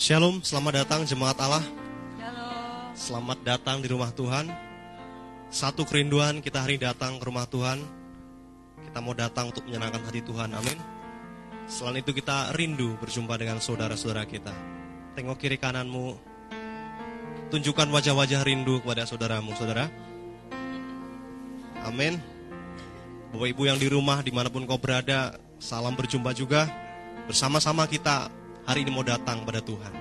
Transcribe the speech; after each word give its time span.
Shalom, 0.00 0.40
selamat 0.40 0.80
datang 0.80 1.04
jemaat 1.04 1.36
Allah. 1.36 1.60
Shalom. 2.16 2.96
Selamat 2.96 3.38
datang 3.44 3.84
di 3.84 3.88
rumah 3.92 4.08
Tuhan. 4.08 4.48
Satu 5.52 5.84
kerinduan 5.84 6.40
kita 6.40 6.64
hari 6.64 6.80
datang 6.80 7.20
ke 7.20 7.28
rumah 7.28 7.44
Tuhan. 7.44 7.84
Kita 8.80 9.04
mau 9.04 9.12
datang 9.12 9.52
untuk 9.52 9.60
menyenangkan 9.68 10.00
hati 10.00 10.24
Tuhan. 10.24 10.56
Amin. 10.56 10.80
Selain 11.68 12.00
itu 12.00 12.16
kita 12.16 12.56
rindu 12.56 12.96
berjumpa 12.96 13.36
dengan 13.36 13.60
saudara-saudara 13.60 14.24
kita. 14.24 14.56
Tengok 15.20 15.36
kiri 15.36 15.60
kananmu. 15.60 16.16
Tunjukkan 17.52 17.92
wajah-wajah 17.92 18.40
rindu 18.40 18.80
kepada 18.80 19.04
saudaramu, 19.04 19.52
saudara. 19.52 19.92
Amin. 21.84 22.16
Bapak 23.36 23.52
Ibu 23.52 23.68
yang 23.68 23.76
di 23.76 23.92
rumah 23.92 24.24
di 24.24 24.32
mana 24.32 24.48
pun 24.48 24.64
kau 24.64 24.80
berada, 24.80 25.36
salam 25.60 25.92
berjumpa 25.92 26.32
juga. 26.32 26.72
Bersama-sama 27.28 27.84
kita 27.84 28.39
hari 28.66 28.84
ini 28.84 28.90
mau 28.92 29.04
datang 29.04 29.44
pada 29.44 29.60
Tuhan. 29.64 29.94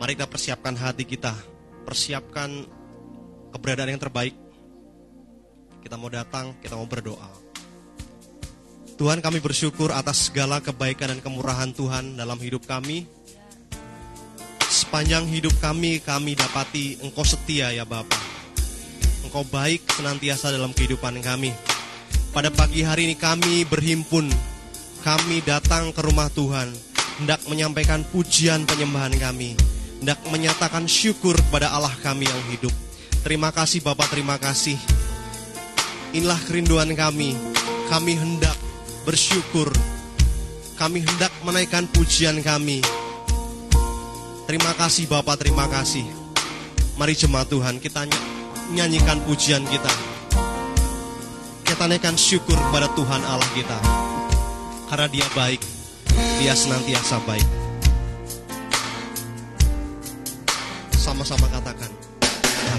Mari 0.00 0.18
kita 0.18 0.26
persiapkan 0.26 0.74
hati 0.74 1.06
kita, 1.06 1.32
persiapkan 1.86 2.66
keberadaan 3.54 3.94
yang 3.94 4.02
terbaik. 4.02 4.34
Kita 5.82 5.94
mau 5.94 6.10
datang, 6.10 6.58
kita 6.58 6.74
mau 6.74 6.86
berdoa. 6.86 7.30
Tuhan 8.98 9.18
kami 9.18 9.42
bersyukur 9.42 9.90
atas 9.90 10.30
segala 10.30 10.62
kebaikan 10.62 11.10
dan 11.10 11.20
kemurahan 11.24 11.74
Tuhan 11.74 12.14
dalam 12.14 12.38
hidup 12.38 12.66
kami. 12.68 13.08
Sepanjang 14.72 15.26
hidup 15.28 15.52
kami, 15.58 16.00
kami 16.00 16.32
dapati 16.38 17.02
Engkau 17.02 17.26
setia 17.26 17.74
ya 17.74 17.82
Bapa. 17.82 18.16
Engkau 19.26 19.42
baik 19.48 19.84
senantiasa 19.90 20.54
dalam 20.54 20.70
kehidupan 20.70 21.18
kami. 21.18 21.50
Pada 22.32 22.48
pagi 22.48 22.80
hari 22.80 23.10
ini 23.10 23.16
kami 23.18 23.68
berhimpun, 23.68 24.30
kami 25.04 25.44
datang 25.44 25.92
ke 25.92 26.00
rumah 26.00 26.32
Tuhan, 26.32 26.72
hendak 27.22 27.38
menyampaikan 27.46 28.02
pujian 28.10 28.66
penyembahan 28.66 29.14
kami, 29.14 29.54
hendak 30.02 30.18
menyatakan 30.34 30.90
syukur 30.90 31.38
kepada 31.38 31.70
Allah 31.70 31.94
kami 32.02 32.26
yang 32.26 32.42
hidup. 32.50 32.74
Terima 33.22 33.54
kasih 33.54 33.78
Bapak, 33.78 34.10
terima 34.10 34.42
kasih. 34.42 34.74
Inilah 36.10 36.42
kerinduan 36.42 36.90
kami. 36.98 37.38
Kami 37.86 38.18
hendak 38.18 38.58
bersyukur. 39.06 39.70
Kami 40.74 41.06
hendak 41.06 41.30
menaikkan 41.46 41.86
pujian 41.94 42.42
kami. 42.42 42.82
Terima 44.50 44.74
kasih 44.74 45.06
Bapak, 45.06 45.46
terima 45.46 45.70
kasih. 45.70 46.02
Mari 46.98 47.14
jemaat 47.14 47.46
Tuhan, 47.46 47.78
kita 47.78 48.02
nyanyikan 48.74 49.22
pujian 49.22 49.62
kita. 49.70 49.94
Kita 51.62 51.86
naikkan 51.86 52.18
syukur 52.18 52.58
kepada 52.58 52.90
Tuhan 52.98 53.22
Allah 53.22 53.50
kita. 53.54 53.78
Karena 54.90 55.06
dia 55.08 55.24
baik, 55.32 55.62
dia 56.42 56.54
senantiasa 56.58 57.22
baik. 57.22 57.46
Sama-sama 60.98 61.46
katakan. 61.50 61.90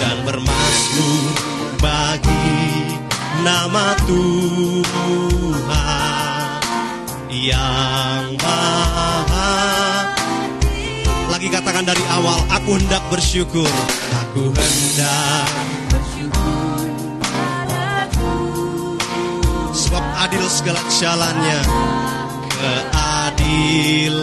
dan 0.00 0.16
bermasmur 0.24 1.26
bagi 1.82 2.54
nama 3.44 3.92
Tuhan 4.08 5.66
yang 7.30 8.36
maha 8.40 9.05
katakan 11.76 11.92
dari 11.92 12.08
awal 12.08 12.40
aku 12.56 12.80
hendak 12.80 13.04
bersyukur. 13.12 13.68
Aku 14.24 14.48
hendak 14.48 15.44
sebab 19.76 20.00
adil 20.24 20.40
segala 20.48 20.80
jalannya. 20.88 21.60
Keadilannya. 22.48 24.16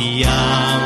Yang 0.00 0.83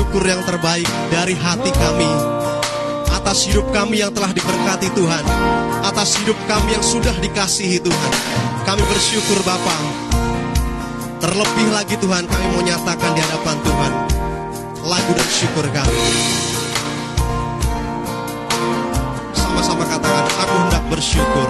syukur 0.00 0.24
yang 0.24 0.40
terbaik 0.48 0.88
dari 1.12 1.36
hati 1.36 1.68
kami 1.76 2.08
atas 3.12 3.44
hidup 3.44 3.68
kami 3.68 4.00
yang 4.00 4.08
telah 4.08 4.32
diberkati 4.32 4.88
Tuhan, 4.96 5.24
atas 5.84 6.16
hidup 6.16 6.40
kami 6.48 6.72
yang 6.72 6.80
sudah 6.80 7.12
dikasihi 7.20 7.76
Tuhan. 7.84 8.12
Kami 8.64 8.80
bersyukur 8.88 9.36
Bapa. 9.44 9.76
Terlebih 11.20 11.68
lagi 11.76 12.00
Tuhan, 12.00 12.24
kami 12.24 12.46
mau 12.48 12.64
nyatakan 12.64 13.12
di 13.12 13.20
hadapan 13.20 13.56
Tuhan 13.60 13.92
lagu 14.88 15.12
dan 15.12 15.28
syukur 15.28 15.68
kami. 15.68 16.00
Sama-sama 19.36 19.84
katakan, 19.84 20.24
aku 20.48 20.54
hendak 20.64 20.84
bersyukur. 20.88 21.48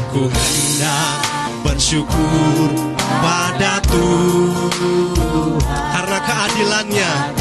Aku 0.00 0.32
hendak 0.32 1.43
bersyukur 1.64 2.68
pada 3.24 3.80
Tuhan 3.88 5.56
karena 5.64 6.18
keadilannya 6.20 7.32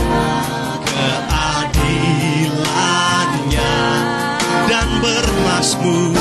keadilannya 0.88 3.76
dan 4.72 4.88
bermasmur 5.04 6.16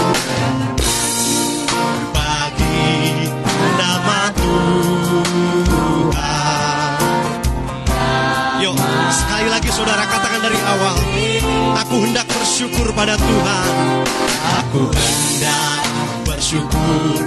bagi 2.10 3.30
nama 3.78 4.34
Tuhan. 4.34 6.10
Yuk, 8.66 8.74
sekali 9.14 9.46
lagi 9.46 9.70
saudara 9.70 10.02
katakan 10.10 10.42
dari 10.42 10.58
awal, 10.58 10.98
aku 11.78 12.02
hendak 12.02 12.26
bersyukur 12.26 12.90
pada 12.98 13.14
Tuhan. 13.14 13.70
Aku 14.66 14.90
hendak 14.90 15.86
bersyukur 16.26 17.22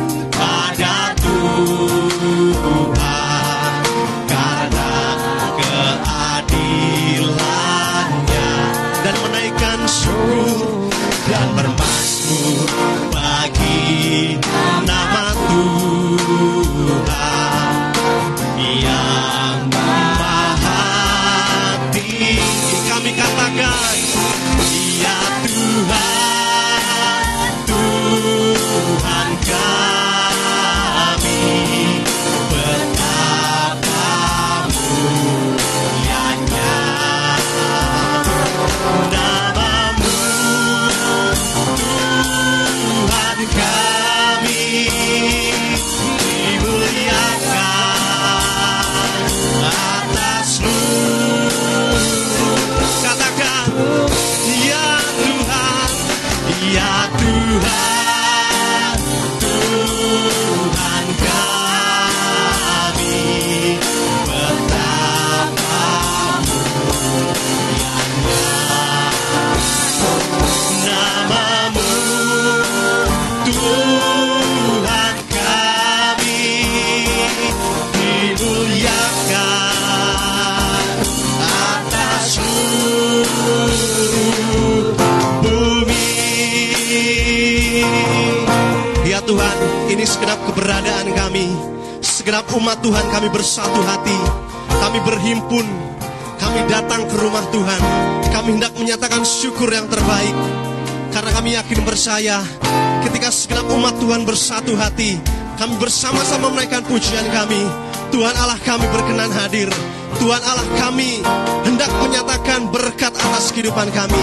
satu 104.46 104.78
hati. 104.78 105.18
Kami 105.58 105.74
bersama-sama 105.82 106.54
menaikkan 106.54 106.86
pujian 106.86 107.26
kami. 107.34 107.66
Tuhan 108.14 108.38
Allah 108.38 108.62
kami 108.62 108.86
berkenan 108.94 109.34
hadir. 109.34 109.74
Tuhan 110.22 110.38
Allah 110.46 110.68
kami 110.78 111.26
hendak 111.66 111.90
menyatakan 111.98 112.70
berkat 112.70 113.10
atas 113.18 113.50
kehidupan 113.50 113.90
kami. 113.90 114.22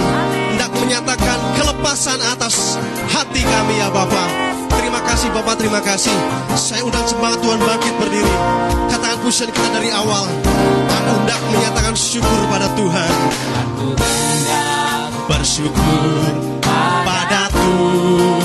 Hendak 0.54 0.70
menyatakan 0.78 1.38
kelepasan 1.58 2.22
atas 2.30 2.78
hati 3.10 3.42
kami 3.42 3.82
ya 3.82 3.90
Bapak. 3.90 4.30
Terima 4.70 5.02
kasih 5.02 5.28
Bapak, 5.34 5.58
terima 5.58 5.82
kasih. 5.82 6.14
Saya 6.54 6.86
undang 6.86 7.04
semangat 7.10 7.42
Tuhan 7.42 7.58
bangkit 7.58 7.94
berdiri. 7.98 8.34
Katakan 8.94 9.18
pujian 9.26 9.50
kita 9.50 9.68
dari 9.74 9.90
awal. 9.90 10.30
Aku 10.86 11.10
hendak 11.18 11.40
menyatakan 11.50 11.94
syukur 11.98 12.40
pada 12.46 12.70
Tuhan. 12.78 13.12
Aku 13.58 13.86
hendak 13.98 15.10
bersyukur 15.26 16.30
pada 16.62 17.50
Tuhan. 17.50 18.41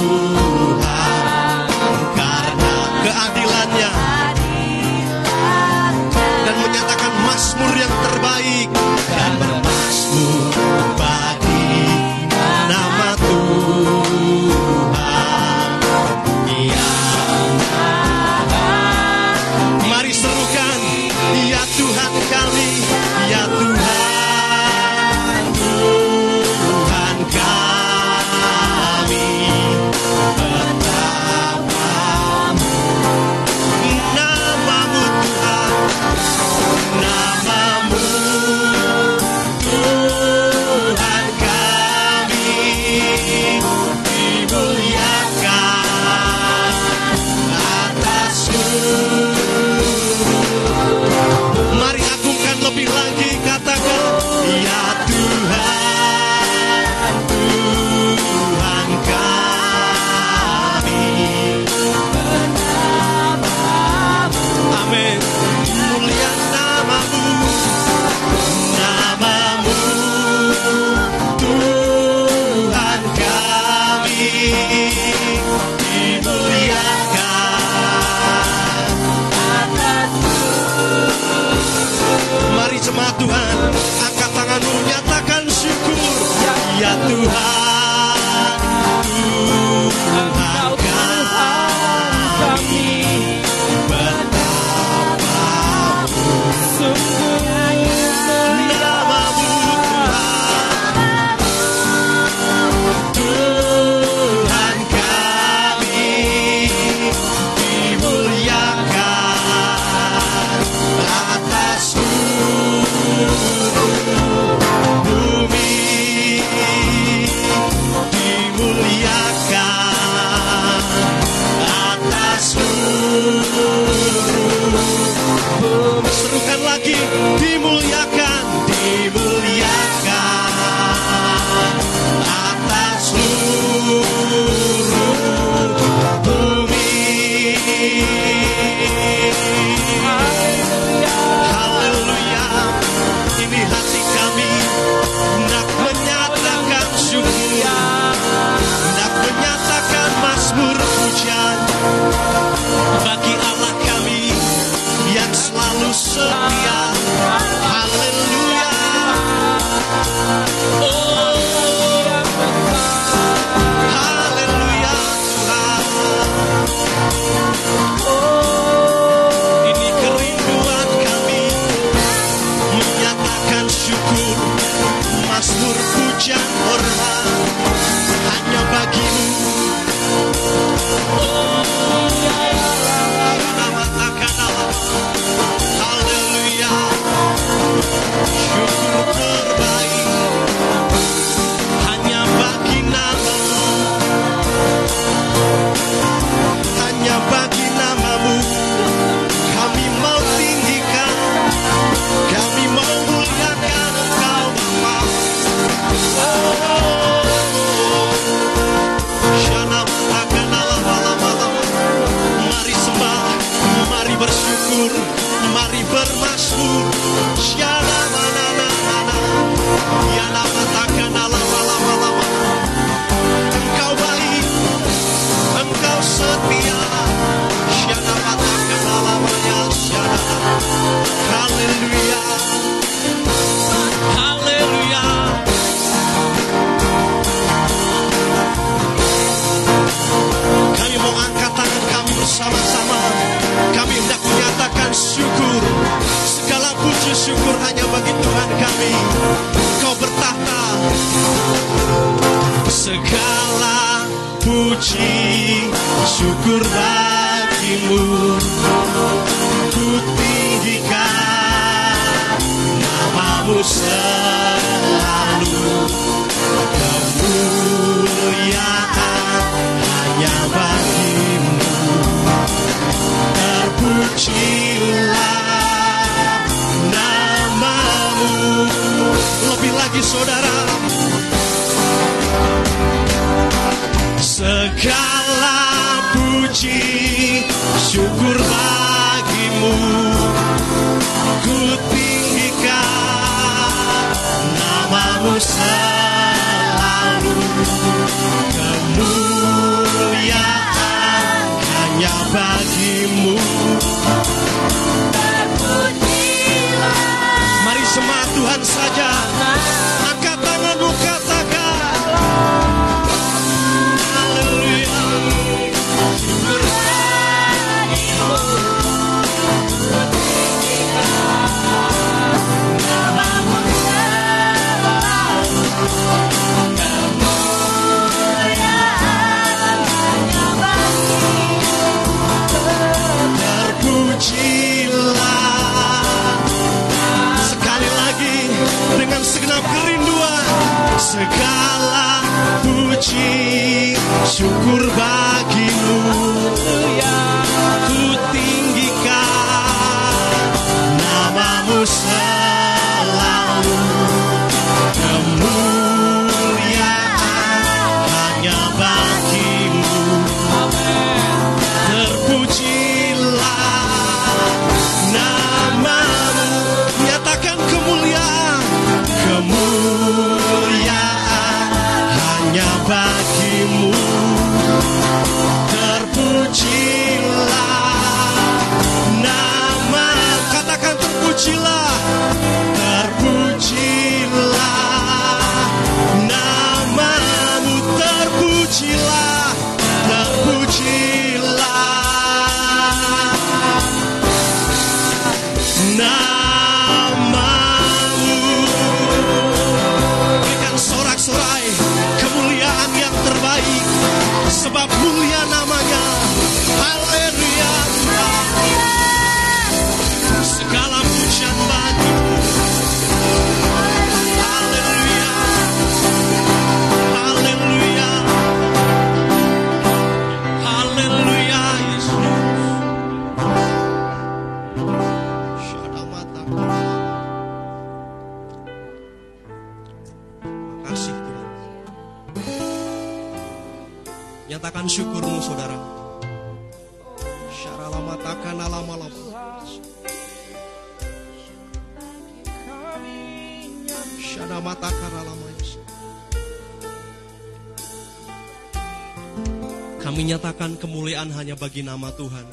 Bagi 451.78 451.86
nama 451.86 452.10
Tuhan. 452.10 452.46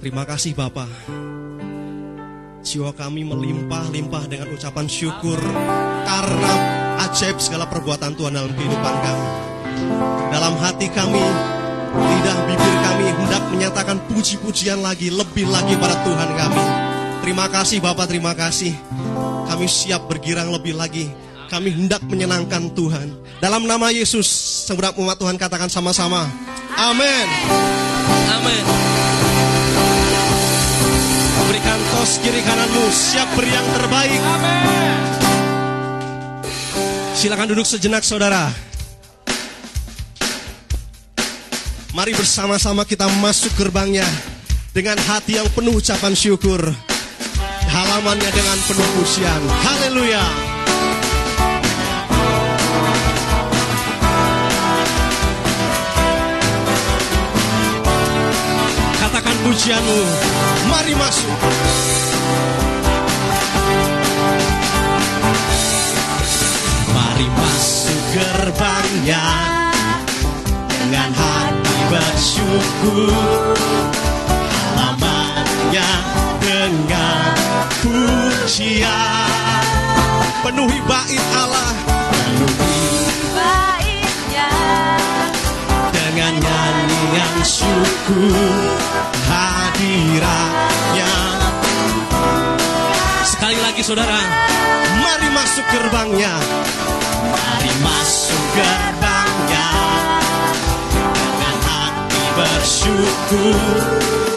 Terima 0.00 0.24
kasih 0.24 0.56
Bapa. 0.56 0.88
Jiwa 2.64 2.96
kami 2.96 3.28
melimpah-limpah 3.28 4.24
dengan 4.24 4.56
ucapan 4.56 4.88
syukur 4.88 5.36
karena 6.08 6.52
ajaib 7.12 7.36
segala 7.36 7.68
perbuatan 7.68 8.16
Tuhan 8.16 8.32
dalam 8.32 8.52
kehidupan 8.56 8.94
kami. 9.04 9.28
Dalam 10.32 10.56
hati 10.64 10.88
kami, 10.88 11.24
lidah 11.92 12.38
bibir 12.48 12.76
kami 12.88 13.06
hendak 13.12 13.44
menyatakan 13.52 14.00
puji-pujian 14.08 14.80
lagi, 14.80 15.12
lebih 15.12 15.44
lagi 15.44 15.76
pada 15.76 16.00
Tuhan 16.08 16.30
kami. 16.32 16.64
Terima 17.20 17.52
kasih 17.52 17.84
Bapak, 17.84 18.08
terima 18.08 18.32
kasih. 18.32 18.93
Kami 19.54 19.70
siap 19.70 20.10
bergirang 20.10 20.50
lebih 20.50 20.74
lagi. 20.74 21.06
Kami 21.46 21.70
hendak 21.70 22.02
menyenangkan 22.10 22.74
Tuhan. 22.74 23.14
Dalam 23.38 23.70
nama 23.70 23.86
Yesus, 23.94 24.26
segenap 24.66 24.98
umat 24.98 25.14
Tuhan 25.14 25.38
katakan 25.38 25.70
sama-sama. 25.70 26.26
Amin. 26.74 27.26
Amin. 28.34 28.64
Berikan 31.46 31.80
tos 31.94 32.18
kiri 32.18 32.42
kananmu, 32.42 32.84
siap 32.90 33.30
beri 33.38 33.54
yang 33.54 33.68
terbaik. 33.78 34.22
Silakan 37.14 37.46
duduk 37.54 37.62
sejenak 37.70 38.02
saudara. 38.02 38.50
Mari 41.94 42.10
bersama-sama 42.10 42.82
kita 42.82 43.06
masuk 43.22 43.54
gerbangnya 43.54 44.10
dengan 44.74 44.98
hati 44.98 45.38
yang 45.38 45.46
penuh 45.54 45.78
ucapan 45.78 46.10
syukur. 46.18 46.74
Halamannya 47.74 48.30
dengan 48.30 48.58
penuh 48.70 48.88
pujian. 48.94 49.42
Haleluya. 49.50 50.22
Katakan 59.02 59.36
pujianmu. 59.42 60.00
Mari 60.70 60.94
masuk. 60.94 61.38
Mari 66.94 67.26
masuk 67.26 68.00
gerbangnya 68.14 69.26
dengan 70.78 71.10
hati 71.10 71.78
bersyukur 71.90 73.58
halamannya 74.46 75.90
pujian 78.44 79.64
penuhi 80.44 80.76
bait 80.84 81.24
Allah 81.32 81.72
penuhi 82.12 83.08
baiknya 83.32 84.52
dengan 85.96 86.32
nyanyian 86.44 87.36
syukur 87.40 88.68
hadiratnya 89.24 91.12
sekali 93.24 93.56
lagi 93.64 93.80
saudara. 93.80 94.20
Mari 95.00 95.28
masuk 95.32 95.64
gerbangnya. 95.72 96.32
Mari 97.32 97.72
masuk 97.80 98.42
gerbangnya. 98.56 99.68
Dengan 101.16 101.56
hati 101.64 102.22
bersyukur. 102.36 104.33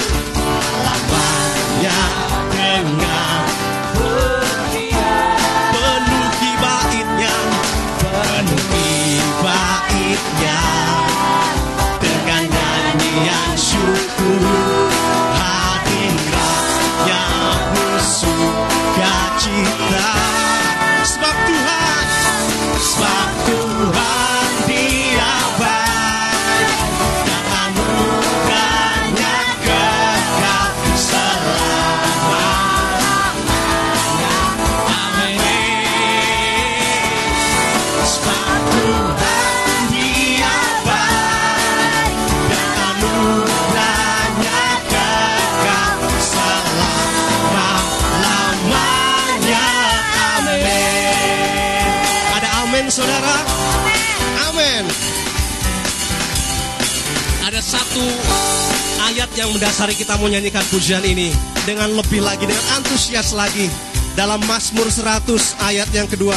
Yang 59.48 59.56
mendasari 59.56 59.96
kita 59.96 60.20
menyanyikan 60.20 60.60
pujian 60.68 61.00
ini 61.08 61.32
dengan 61.64 61.88
lebih 61.96 62.20
lagi, 62.20 62.44
dengan 62.44 62.68
antusias 62.76 63.32
lagi. 63.32 63.72
Dalam 64.12 64.44
Mazmur 64.44 64.92
100 64.92 65.24
ayat 65.64 65.88
yang 65.96 66.04
kedua. 66.04 66.36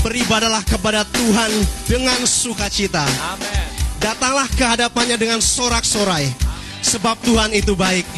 Beribadalah 0.00 0.64
kepada 0.64 1.04
Tuhan 1.04 1.52
dengan 1.84 2.16
sukacita. 2.24 3.04
Datanglah 4.00 4.48
ke 4.56 4.64
hadapannya 4.64 5.20
dengan 5.20 5.44
sorak-sorai. 5.44 6.32
Sebab 6.80 7.20
Tuhan 7.28 7.52
itu 7.52 7.76
baik. 7.76 8.08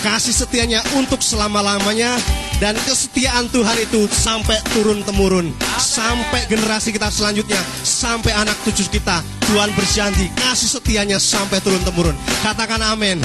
Kasih 0.00 0.32
setianya 0.32 0.80
untuk 0.96 1.20
selama-lamanya 1.20 2.16
dan 2.56 2.72
kesetiaan 2.88 3.52
Tuhan 3.52 3.76
itu 3.84 4.08
sampai 4.08 4.56
turun 4.72 5.04
temurun, 5.04 5.52
sampai 5.92 6.48
generasi 6.48 6.88
kita 6.88 7.12
selanjutnya, 7.12 7.60
sampai 7.84 8.32
anak 8.32 8.56
cucu 8.64 8.88
kita. 8.88 9.20
Tuhan 9.44 9.68
berjanji 9.76 10.32
kasih 10.40 10.80
setianya 10.80 11.20
sampai 11.20 11.60
turun 11.60 11.84
temurun. 11.84 12.16
Katakan 12.40 12.80
amin. 12.80 13.20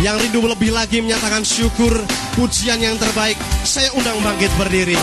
Yang 0.00 0.24
rindu 0.24 0.48
lebih 0.48 0.72
lagi 0.72 1.04
menyatakan 1.04 1.44
syukur, 1.44 1.92
pujian 2.32 2.80
yang 2.80 2.96
terbaik. 2.96 3.36
Saya 3.68 3.92
undang 3.92 4.16
bangkit 4.24 4.48
berdiri. 4.56 4.96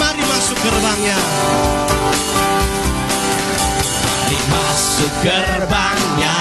Mari 0.00 0.24
masuk 0.24 0.58
gerbangnya. 0.64 1.18
Mari 4.00 4.38
masuk 4.48 5.12
gerbangnya 5.20 6.36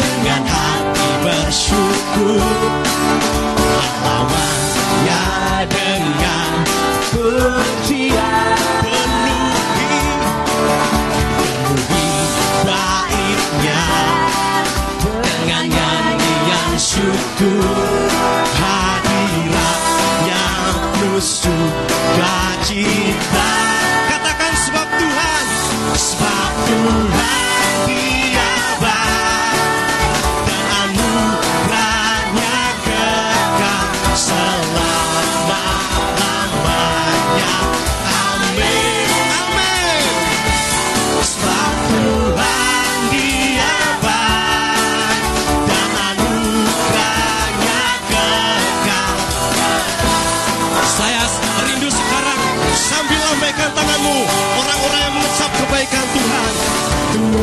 dengan 0.00 0.42
hati 0.48 1.10
bersyukur 1.28 2.40
lawannya 4.00 5.22
dengan 5.68 6.49
pujian 7.10 8.54
penuhi 8.86 9.92
penuhi 11.34 12.10
baitnya 12.62 13.84
dengan 15.02 15.64
nyanyian 15.66 16.72
syukur. 16.78 18.06
Hadiratnya 18.54 20.44
penuh 20.94 21.18
sukacita 21.22 22.72
katakan 24.06 24.52
sebab 24.70 24.86
Tuhan. 24.94 25.46
Sebab 25.90 26.52
Tuhan 26.70 27.59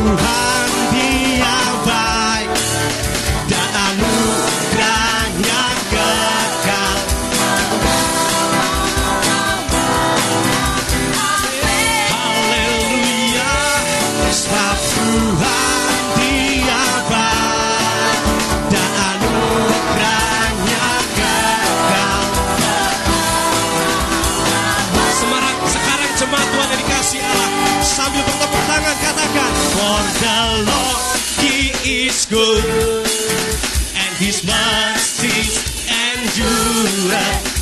Tuhan 0.08 0.97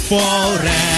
fora. 0.09 0.96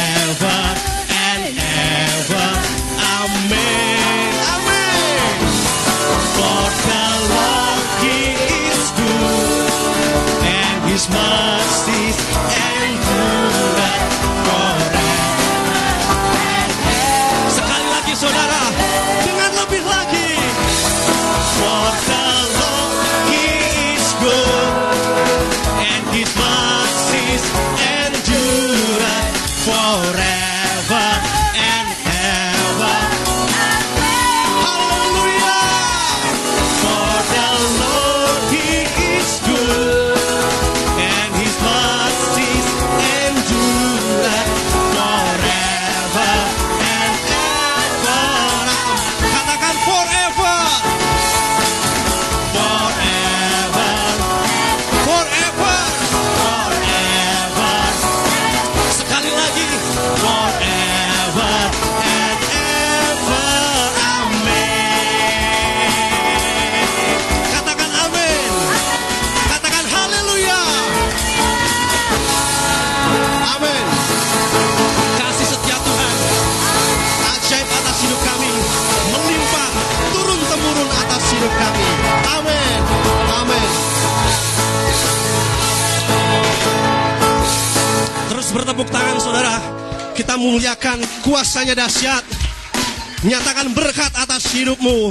muliakan 90.38 91.02
kuasanya 91.26 91.74
dahsyat. 91.74 92.22
Nyatakan 93.26 93.74
berkat 93.74 94.14
atas 94.14 94.46
hidupmu. 94.54 95.10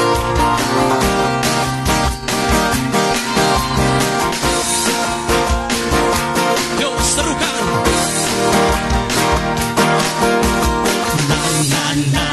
Na 11.30 11.42
na 11.70 11.84
na 12.10 12.26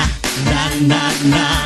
na 0.49 0.61
na 0.89 1.01
na. 1.29 1.56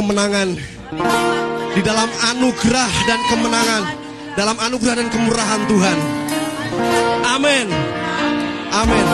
Kemenangan 0.00 0.56
di 1.76 1.80
dalam 1.84 2.08
anugerah 2.32 2.92
dan 3.04 3.20
kemenangan, 3.28 3.84
dalam 4.32 4.56
anugerah 4.56 4.96
dan 4.96 5.08
kemurahan 5.12 5.60
Tuhan. 5.68 5.98
Amin. 7.36 7.66
Amin. 8.72 9.06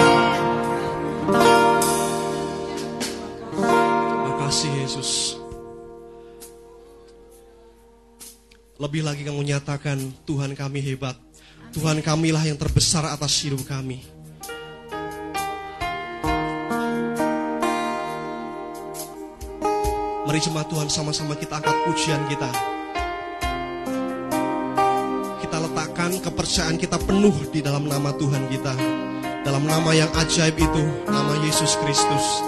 Makasih 4.31 4.73
Yesus. 4.87 5.11
Lebih 8.79 9.03
lagi 9.03 9.27
kamu 9.27 9.43
nyatakan 9.43 9.99
Tuhan 10.23 10.55
kami 10.55 10.87
hebat. 10.87 11.19
Tuhan 11.75 11.99
kamilah 11.99 12.47
yang 12.47 12.55
terbesar 12.55 13.11
atas 13.11 13.35
hidup 13.43 13.67
kami. 13.67 14.16
Mari 20.37 20.53
jemaat 20.53 20.69
Tuhan 20.69 20.93
sama-sama 20.93 21.33
kita 21.33 21.57
angkat 21.57 21.73
pujian 21.89 22.21
kita. 22.29 22.53
Kita 25.41 25.57
letakkan 25.65 26.13
kepercayaan 26.21 26.77
kita 26.77 27.01
penuh 27.01 27.33
di 27.49 27.65
dalam 27.65 27.89
nama 27.89 28.13
Tuhan 28.13 28.45
kita. 28.53 28.77
Dalam 29.49 29.65
nama 29.65 29.97
yang 29.97 30.13
ajaib 30.13 30.61
itu, 30.61 30.83
nama 31.09 31.41
Yesus 31.41 31.81
Kristus. 31.81 32.45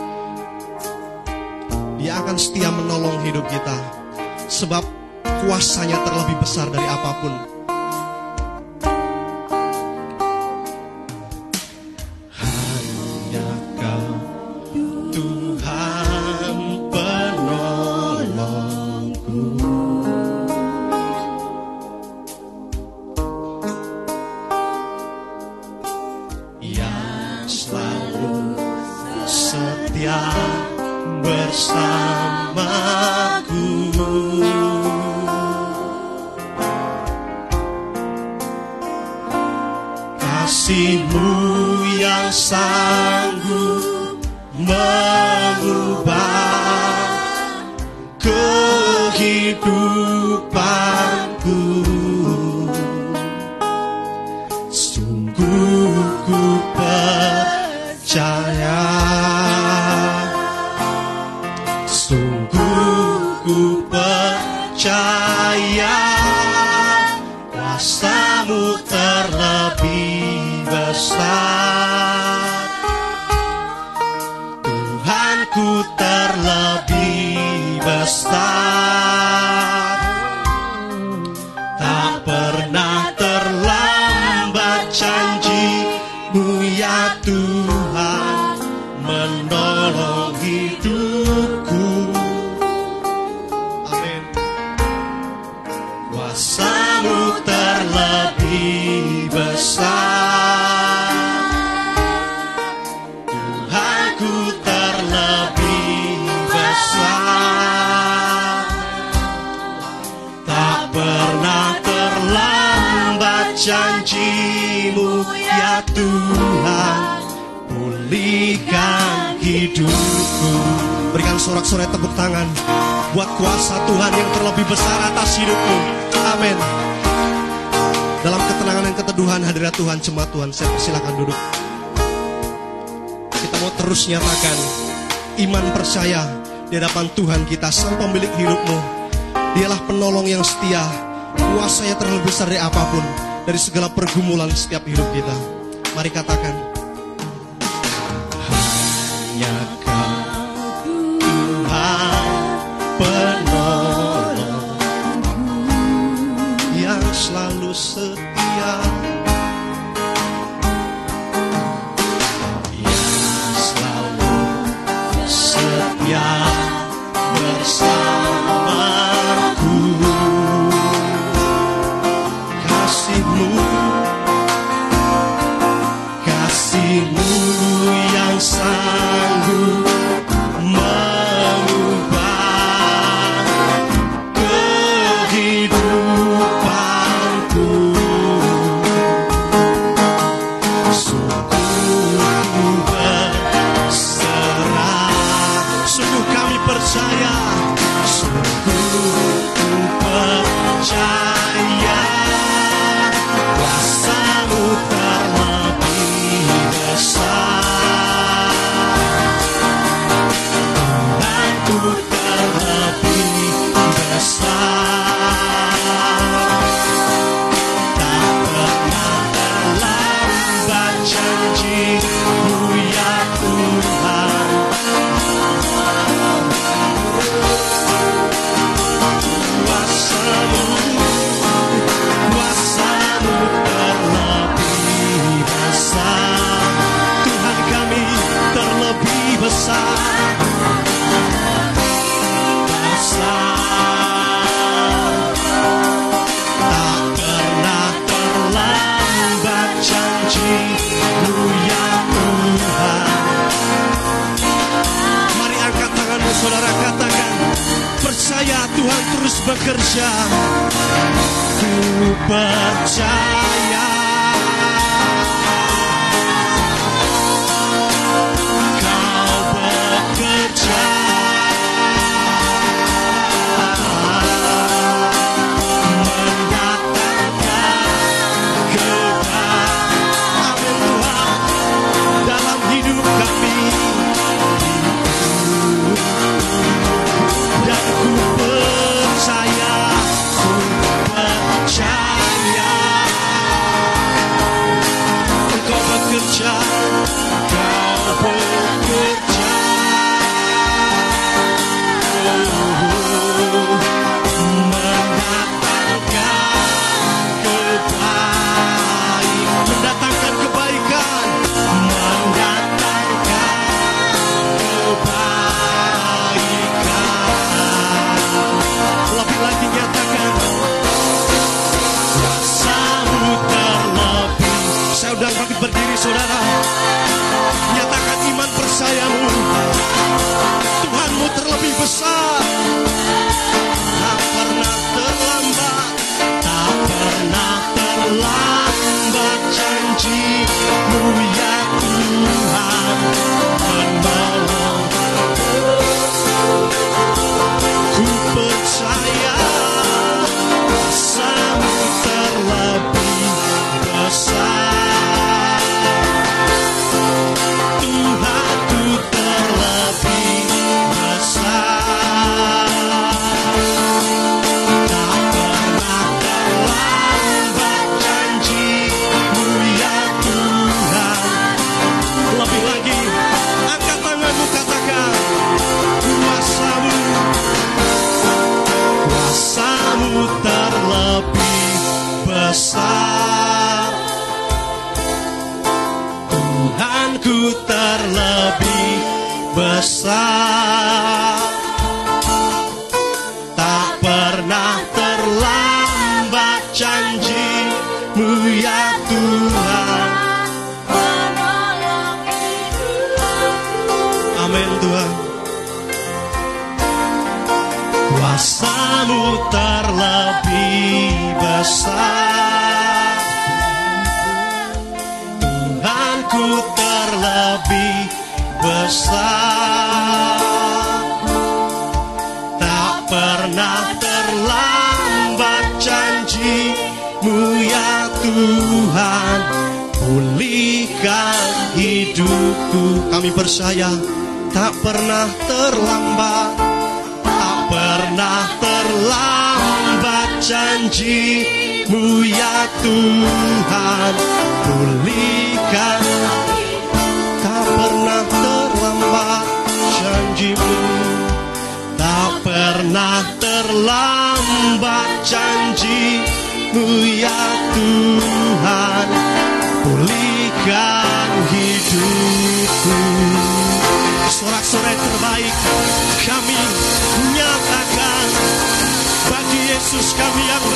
Dia 1.97 2.21
akan 2.21 2.37
setia 2.37 2.69
menolong 2.69 3.25
hidup 3.25 3.49
kita. 3.49 3.81
Sebab 4.53 4.85
kuasanya 5.49 6.05
terlebih 6.05 6.45
besar 6.45 6.69
dari 6.69 6.85
apa 6.85 7.25
pun. 7.25 7.58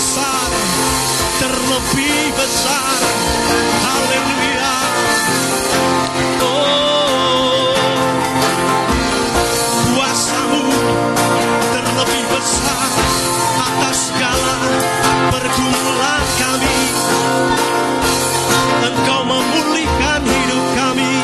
besar 0.02 0.50
Terlebih 1.38 2.34
besar. 2.34 2.98
Haleluya. 3.86 4.76
Oh 6.42 7.70
Kuasamu 9.94 10.62
Terlebih 11.70 12.24
besar 12.34 12.90
Atas 13.62 13.98
segala 14.10 14.58
pergumulan 15.30 16.26
kami. 16.34 16.78
Engkau 18.90 19.20
memulihkan 19.22 20.20
hidup 20.26 20.64
kami. 20.82 21.14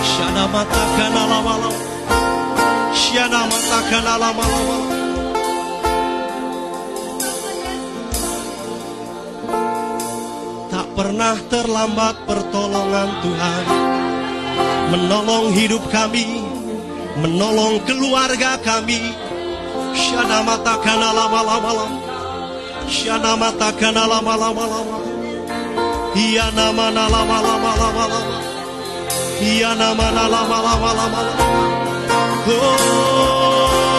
Syana 0.00 0.44
matakan 0.48 1.12
alawalau 1.12 1.76
Syana 2.96 3.44
matakan 3.52 4.04
alawalau 4.16 4.99
pernah 11.00 11.32
terlambat 11.48 12.28
pertolongan 12.28 13.08
Tuhan. 13.24 13.64
Menolong 14.92 15.48
hidup 15.56 15.80
kami 15.88 16.44
Menolong 17.20 17.84
keluarga 17.88 18.60
kami. 18.60 19.00
Syana 19.96 20.40
mata 20.40 20.76
kana 20.84 21.10
lama 21.12 21.40
lama 21.40 21.70
lama. 21.72 21.98
Syana 22.84 23.32
mata 23.36 23.72
kana 23.76 24.04
lama 24.08 24.34
lama 24.40 24.64
lama. 24.68 24.98
Iya 26.16 26.52
nama 26.52 26.86
na 26.92 27.04
lama 27.08 27.38
lama 27.44 27.70
lama 27.76 28.04
lama. 28.08 28.36
Iya 29.40 29.72
nama 29.76 30.06
na 30.12 30.24
lama 30.28 30.58
lama 30.64 30.90
lama 30.96 31.20
lama. 31.28 31.46
Oh. 32.48 33.89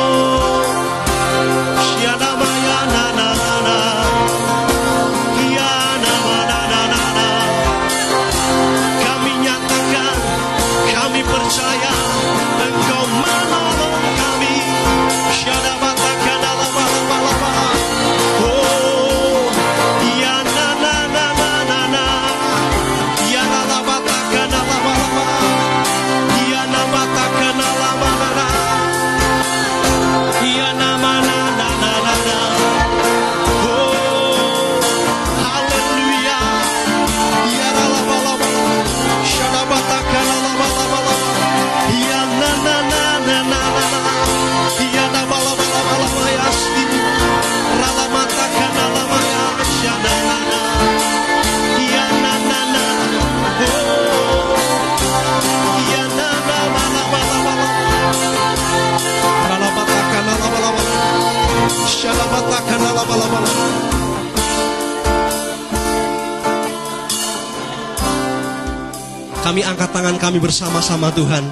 Kami 69.51 69.67
angkat 69.67 69.91
tangan 69.91 70.15
kami 70.15 70.39
bersama-sama 70.39 71.11
Tuhan. 71.11 71.43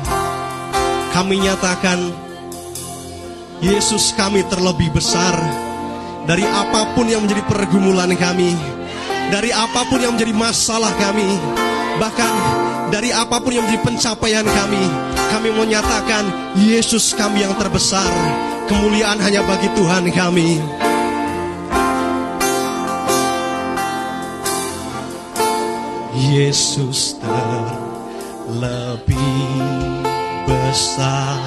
Kami 1.12 1.36
nyatakan 1.44 2.00
Yesus 3.60 4.16
kami 4.16 4.40
terlebih 4.48 4.88
besar 4.96 5.36
dari 6.24 6.48
apa 6.48 6.96
pun 6.96 7.12
yang 7.12 7.28
menjadi 7.28 7.44
pergumulan 7.44 8.08
kami, 8.16 8.56
dari 9.36 9.52
apa 9.52 9.84
pun 9.92 10.00
yang 10.00 10.16
menjadi 10.16 10.32
masalah 10.32 10.96
kami, 10.96 11.28
bahkan 12.00 12.32
dari 12.88 13.12
apa 13.12 13.36
pun 13.44 13.52
yang 13.52 13.68
menjadi 13.68 13.84
pencapaian 13.92 14.48
kami. 14.48 14.84
Kami 15.36 15.50
menyatakan 15.60 16.56
Yesus 16.56 17.12
kami 17.12 17.44
yang 17.44 17.52
terbesar. 17.60 18.08
Kemuliaan 18.72 19.20
hanya 19.20 19.44
bagi 19.44 19.68
Tuhan 19.76 20.08
kami. 20.16 20.56
Yesus 26.16 27.20
terlebih 28.60 30.04
besar. 30.44 31.40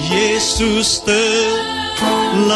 Yesus 0.00 1.04
terlebih 1.04 2.48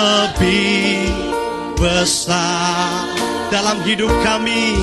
besar 1.77 3.05
dalam 3.53 3.85
hidup 3.85 4.09
kami. 4.25 4.81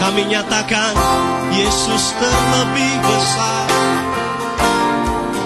Kami 0.00 0.22
nyatakan 0.32 0.96
Yesus 1.52 2.16
terlebih 2.16 2.96
besar. 3.04 3.68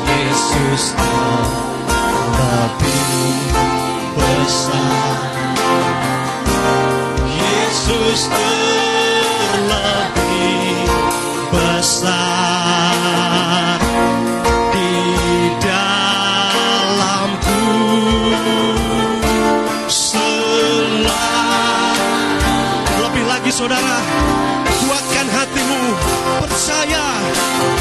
Yesus 0.07 0.95
terlebih 0.95 1.76
Yesus 7.87 8.27
terlebih 9.47 9.79
besar 11.55 12.19
di 14.75 14.91
dalamku 15.63 16.03
selalu 19.87 21.15
lebih 23.07 23.23
lagi 23.31 23.55
saudara 23.55 24.03
kuatkan 24.83 25.31
hatimu. 25.31 25.95
Percaya. 26.43 27.07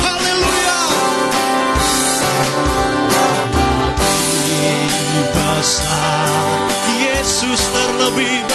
Haleluya. 0.06 0.86
Besar 5.34 6.30
Yesus 6.94 7.58
terlebih 7.74 8.46
besar 8.46 8.55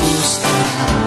Yesus 0.00 0.99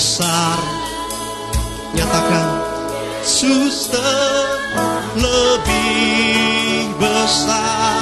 besar. 0.00 0.56
Nyatakan 1.92 2.48
Suster 3.20 4.48
lebih 5.12 6.88
besar 6.96 7.99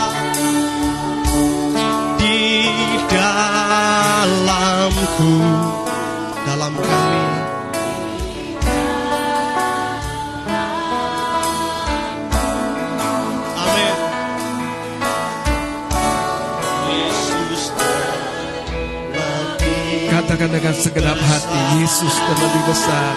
dengan 20.58 20.74
segenap 20.74 21.14
hati, 21.14 21.78
Yesus 21.78 22.10
terlebih 22.18 22.66
besar. 22.66 23.14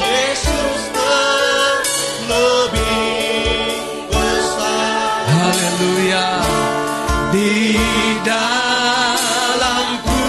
Yesus 0.00 0.88
terlebih 0.88 2.80
besar 4.08 5.20
Haleluya. 5.28 6.40
Di 7.28 7.76
dalamku 8.24 10.24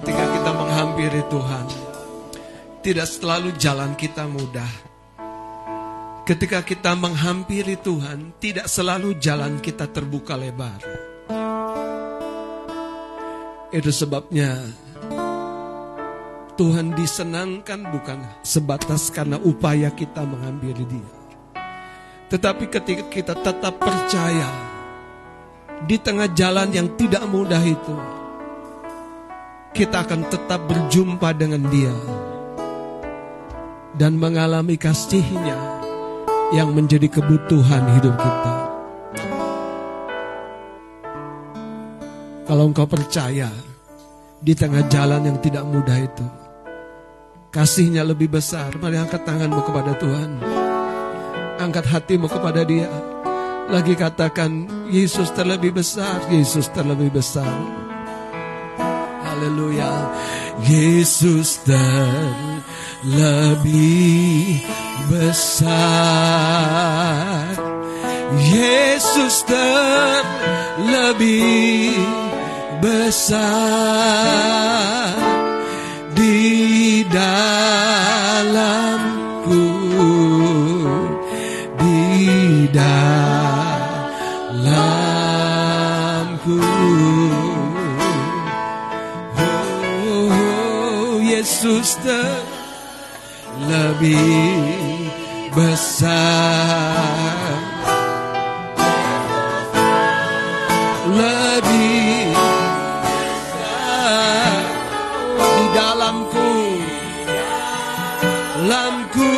Ketika 0.00 0.24
kita 0.32 0.50
menghampiri 0.56 1.20
Tuhan, 1.28 1.68
tidak 2.80 3.04
selalu 3.04 3.52
jalan 3.60 3.92
kita 4.00 4.24
mudah. 4.24 4.91
Ketika 6.22 6.62
kita 6.62 6.94
menghampiri 6.94 7.74
Tuhan, 7.82 8.30
tidak 8.38 8.70
selalu 8.70 9.18
jalan 9.18 9.58
kita 9.58 9.90
terbuka 9.90 10.38
lebar. 10.38 10.78
Itu 13.74 13.90
sebabnya 13.90 14.62
Tuhan 16.54 16.94
disenangkan 16.94 17.90
bukan 17.90 18.22
sebatas 18.46 19.10
karena 19.10 19.34
upaya 19.42 19.90
kita 19.90 20.22
menghampiri 20.22 20.86
Dia. 20.86 21.10
Tetapi 22.30 22.70
ketika 22.70 23.04
kita 23.10 23.34
tetap 23.42 23.82
percaya 23.82 24.46
di 25.90 25.98
tengah 25.98 26.30
jalan 26.38 26.70
yang 26.70 26.86
tidak 26.94 27.26
mudah 27.26 27.66
itu, 27.66 27.96
kita 29.74 30.06
akan 30.06 30.30
tetap 30.30 30.70
berjumpa 30.70 31.34
dengan 31.34 31.66
Dia 31.66 31.90
dan 33.98 34.14
mengalami 34.22 34.78
kasih-Nya 34.78 35.81
yang 36.52 36.76
menjadi 36.76 37.08
kebutuhan 37.08 37.96
hidup 37.96 38.12
kita. 38.12 38.54
Kalau 42.44 42.68
engkau 42.68 42.84
percaya 42.84 43.48
di 44.44 44.52
tengah 44.52 44.84
jalan 44.92 45.24
yang 45.24 45.40
tidak 45.40 45.64
mudah 45.64 45.96
itu, 45.96 46.28
kasihnya 47.48 48.04
lebih 48.04 48.28
besar. 48.28 48.68
Mari 48.76 49.00
angkat 49.00 49.24
tanganmu 49.24 49.64
kepada 49.64 49.96
Tuhan. 49.96 50.36
Angkat 51.56 51.88
hatimu 51.88 52.28
kepada 52.28 52.60
dia. 52.68 52.92
Lagi 53.72 53.96
katakan, 53.96 54.68
Yesus 54.92 55.32
terlebih 55.32 55.72
besar, 55.72 56.20
Yesus 56.28 56.68
terlebih 56.76 57.08
besar. 57.08 57.48
Haleluya. 59.24 60.12
Yesus 60.68 61.64
terlebih 61.64 62.20
besar. 65.10 66.92
Yesus 68.38 69.44
terlebih 69.48 70.32
besar 72.82 73.42
di 76.16 77.04
dalamku 77.12 77.92
di 81.78 82.66
dalamku 82.72 83.40
oh, 89.38 91.22
Yesus 91.22 91.94
terlebih 93.62 94.81
besar. 95.52 96.16
Lebih 101.12 102.32
besar 102.32 104.64
di 105.36 105.64
dalamku. 105.76 106.56
Dalamku 108.62 109.34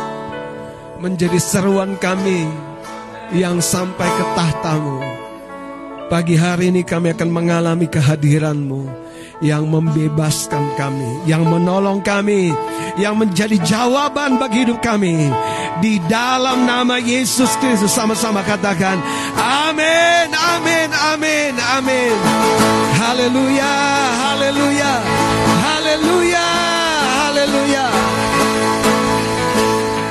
menjadi 1.03 1.36
seruan 1.36 2.01
kami 2.01 2.49
yang 3.33 3.62
sampai 3.64 4.05
ke 4.05 4.25
tahtamu. 4.37 4.99
Pagi 6.12 6.37
hari 6.37 6.68
ini 6.68 6.85
kami 6.85 7.16
akan 7.16 7.31
mengalami 7.33 7.89
kehadiranmu 7.89 9.05
yang 9.41 9.66
membebaskan 9.66 10.77
kami, 10.77 11.25
yang 11.25 11.49
menolong 11.49 12.05
kami, 12.05 12.53
yang 13.01 13.16
menjadi 13.16 13.57
jawaban 13.64 14.37
bagi 14.37 14.68
hidup 14.68 14.85
kami. 14.85 15.33
Di 15.81 15.99
dalam 16.07 16.68
nama 16.68 17.01
Yesus 17.01 17.51
Kristus 17.59 17.91
sama-sama 17.91 18.45
katakan, 18.45 19.01
amin, 19.35 20.29
amin, 20.31 20.89
amin, 20.93 21.53
amin. 21.57 22.14
Haleluya, 22.95 23.75
haleluya, 24.22 24.93
haleluya, 25.66 26.47
haleluya. 27.03 28.13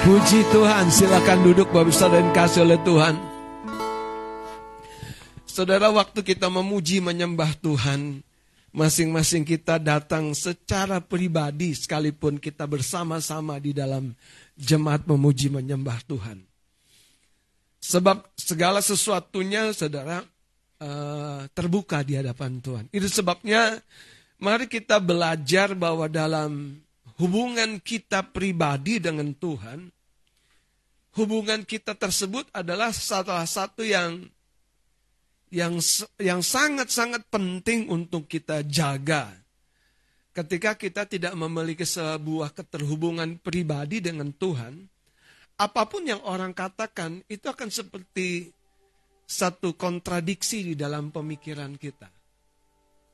Puji 0.03 0.43
Tuhan, 0.51 0.91
silakan 0.91 1.47
duduk 1.47 1.71
Bapak 1.71 1.95
Saudara 1.95 2.19
dan 2.19 2.35
kasih 2.35 2.67
oleh 2.67 2.75
Tuhan. 2.83 3.15
Saudara, 5.47 5.95
waktu 5.95 6.19
kita 6.27 6.51
memuji 6.51 6.99
menyembah 6.99 7.55
Tuhan, 7.63 8.19
masing-masing 8.75 9.47
kita 9.47 9.79
datang 9.79 10.35
secara 10.35 10.99
pribadi 10.99 11.71
sekalipun 11.71 12.35
kita 12.35 12.67
bersama-sama 12.67 13.63
di 13.63 13.71
dalam 13.71 14.11
jemaat 14.59 15.07
memuji 15.07 15.47
menyembah 15.47 16.03
Tuhan. 16.03 16.43
Sebab 17.79 18.27
segala 18.35 18.83
sesuatunya, 18.83 19.71
saudara, 19.71 20.19
eh, 20.83 21.47
terbuka 21.55 22.03
di 22.03 22.19
hadapan 22.19 22.59
Tuhan. 22.59 22.91
Itu 22.91 23.07
sebabnya 23.07 23.79
mari 24.35 24.67
kita 24.67 24.99
belajar 24.99 25.71
bahwa 25.79 26.11
dalam 26.11 26.82
hubungan 27.23 27.79
kita 27.79 28.35
pribadi 28.35 28.99
dengan 28.99 29.31
Tuhan, 29.31 29.87
hubungan 31.15 31.63
kita 31.63 31.95
tersebut 31.95 32.51
adalah 32.51 32.91
salah 32.91 33.47
satu 33.47 33.87
yang 33.87 34.27
yang 35.47 35.79
yang 36.19 36.43
sangat-sangat 36.43 37.23
penting 37.31 37.87
untuk 37.87 38.27
kita 38.27 38.67
jaga. 38.67 39.31
Ketika 40.35 40.75
kita 40.75 41.07
tidak 41.07 41.31
memiliki 41.39 41.87
sebuah 41.87 42.51
keterhubungan 42.51 43.39
pribadi 43.39 44.03
dengan 44.03 44.33
Tuhan, 44.35 44.83
apa 45.55 45.85
pun 45.87 46.03
yang 46.03 46.19
orang 46.27 46.51
katakan 46.51 47.23
itu 47.29 47.45
akan 47.47 47.69
seperti 47.69 48.49
satu 49.23 49.77
kontradiksi 49.77 50.65
di 50.65 50.73
dalam 50.73 51.13
pemikiran 51.13 51.77
kita. 51.77 52.09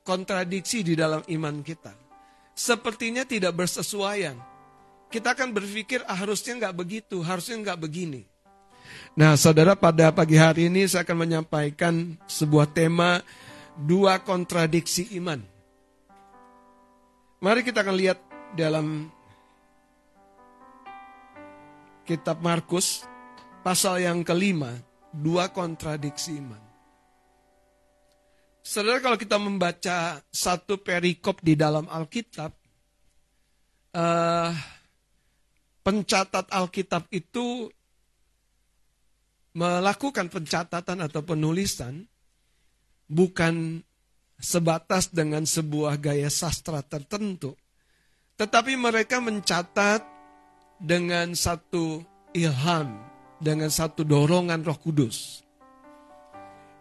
Kontradiksi 0.01 0.81
di 0.81 0.95
dalam 0.95 1.21
iman 1.27 1.59
kita. 1.59 1.98
Sepertinya 2.59 3.23
tidak 3.23 3.55
bersesuaian. 3.55 4.35
Kita 5.07 5.31
akan 5.31 5.55
berpikir 5.55 6.03
ah, 6.03 6.19
harusnya 6.19 6.59
nggak 6.59 6.75
begitu, 6.75 7.23
harusnya 7.23 7.55
nggak 7.55 7.79
begini. 7.79 8.27
Nah, 9.15 9.39
saudara, 9.39 9.79
pada 9.79 10.11
pagi 10.11 10.35
hari 10.35 10.67
ini 10.67 10.83
saya 10.83 11.07
akan 11.07 11.23
menyampaikan 11.23 12.19
sebuah 12.27 12.67
tema 12.67 13.23
dua 13.79 14.19
kontradiksi 14.19 15.07
iman. 15.15 15.39
Mari 17.39 17.63
kita 17.63 17.79
akan 17.79 17.95
lihat 17.95 18.19
dalam 18.59 19.07
kitab 22.03 22.43
Markus 22.43 23.07
pasal 23.63 24.03
yang 24.03 24.19
kelima, 24.27 24.75
dua 25.15 25.47
kontradiksi 25.47 26.35
iman. 26.35 26.68
Saudara, 28.59 28.99
kalau 28.99 29.17
kita 29.17 29.39
membaca 29.39 30.19
satu 30.29 30.77
perikop 30.83 31.39
di 31.41 31.55
dalam 31.55 31.87
Alkitab, 31.87 32.51
uh, 33.95 34.51
pencatat 35.81 36.51
Alkitab 36.51 37.07
itu 37.09 37.71
melakukan 39.57 40.29
pencatatan 40.29 41.09
atau 41.09 41.25
penulisan 41.25 42.05
bukan 43.09 43.81
sebatas 44.37 45.09
dengan 45.09 45.43
sebuah 45.43 45.97
gaya 45.97 46.29
sastra 46.29 46.85
tertentu, 46.85 47.57
tetapi 48.37 48.77
mereka 48.77 49.19
mencatat 49.19 50.05
dengan 50.79 51.35
satu 51.35 51.99
ilham, 52.31 52.95
dengan 53.41 53.67
satu 53.67 54.05
dorongan 54.07 54.63
Roh 54.63 54.79
Kudus. 54.79 55.43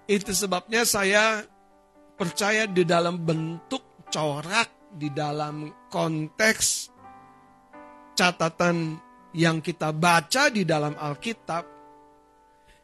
Itu 0.07 0.33
sebabnya 0.33 0.87
saya 0.87 1.43
percaya 2.19 2.67
di 2.67 2.83
dalam 2.83 3.23
bentuk 3.23 4.03
corak, 4.11 4.91
di 4.91 5.15
dalam 5.15 5.71
konteks 5.87 6.91
catatan 8.19 8.99
yang 9.39 9.63
kita 9.63 9.95
baca 9.95 10.51
di 10.51 10.67
dalam 10.67 10.99
Alkitab, 10.99 11.65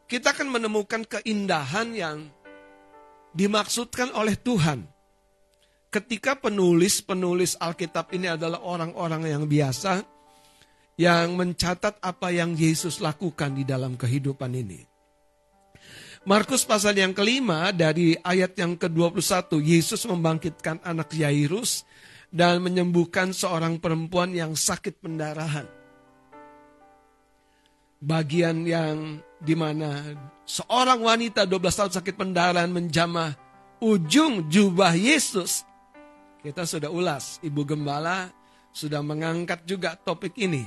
kita 0.06 0.30
akan 0.30 0.48
menemukan 0.54 1.02
keindahan 1.02 1.90
yang 1.90 2.18
dimaksudkan 3.34 4.14
oleh 4.14 4.38
Tuhan. 4.38 4.86
Ketika 5.90 6.38
penulis-penulis 6.38 7.58
Alkitab 7.58 8.14
ini 8.14 8.30
adalah 8.30 8.62
orang-orang 8.62 9.30
yang 9.30 9.44
biasa, 9.50 10.02
yang 10.94 11.34
mencatat 11.34 11.98
apa 11.98 12.30
yang 12.30 12.54
Yesus 12.54 13.02
lakukan 13.02 13.58
di 13.58 13.66
dalam 13.66 13.98
kehidupan 13.98 14.54
ini. 14.54 14.93
Markus 16.24 16.64
pasal 16.64 16.96
yang 16.96 17.12
kelima 17.12 17.68
dari 17.68 18.16
ayat 18.16 18.56
yang 18.56 18.80
ke-21, 18.80 19.60
Yesus 19.60 20.08
membangkitkan 20.08 20.80
anak 20.80 21.12
Yairus 21.12 21.84
dan 22.32 22.64
menyembuhkan 22.64 23.36
seorang 23.36 23.76
perempuan 23.76 24.32
yang 24.32 24.56
sakit 24.56 25.04
pendarahan. 25.04 25.68
Bagian 28.00 28.64
yang 28.64 29.20
di 29.36 29.52
mana 29.52 30.16
seorang 30.48 31.04
wanita 31.04 31.44
12 31.44 31.60
tahun 31.60 31.92
sakit 31.92 32.16
pendarahan 32.16 32.72
menjamah 32.72 33.36
ujung 33.84 34.48
jubah 34.48 34.96
Yesus. 34.96 35.60
Kita 36.40 36.64
sudah 36.64 36.88
ulas, 36.88 37.36
Ibu 37.44 37.68
Gembala 37.68 38.32
sudah 38.72 39.04
mengangkat 39.04 39.68
juga 39.68 39.92
topik 40.00 40.40
ini. 40.40 40.64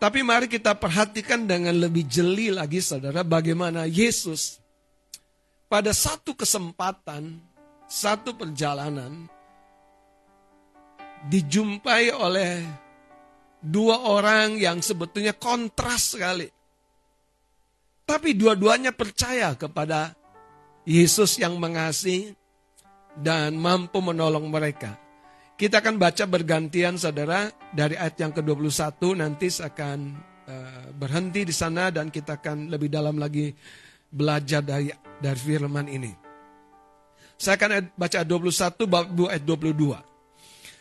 Tapi 0.00 0.24
mari 0.24 0.48
kita 0.48 0.80
perhatikan 0.80 1.44
dengan 1.44 1.76
lebih 1.76 2.08
jeli 2.08 2.48
lagi 2.48 2.80
saudara 2.80 3.20
bagaimana 3.20 3.84
Yesus 3.84 4.57
pada 5.68 5.92
satu 5.92 6.32
kesempatan, 6.32 7.36
satu 7.84 8.32
perjalanan 8.32 9.28
dijumpai 11.28 12.08
oleh 12.10 12.64
dua 13.60 14.08
orang 14.08 14.56
yang 14.56 14.80
sebetulnya 14.80 15.36
kontras 15.36 16.16
sekali. 16.16 16.48
Tapi 18.08 18.32
dua-duanya 18.32 18.96
percaya 18.96 19.52
kepada 19.52 20.16
Yesus 20.88 21.36
yang 21.36 21.60
mengasihi 21.60 22.32
dan 23.20 23.60
mampu 23.60 24.00
menolong 24.00 24.48
mereka. 24.48 24.96
Kita 25.58 25.84
akan 25.84 26.00
baca 26.00 26.24
bergantian 26.24 26.96
saudara 26.96 27.50
dari 27.74 27.98
ayat 27.98 28.16
yang 28.16 28.32
ke-21 28.32 28.94
nanti 29.18 29.50
akan 29.50 29.98
uh, 30.46 30.86
berhenti 30.94 31.42
di 31.44 31.52
sana 31.52 31.90
dan 31.90 32.08
kita 32.14 32.40
akan 32.40 32.70
lebih 32.70 32.88
dalam 32.88 33.18
lagi 33.18 33.52
belajar 34.08 34.64
dari 34.64 34.90
dari 35.20 35.38
firman 35.38 35.86
ini. 35.86 36.12
Saya 37.38 37.54
akan 37.54 37.94
baca 37.94 38.26
21 38.26 38.90
bab 38.90 39.06
2 39.14 39.30
ayat 39.30 39.44
22. 39.46 39.94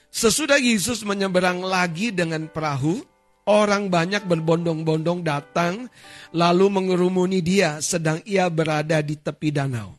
Sesudah 0.09 0.57
Yesus 0.57 1.05
menyeberang 1.05 1.61
lagi 1.61 2.09
dengan 2.09 2.49
perahu, 2.49 3.05
orang 3.45 3.93
banyak 3.93 4.25
berbondong-bondong 4.25 5.21
datang 5.21 5.85
lalu 6.33 6.65
mengerumuni 6.73 7.45
dia 7.45 7.77
sedang 7.85 8.25
ia 8.25 8.49
berada 8.49 8.97
di 9.05 9.13
tepi 9.13 9.53
danau. 9.53 9.93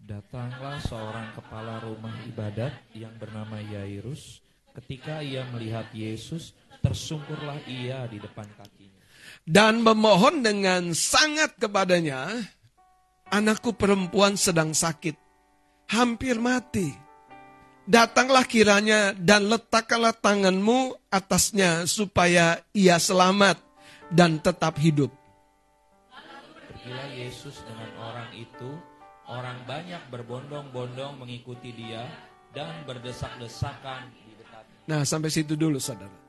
Datanglah 0.00 0.80
seorang 0.80 1.36
kepala 1.36 1.84
rumah 1.84 2.16
ibadat 2.24 2.72
yang 2.96 3.12
bernama 3.20 3.60
Yairus. 3.60 4.40
Ketika 4.72 5.20
ia 5.20 5.44
melihat 5.52 5.84
Yesus, 5.92 6.56
tersungkurlah 6.80 7.60
ia 7.68 8.08
di 8.08 8.16
depan 8.16 8.48
kakinya. 8.56 9.04
Dan 9.44 9.84
memohon 9.84 10.40
dengan 10.40 10.96
sangat 10.96 11.60
kepadanya, 11.60 12.40
anakku 13.32 13.76
perempuan 13.76 14.36
sedang 14.36 14.72
sakit, 14.72 15.16
hampir 15.92 16.36
mati. 16.40 16.92
Datanglah 17.88 18.44
kiranya 18.44 19.16
dan 19.16 19.48
letakkanlah 19.48 20.12
tanganmu 20.12 21.08
atasnya 21.08 21.88
supaya 21.88 22.60
ia 22.76 23.00
selamat 23.00 23.56
dan 24.12 24.36
tetap 24.36 24.76
hidup. 24.76 25.08
Pergilah 26.68 27.08
Yesus 27.16 27.64
dengan 27.64 27.88
orang 27.96 28.28
itu 28.36 28.76
Orang 29.28 29.60
banyak 29.68 30.08
berbondong-bondong 30.08 31.20
mengikuti 31.20 31.76
dia 31.76 32.00
dan 32.56 32.80
berdesak-desakan 32.88 34.08
di 34.24 34.32
dekatnya. 34.40 34.78
Nah, 34.88 35.00
sampai 35.04 35.28
situ 35.28 35.52
dulu 35.52 35.76
saudara. 35.76 36.27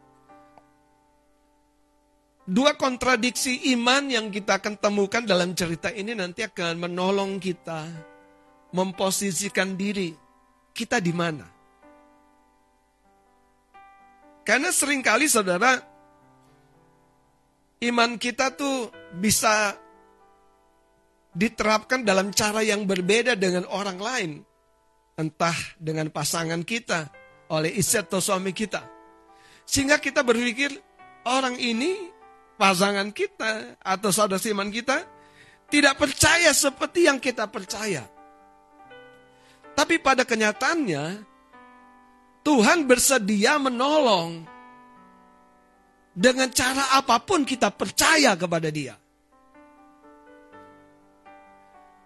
Dua 2.50 2.74
kontradiksi 2.74 3.70
iman 3.78 4.10
yang 4.10 4.34
kita 4.34 4.58
akan 4.58 4.82
temukan 4.82 5.22
dalam 5.22 5.54
cerita 5.54 5.94
ini 5.94 6.18
nanti 6.18 6.42
akan 6.42 6.82
menolong 6.82 7.38
kita 7.38 7.86
memposisikan 8.74 9.78
diri 9.78 10.10
kita 10.74 10.98
di 10.98 11.14
mana. 11.14 11.46
Karena 14.42 14.74
sering 14.74 15.06
kali 15.06 15.30
saudara, 15.30 15.78
iman 17.86 18.18
kita 18.18 18.50
tuh 18.58 18.90
bisa 19.14 19.78
diterapkan 21.38 22.02
dalam 22.02 22.34
cara 22.34 22.66
yang 22.66 22.90
berbeda 22.90 23.38
dengan 23.38 23.70
orang 23.70 24.02
lain. 24.02 24.32
Entah 25.22 25.78
dengan 25.78 26.10
pasangan 26.10 26.66
kita, 26.66 27.14
oleh 27.54 27.78
istri 27.78 28.02
atau 28.02 28.18
suami 28.18 28.58
kita. 28.58 28.82
Sehingga 29.70 30.02
kita 30.02 30.26
berpikir, 30.26 30.74
orang 31.30 31.54
ini 31.62 32.18
pasangan 32.60 33.16
kita 33.16 33.80
atau 33.80 34.12
saudara 34.12 34.44
iman 34.52 34.68
kita 34.68 35.08
tidak 35.72 35.96
percaya 35.96 36.52
seperti 36.52 37.08
yang 37.08 37.16
kita 37.24 37.48
percaya. 37.48 38.04
Tapi 39.80 39.96
pada 40.04 40.28
kenyataannya, 40.28 41.24
Tuhan 42.44 42.84
bersedia 42.84 43.56
menolong 43.56 44.44
dengan 46.12 46.52
cara 46.52 47.00
apa 47.00 47.24
pun 47.24 47.48
kita 47.48 47.72
percaya 47.72 48.36
kepada 48.36 48.68
Dia. 48.68 49.00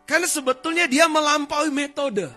Karena 0.03 0.27
sebetulnya 0.27 0.85
dia 0.85 1.07
melampaui 1.07 1.71
metode. 1.71 2.27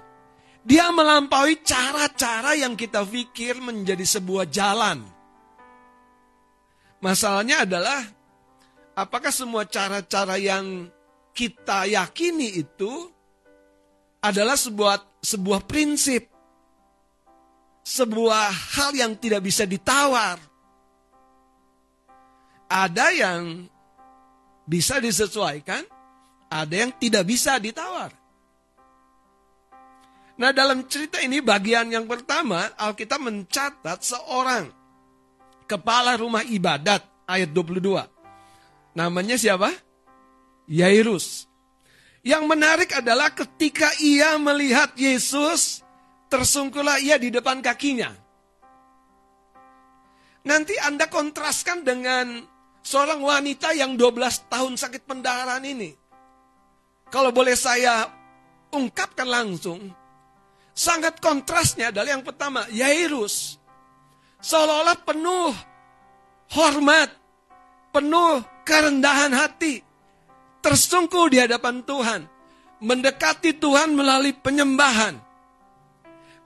Dia 0.62 0.88
melampaui 0.94 1.60
cara-cara 1.66 2.54
yang 2.54 2.78
kita 2.78 3.02
pikir 3.02 3.58
menjadi 3.58 4.06
sebuah 4.06 4.46
jalan. 4.48 5.15
Masalahnya 7.00 7.68
adalah 7.68 8.00
apakah 8.96 9.28
semua 9.28 9.68
cara-cara 9.68 10.40
yang 10.40 10.88
kita 11.36 11.84
yakini 11.84 12.64
itu 12.64 13.12
adalah 14.24 14.56
sebuah 14.56 15.20
sebuah 15.20 15.60
prinsip. 15.68 16.32
Sebuah 17.86 18.50
hal 18.50 18.98
yang 18.98 19.14
tidak 19.14 19.46
bisa 19.46 19.62
ditawar. 19.62 20.42
Ada 22.66 23.14
yang 23.14 23.70
bisa 24.66 24.98
disesuaikan, 24.98 25.86
ada 26.50 26.74
yang 26.74 26.90
tidak 26.98 27.22
bisa 27.22 27.62
ditawar. 27.62 28.10
Nah 30.36 30.50
dalam 30.52 30.84
cerita 30.90 31.22
ini 31.22 31.40
bagian 31.40 31.88
yang 31.88 32.04
pertama 32.04 32.68
Alkitab 32.76 33.22
mencatat 33.24 34.02
seorang 34.04 34.68
kepala 35.66 36.14
rumah 36.16 36.46
ibadat 36.46 37.02
ayat 37.26 37.50
22. 37.50 38.06
Namanya 38.96 39.36
siapa? 39.36 39.74
Yairus. 40.70 41.46
Yang 42.26 42.44
menarik 42.48 42.90
adalah 42.90 43.30
ketika 43.30 43.86
ia 44.02 44.34
melihat 44.40 44.90
Yesus, 44.98 45.82
tersungkurlah 46.26 46.98
ia 46.98 47.20
di 47.22 47.30
depan 47.30 47.62
kakinya. 47.62 48.10
Nanti 50.46 50.74
Anda 50.78 51.06
kontraskan 51.10 51.82
dengan 51.82 52.42
seorang 52.82 53.18
wanita 53.18 53.74
yang 53.74 53.98
12 53.98 54.46
tahun 54.46 54.78
sakit 54.78 55.02
pendarahan 55.06 55.62
ini. 55.66 55.90
Kalau 57.10 57.30
boleh 57.30 57.54
saya 57.54 58.10
ungkapkan 58.74 59.26
langsung, 59.26 59.90
sangat 60.74 61.18
kontrasnya 61.18 61.90
adalah 61.94 62.14
yang 62.14 62.26
pertama, 62.26 62.66
Yairus. 62.70 63.55
Seolah-olah 64.40 64.98
penuh 65.02 65.52
hormat, 66.52 67.10
penuh 67.90 68.44
kerendahan 68.62 69.32
hati, 69.32 69.80
tersungkur 70.60 71.32
di 71.32 71.40
hadapan 71.42 71.82
Tuhan, 71.82 72.20
mendekati 72.82 73.56
Tuhan 73.56 73.96
melalui 73.96 74.36
penyembahan. 74.36 75.18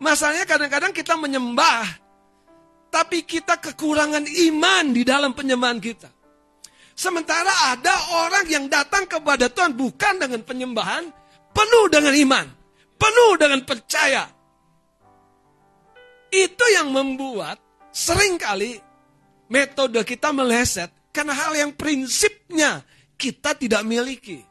Masalahnya 0.00 0.48
kadang-kadang 0.48 0.96
kita 0.96 1.16
menyembah, 1.18 1.84
tapi 2.88 3.22
kita 3.22 3.60
kekurangan 3.60 4.24
iman 4.24 4.84
di 4.96 5.02
dalam 5.04 5.36
penyembahan 5.36 5.78
kita. 5.78 6.08
Sementara 6.96 7.72
ada 7.72 7.94
orang 8.28 8.44
yang 8.48 8.68
datang 8.68 9.08
kepada 9.08 9.48
Tuhan 9.48 9.72
bukan 9.72 10.20
dengan 10.20 10.40
penyembahan, 10.44 11.08
penuh 11.52 11.86
dengan 11.88 12.12
iman, 12.12 12.46
penuh 13.00 13.32
dengan 13.40 13.60
percaya. 13.64 14.28
Itu 16.28 16.64
yang 16.76 16.92
membuat 16.92 17.69
sering 17.90 18.38
kali 18.38 18.78
metode 19.50 20.02
kita 20.06 20.30
meleset 20.30 20.90
karena 21.10 21.34
hal 21.34 21.52
yang 21.58 21.70
prinsipnya 21.74 22.82
kita 23.18 23.54
tidak 23.58 23.82
miliki. 23.82 24.42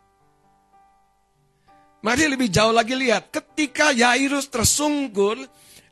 Mari 2.00 2.32
lebih 2.32 2.48
jauh 2.48 2.72
lagi 2.72 2.96
lihat, 2.96 3.28
ketika 3.28 3.92
Yairus 3.92 4.48
tersungkur 4.48 5.36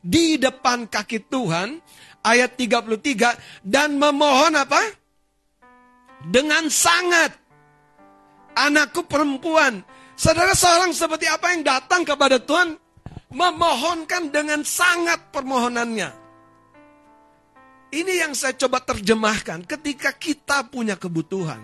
di 0.00 0.40
depan 0.40 0.88
kaki 0.88 1.28
Tuhan, 1.28 1.84
ayat 2.24 2.56
33, 2.56 3.36
dan 3.60 4.00
memohon 4.00 4.56
apa? 4.56 4.80
dengan 6.26 6.66
sangat. 6.66 7.30
Anakku 8.58 9.06
perempuan. 9.06 9.86
Saudara 10.18 10.50
seorang 10.50 10.90
seperti 10.90 11.30
apa 11.30 11.54
yang 11.54 11.62
datang 11.62 12.02
kepada 12.02 12.42
Tuhan 12.42 12.74
memohonkan 13.30 14.34
dengan 14.34 14.66
sangat 14.66 15.30
permohonannya. 15.30 16.27
Ini 17.88 18.20
yang 18.20 18.36
saya 18.36 18.52
coba 18.52 18.84
terjemahkan 18.84 19.64
ketika 19.64 20.12
kita 20.12 20.68
punya 20.68 20.92
kebutuhan. 21.00 21.60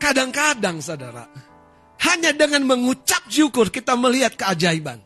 Kadang-kadang 0.00 0.80
saudara, 0.80 1.28
hanya 2.08 2.32
dengan 2.32 2.64
mengucap 2.64 3.28
syukur 3.28 3.68
kita 3.68 3.92
melihat 3.96 4.32
keajaiban. 4.36 5.00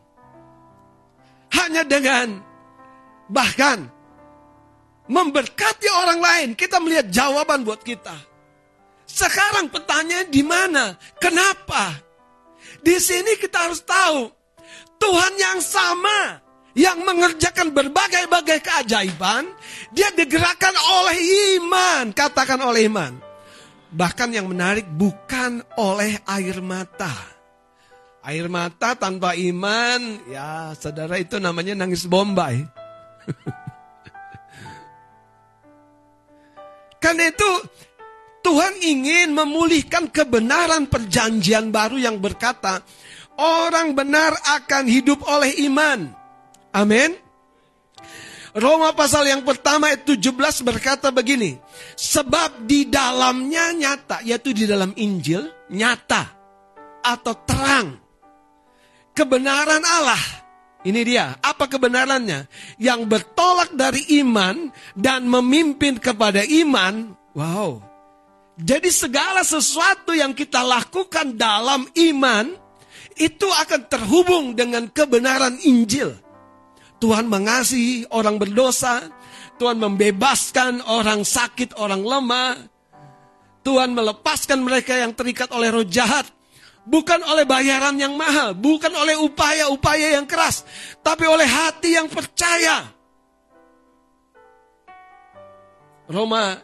Hanya 1.51 1.83
dengan 1.83 2.39
bahkan 3.27 3.91
memberkati 5.11 5.87
orang 5.91 6.19
lain, 6.23 6.49
kita 6.55 6.79
melihat 6.79 7.11
jawaban 7.11 7.67
buat 7.67 7.83
kita. 7.83 8.15
Sekarang 9.03 9.67
pertanyaan 9.67 10.31
di 10.31 10.43
mana? 10.47 10.95
Kenapa? 11.19 11.91
Di 12.79 12.95
sini 13.03 13.35
kita 13.35 13.67
harus 13.67 13.83
tahu 13.83 14.31
Tuhan 14.95 15.33
yang 15.35 15.59
sama 15.59 16.39
yang 16.71 17.03
mengerjakan 17.03 17.75
berbagai-bagai 17.75 18.63
keajaiban, 18.63 19.47
dia 19.91 20.07
digerakkan 20.15 20.71
oleh 20.71 21.17
iman, 21.59 22.15
katakan 22.15 22.59
oleh 22.63 22.87
iman. 22.87 23.11
Bahkan 23.91 24.31
yang 24.31 24.47
menarik 24.47 24.87
bukan 24.87 25.59
oleh 25.75 26.15
air 26.23 26.63
mata. 26.63 27.11
Air 28.23 28.47
mata 28.47 28.95
tanpa 28.95 29.35
iman, 29.35 29.99
ya 30.29 30.71
saudara 30.77 31.19
itu 31.19 31.41
namanya 31.41 31.75
nangis 31.75 32.07
bombay. 32.07 32.63
Karena 37.03 37.33
itu 37.33 37.51
Tuhan 38.45 38.79
ingin 38.79 39.33
memulihkan 39.33 40.07
kebenaran 40.13 40.85
perjanjian 40.87 41.73
baru 41.73 41.97
yang 41.97 42.21
berkata, 42.21 42.79
orang 43.41 43.97
benar 43.97 44.37
akan 44.61 44.85
hidup 44.85 45.25
oleh 45.25 45.65
iman. 45.67 46.20
Amin. 46.71 47.15
Roma 48.51 48.91
pasal 48.91 49.31
yang 49.31 49.47
pertama 49.47 49.87
ayat 49.87 50.03
17 50.03 50.27
berkata 50.67 51.07
begini. 51.07 51.55
Sebab 51.95 52.67
di 52.67 52.83
dalamnya 52.87 53.71
nyata, 53.71 54.19
yaitu 54.27 54.51
di 54.51 54.67
dalam 54.67 54.91
Injil, 54.99 55.47
nyata 55.71 56.27
atau 56.99 57.33
terang. 57.47 57.95
Kebenaran 59.15 59.83
Allah. 59.83 60.23
Ini 60.81 61.01
dia, 61.05 61.37
apa 61.39 61.69
kebenarannya? 61.69 62.49
Yang 62.81 63.01
bertolak 63.07 63.71
dari 63.77 64.01
iman 64.19 64.73
dan 64.97 65.29
memimpin 65.29 65.95
kepada 66.01 66.41
iman. 66.41 67.13
Wow. 67.37 67.85
Jadi 68.59 68.89
segala 68.91 69.45
sesuatu 69.47 70.11
yang 70.11 70.35
kita 70.35 70.59
lakukan 70.59 71.37
dalam 71.39 71.87
iman, 71.87 72.51
itu 73.15 73.47
akan 73.47 73.81
terhubung 73.87 74.45
dengan 74.57 74.89
kebenaran 74.89 75.55
Injil. 75.61 76.17
Tuhan 77.01 77.25
mengasihi 77.25 78.05
orang 78.13 78.37
berdosa, 78.37 79.09
Tuhan 79.57 79.81
membebaskan 79.81 80.85
orang 80.85 81.25
sakit, 81.25 81.73
orang 81.81 82.05
lemah. 82.05 82.53
Tuhan 83.65 83.97
melepaskan 83.97 84.61
mereka 84.61 84.93
yang 84.97 85.17
terikat 85.17 85.49
oleh 85.49 85.73
roh 85.73 85.85
jahat. 85.85 86.29
Bukan 86.81 87.21
oleh 87.25 87.45
bayaran 87.45 87.93
yang 87.97 88.17
mahal, 88.17 88.57
bukan 88.57 88.89
oleh 88.89 89.13
upaya-upaya 89.17 90.17
yang 90.17 90.25
keras, 90.25 90.65
tapi 91.05 91.29
oleh 91.29 91.45
hati 91.45 91.93
yang 91.93 92.09
percaya. 92.09 92.89
Roma 96.09 96.57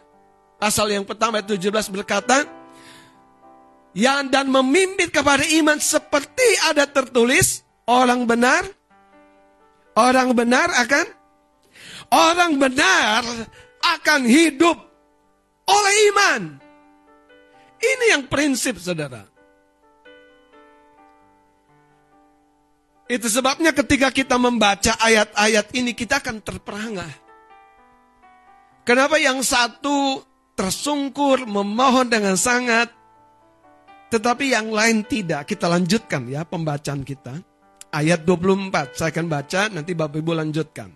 pasal 0.58 0.90
yang 0.90 1.06
pertama 1.06 1.38
17 1.38 1.62
berkata, 1.94 2.42
yang 3.94 4.26
dan 4.26 4.50
memimpin 4.50 5.06
kepada 5.06 5.46
iman 5.62 5.78
seperti 5.78 6.66
ada 6.66 6.82
tertulis, 6.90 7.62
orang 7.86 8.26
benar 8.26 8.77
Orang 9.98 10.30
benar 10.38 10.70
akan 10.70 11.06
orang 12.14 12.54
benar 12.54 13.26
akan 13.82 14.20
hidup 14.30 14.78
oleh 15.66 15.94
iman. 16.14 16.42
Ini 17.82 18.04
yang 18.14 18.30
prinsip 18.30 18.78
Saudara. 18.78 19.26
Itu 23.10 23.26
sebabnya 23.26 23.74
ketika 23.74 24.14
kita 24.14 24.38
membaca 24.38 24.94
ayat-ayat 25.02 25.66
ini 25.74 25.96
kita 25.98 26.22
akan 26.22 26.46
terperangah. 26.46 27.12
Kenapa 28.86 29.18
yang 29.18 29.42
satu 29.42 30.22
tersungkur 30.54 31.42
memohon 31.42 32.06
dengan 32.06 32.38
sangat 32.38 32.94
tetapi 34.14 34.54
yang 34.54 34.70
lain 34.70 35.02
tidak. 35.04 35.50
Kita 35.50 35.66
lanjutkan 35.66 36.30
ya 36.30 36.46
pembacaan 36.46 37.02
kita 37.02 37.47
ayat 37.92 38.24
24. 38.24 38.96
Saya 38.96 39.08
akan 39.12 39.26
baca, 39.28 39.60
nanti 39.72 39.92
Bapak 39.92 40.18
Ibu 40.20 40.32
lanjutkan. 40.36 40.90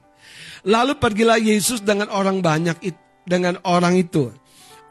Lalu 0.62 0.96
pergilah 0.96 1.38
Yesus 1.42 1.82
dengan 1.82 2.08
orang 2.12 2.38
banyak 2.38 2.78
dengan 3.26 3.58
orang 3.66 3.98
itu. 3.98 4.30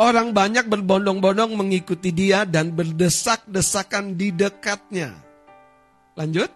Orang 0.02 0.34
banyak 0.34 0.66
berbondong-bondong 0.66 1.54
mengikuti 1.54 2.10
dia 2.10 2.42
dan 2.44 2.74
berdesak-desakan 2.74 4.18
di 4.18 4.34
dekatnya. 4.34 5.14
Lanjut. 6.18 6.50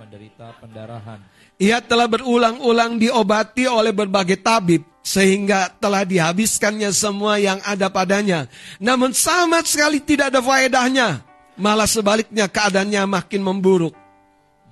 Menderita 0.00 0.56
pendarahan. 0.58 1.20
Ia 1.60 1.78
telah 1.84 2.08
berulang-ulang 2.10 2.98
diobati 2.98 3.68
oleh 3.70 3.94
berbagai 3.94 4.40
tabib 4.42 4.91
sehingga 5.02 5.68
telah 5.82 6.06
dihabiskannya 6.06 6.94
semua 6.94 7.36
yang 7.42 7.58
ada 7.66 7.90
padanya. 7.90 8.46
Namun 8.78 9.10
sama 9.12 9.60
sekali 9.66 9.98
tidak 9.98 10.32
ada 10.32 10.40
faedahnya. 10.40 11.26
Malah 11.58 11.90
sebaliknya 11.90 12.48
keadaannya 12.48 13.04
makin 13.04 13.42
memburuk. 13.44 13.92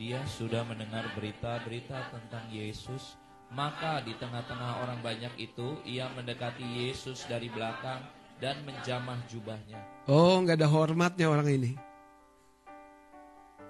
Dia 0.00 0.24
sudah 0.24 0.64
mendengar 0.64 1.04
berita-berita 1.12 2.08
tentang 2.08 2.48
Yesus, 2.48 3.20
maka 3.52 4.00
di 4.00 4.16
tengah-tengah 4.16 4.80
orang 4.80 5.04
banyak 5.04 5.36
itu 5.36 5.76
ia 5.84 6.08
mendekati 6.16 6.64
Yesus 6.64 7.28
dari 7.28 7.52
belakang 7.52 8.00
dan 8.40 8.64
menjamah 8.64 9.20
jubahnya. 9.28 9.76
Oh, 10.08 10.40
nggak 10.40 10.56
ada 10.56 10.68
hormatnya 10.72 11.28
orang 11.28 11.52
ini. 11.52 11.72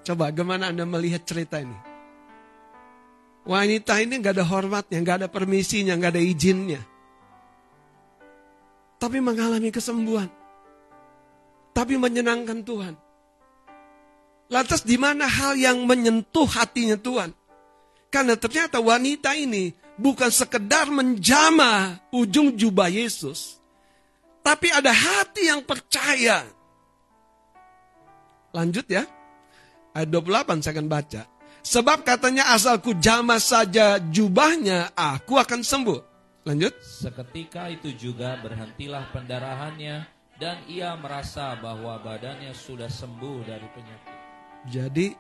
Coba 0.06 0.30
gimana 0.30 0.70
Anda 0.70 0.86
melihat 0.86 1.26
cerita 1.26 1.58
ini? 1.58 1.89
Wanita 3.51 3.98
ini 3.98 4.22
nggak 4.22 4.38
ada 4.38 4.46
hormatnya, 4.46 5.03
nggak 5.03 5.16
ada 5.18 5.28
permisinya, 5.28 5.98
nggak 5.98 6.14
ada 6.14 6.22
izinnya. 6.22 6.86
Tapi 9.03 9.18
mengalami 9.18 9.74
kesembuhan. 9.74 10.30
Tapi 11.74 11.98
menyenangkan 11.98 12.62
Tuhan. 12.62 12.94
Lantas 14.55 14.86
di 14.86 14.94
mana 14.94 15.26
hal 15.26 15.59
yang 15.59 15.82
menyentuh 15.82 16.46
hatinya 16.46 16.94
Tuhan? 16.94 17.34
Karena 18.07 18.38
ternyata 18.38 18.78
wanita 18.78 19.34
ini 19.34 19.74
bukan 19.98 20.30
sekedar 20.30 20.86
menjama 20.86 21.98
ujung 22.14 22.55
jubah 22.55 22.86
Yesus. 22.86 23.59
Tapi 24.46 24.70
ada 24.70 24.94
hati 24.94 25.51
yang 25.51 25.66
percaya. 25.66 26.46
Lanjut 28.55 28.86
ya. 28.86 29.03
Ayat 29.90 30.07
28 30.07 30.62
saya 30.62 30.72
akan 30.78 30.86
baca. 30.86 31.39
Sebab 31.61 32.02
katanya 32.02 32.56
asalku 32.56 32.96
jama 32.96 33.36
saja 33.36 34.00
jubahnya, 34.00 34.96
aku 34.96 35.36
akan 35.36 35.61
sembuh. 35.61 36.00
Lanjut. 36.48 36.72
Seketika 36.80 37.68
itu 37.68 37.92
juga 37.92 38.40
berhentilah 38.40 39.12
pendarahannya 39.12 40.08
dan 40.40 40.56
ia 40.64 40.96
merasa 40.96 41.52
bahwa 41.61 42.00
badannya 42.00 42.56
sudah 42.56 42.88
sembuh 42.88 43.36
dari 43.44 43.68
penyakit. 43.76 44.16
Jadi 44.72 45.12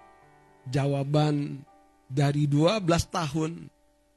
jawaban 0.64 1.60
dari 2.08 2.48
12 2.48 2.88
tahun 3.12 3.68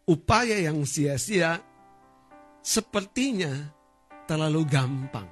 upaya 0.07 0.63
yang 0.63 0.87
sia-sia 0.87 1.59
sepertinya 2.63 3.51
terlalu 4.23 4.63
gampang. 4.63 5.27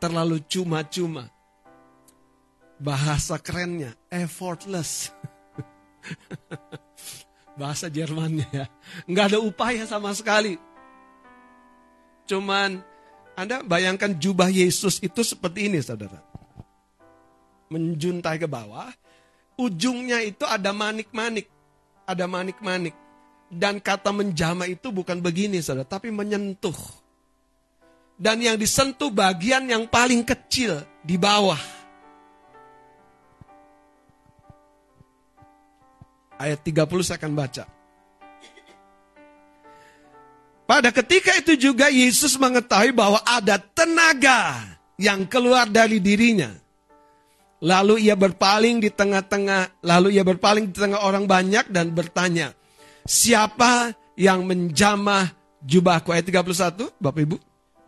Terlalu 0.00 0.40
cuma-cuma 0.48 1.28
bahasa 2.78 3.38
kerennya 3.38 3.94
effortless. 4.10 5.10
bahasa 7.60 7.86
Jermannya 7.86 8.48
ya. 8.50 8.66
Nggak 9.06 9.26
ada 9.34 9.38
upaya 9.40 9.82
sama 9.86 10.10
sekali. 10.14 10.58
Cuman 12.26 12.82
Anda 13.34 13.62
bayangkan 13.62 14.14
jubah 14.18 14.50
Yesus 14.50 15.02
itu 15.02 15.22
seperti 15.22 15.70
ini 15.70 15.78
saudara. 15.82 16.18
Menjuntai 17.70 18.38
ke 18.38 18.46
bawah. 18.46 18.90
Ujungnya 19.54 20.22
itu 20.22 20.42
ada 20.46 20.74
manik-manik. 20.74 21.50
Ada 22.06 22.26
manik-manik. 22.26 22.94
Dan 23.50 23.78
kata 23.78 24.10
menjama 24.10 24.66
itu 24.66 24.90
bukan 24.90 25.22
begini 25.22 25.62
saudara. 25.62 25.86
Tapi 25.86 26.10
menyentuh. 26.10 26.76
Dan 28.14 28.38
yang 28.38 28.54
disentuh 28.54 29.10
bagian 29.10 29.66
yang 29.66 29.90
paling 29.90 30.22
kecil 30.22 30.78
di 31.02 31.18
bawah 31.18 31.58
Ayat 36.44 36.60
30 36.60 37.06
saya 37.06 37.16
akan 37.16 37.32
baca. 37.32 37.64
Pada 40.64 40.88
ketika 40.92 41.32
itu 41.36 41.60
juga 41.60 41.92
Yesus 41.92 42.40
mengetahui 42.40 42.92
bahwa 42.92 43.20
ada 43.24 43.60
tenaga 43.60 44.64
yang 44.96 45.28
keluar 45.28 45.68
dari 45.68 46.00
dirinya. 46.00 46.52
Lalu 47.64 48.08
ia 48.08 48.16
berpaling 48.16 48.80
di 48.80 48.92
tengah-tengah, 48.92 49.80
lalu 49.80 50.20
ia 50.20 50.24
berpaling 50.24 50.68
di 50.68 50.76
tengah 50.76 51.00
orang 51.00 51.24
banyak 51.24 51.68
dan 51.72 51.92
bertanya, 51.92 52.52
siapa 53.08 53.96
yang 54.20 54.44
menjamah 54.44 55.32
jubahku? 55.64 56.12
Ayat 56.12 56.28
31, 56.28 56.92
Bapak 57.00 57.24
Ibu. 57.24 57.36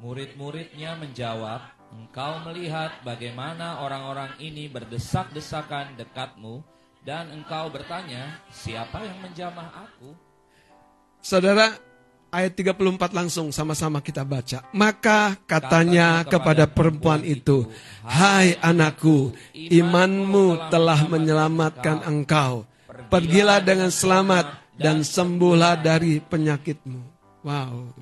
Murid-muridnya 0.00 0.96
menjawab, 0.96 1.60
engkau 1.92 2.40
melihat 2.48 2.92
bagaimana 3.04 3.84
orang-orang 3.84 4.32
ini 4.40 4.68
berdesak-desakan 4.68 5.96
dekatmu, 6.00 6.64
dan 7.06 7.30
engkau 7.30 7.70
bertanya, 7.70 8.42
siapa 8.50 8.98
yang 8.98 9.22
menjamah 9.22 9.86
aku? 9.86 10.10
Saudara, 11.22 11.70
ayat 12.34 12.58
34 12.58 13.14
langsung 13.14 13.54
sama-sama 13.54 14.02
kita 14.02 14.26
baca. 14.26 14.66
Maka 14.74 15.38
katanya 15.46 16.26
kepada 16.26 16.66
perempuan 16.66 17.22
itu, 17.22 17.70
Hai 18.02 18.58
anakku, 18.58 19.30
imanmu 19.54 20.66
telah 20.66 21.06
menyelamatkan 21.06 22.02
engkau. 22.10 22.66
Pergilah 23.06 23.62
dengan 23.62 23.94
selamat 23.94 24.74
dan 24.74 25.06
sembuhlah 25.06 25.78
dari 25.78 26.18
penyakitmu. 26.18 27.00
Wow. 27.46 27.94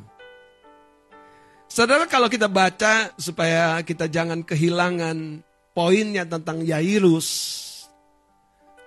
Saudara 1.68 2.08
kalau 2.08 2.32
kita 2.32 2.48
baca 2.48 3.12
supaya 3.20 3.84
kita 3.84 4.08
jangan 4.08 4.40
kehilangan 4.40 5.44
poinnya 5.76 6.24
tentang 6.24 6.64
Yairus, 6.64 7.28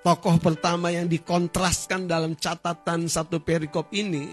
tokoh 0.08 0.40
pertama 0.40 0.88
yang 0.88 1.04
dikontraskan 1.04 2.08
dalam 2.08 2.32
catatan 2.40 3.12
satu 3.12 3.44
perikop 3.44 3.92
ini. 3.92 4.32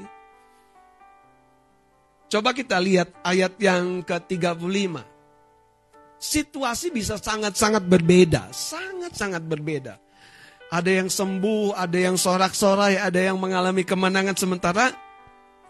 Coba 2.30 2.54
kita 2.54 2.78
lihat 2.78 3.10
ayat 3.26 3.58
yang 3.58 4.06
ke-35. 4.06 5.02
Situasi 6.22 6.94
bisa 6.94 7.18
sangat-sangat 7.18 7.82
berbeda, 7.90 8.54
sangat-sangat 8.54 9.42
berbeda. 9.42 9.98
ada 10.70 10.90
yang 10.90 11.06
sembuh, 11.06 11.74
ada 11.74 11.98
yang 11.98 12.18
sorak-sorai, 12.18 12.98
ada 12.98 13.18
yang 13.18 13.38
mengalami 13.38 13.86
kemenangan 13.86 14.34
sementara. 14.34 14.90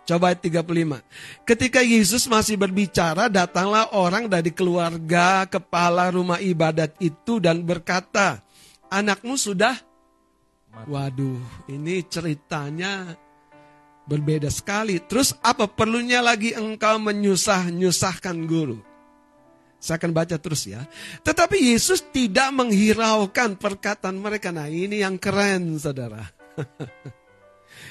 Coba 0.04 0.32
ayat 0.32 0.40
35. 0.44 1.00
Ketika 1.48 1.80
Yesus 1.80 2.28
masih 2.28 2.60
berbicara, 2.60 3.28
datanglah 3.28 3.92
orang 3.96 4.28
dari 4.28 4.52
keluarga 4.52 5.44
kepala 5.48 6.12
rumah 6.12 6.40
ibadat 6.40 6.92
itu 7.00 7.36
dan 7.40 7.64
berkata, 7.64 8.40
anakmu 8.88 9.36
sudah 9.36 9.76
Waduh, 10.84 11.70
ini 11.70 12.02
ceritanya 12.04 13.14
berbeda 14.04 14.52
sekali. 14.52 15.00
Terus 15.00 15.32
apa 15.40 15.64
perlunya 15.70 16.20
lagi 16.20 16.52
engkau 16.52 17.00
menyusah-nyusahkan 17.00 18.36
guru? 18.44 18.78
Saya 19.80 20.00
akan 20.00 20.12
baca 20.16 20.36
terus 20.40 20.64
ya. 20.64 20.84
Tetapi 21.20 21.60
Yesus 21.60 22.00
tidak 22.08 22.52
menghiraukan 22.56 23.60
perkataan 23.60 24.16
mereka. 24.16 24.48
Nah 24.48 24.68
ini 24.68 25.04
yang 25.04 25.20
keren 25.20 25.76
saudara. 25.76 26.24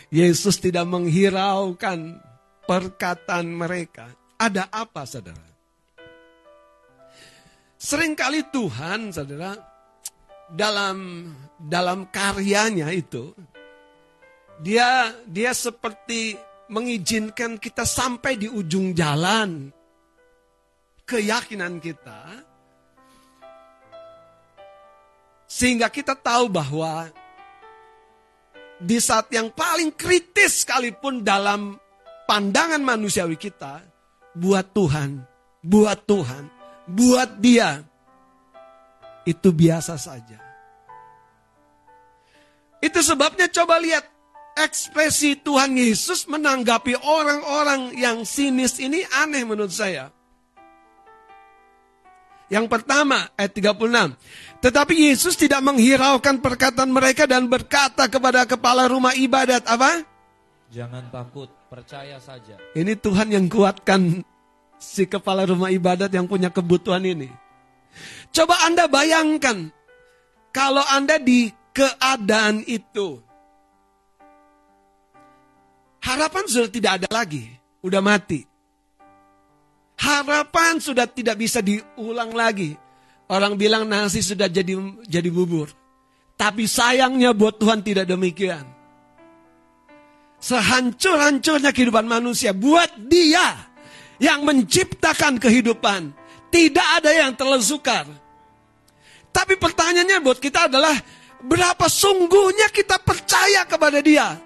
Yesus 0.10 0.58
tidak 0.58 0.90
menghiraukan 0.90 2.18
perkataan 2.66 3.46
mereka. 3.46 4.10
Ada 4.42 4.74
apa 4.74 5.06
saudara? 5.06 5.54
Seringkali 7.78 8.48
Tuhan 8.50 9.12
saudara 9.12 9.73
dalam 10.54 11.28
dalam 11.58 12.06
karyanya 12.14 12.94
itu 12.94 13.34
dia 14.62 15.10
dia 15.26 15.52
seperti 15.52 16.38
mengizinkan 16.70 17.58
kita 17.58 17.84
sampai 17.84 18.38
di 18.38 18.46
ujung 18.46 18.94
jalan 18.94 19.74
keyakinan 21.10 21.82
kita 21.82 22.46
sehingga 25.50 25.90
kita 25.90 26.14
tahu 26.18 26.50
bahwa 26.50 27.10
di 28.84 28.98
saat 29.00 29.32
yang 29.32 29.54
paling 29.54 29.94
kritis 29.94 30.66
sekalipun 30.66 31.22
dalam 31.22 31.78
pandangan 32.26 32.82
manusiawi 32.82 33.40
kita 33.40 33.80
buat 34.36 34.74
Tuhan, 34.76 35.24
buat 35.62 36.04
Tuhan, 36.04 36.44
buat 36.90 37.30
dia 37.40 37.86
itu 39.24 39.50
biasa 39.56 39.96
saja. 39.96 40.43
Itu 42.84 43.00
sebabnya 43.00 43.48
coba 43.48 43.80
lihat 43.80 44.04
ekspresi 44.60 45.40
Tuhan 45.40 45.80
Yesus 45.80 46.28
menanggapi 46.28 47.00
orang-orang 47.00 47.96
yang 47.96 48.28
sinis 48.28 48.76
ini 48.84 49.08
aneh 49.24 49.48
menurut 49.48 49.72
saya. 49.72 50.12
Yang 52.52 52.68
pertama, 52.70 53.32
ayat 53.40 53.56
36. 53.56 54.14
Tetapi 54.62 54.94
Yesus 55.10 55.40
tidak 55.40 55.64
menghiraukan 55.64 56.38
perkataan 56.44 56.92
mereka 56.92 57.24
dan 57.24 57.48
berkata 57.48 58.06
kepada 58.12 58.46
kepala 58.46 58.86
rumah 58.86 59.16
ibadat, 59.16 59.64
apa? 59.66 60.06
Jangan 60.70 61.10
takut, 61.10 61.50
percaya 61.72 62.20
saja. 62.22 62.60
Ini 62.78 62.94
Tuhan 63.00 63.34
yang 63.34 63.50
kuatkan 63.50 64.22
si 64.78 65.08
kepala 65.08 65.48
rumah 65.48 65.72
ibadat 65.74 66.12
yang 66.14 66.30
punya 66.30 66.52
kebutuhan 66.52 67.02
ini. 67.08 67.32
Coba 68.30 68.70
Anda 68.70 68.86
bayangkan, 68.86 69.72
kalau 70.54 70.84
Anda 70.94 71.18
di 71.18 71.63
keadaan 71.74 72.62
itu. 72.70 73.20
Harapan 76.04 76.46
sudah 76.46 76.70
tidak 76.70 76.92
ada 77.02 77.08
lagi, 77.10 77.50
udah 77.82 78.00
mati. 78.04 78.46
Harapan 79.98 80.78
sudah 80.78 81.08
tidak 81.10 81.40
bisa 81.40 81.60
diulang 81.64 82.32
lagi. 82.36 82.76
Orang 83.32 83.56
bilang 83.56 83.88
nasi 83.88 84.20
sudah 84.20 84.52
jadi 84.52 84.76
jadi 85.08 85.30
bubur. 85.32 85.72
Tapi 86.36 86.68
sayangnya 86.68 87.32
buat 87.32 87.56
Tuhan 87.56 87.82
tidak 87.82 88.06
demikian. 88.10 88.68
Sehancur-hancurnya 90.44 91.72
kehidupan 91.72 92.04
manusia 92.04 92.52
buat 92.52 92.92
dia 93.08 93.72
yang 94.20 94.44
menciptakan 94.44 95.40
kehidupan. 95.40 96.12
Tidak 96.52 96.88
ada 97.00 97.16
yang 97.16 97.32
terlezukar. 97.34 98.06
Tapi 99.34 99.56
pertanyaannya 99.56 100.20
buat 100.20 100.38
kita 100.38 100.68
adalah 100.68 100.94
Berapa 101.44 101.92
sungguhnya 101.92 102.72
kita 102.72 103.00
percaya 103.04 103.68
kepada 103.68 104.00
dia. 104.00 104.40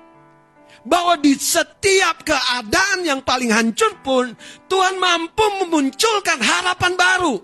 Bahwa 0.88 1.20
di 1.20 1.36
setiap 1.36 2.24
keadaan 2.24 3.04
yang 3.04 3.22
paling 3.22 3.52
hancur 3.52 3.92
pun, 4.02 4.34
Tuhan 4.72 4.98
mampu 4.98 5.46
memunculkan 5.62 6.40
harapan 6.40 6.94
baru. 6.96 7.36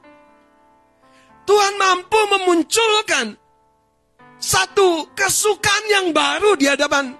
Tuhan 1.44 1.76
mampu 1.76 2.20
memunculkan 2.40 3.36
satu 4.40 5.12
kesukaan 5.12 5.86
yang 5.92 6.08
baru 6.16 6.56
di 6.56 6.72
hadapan 6.72 7.16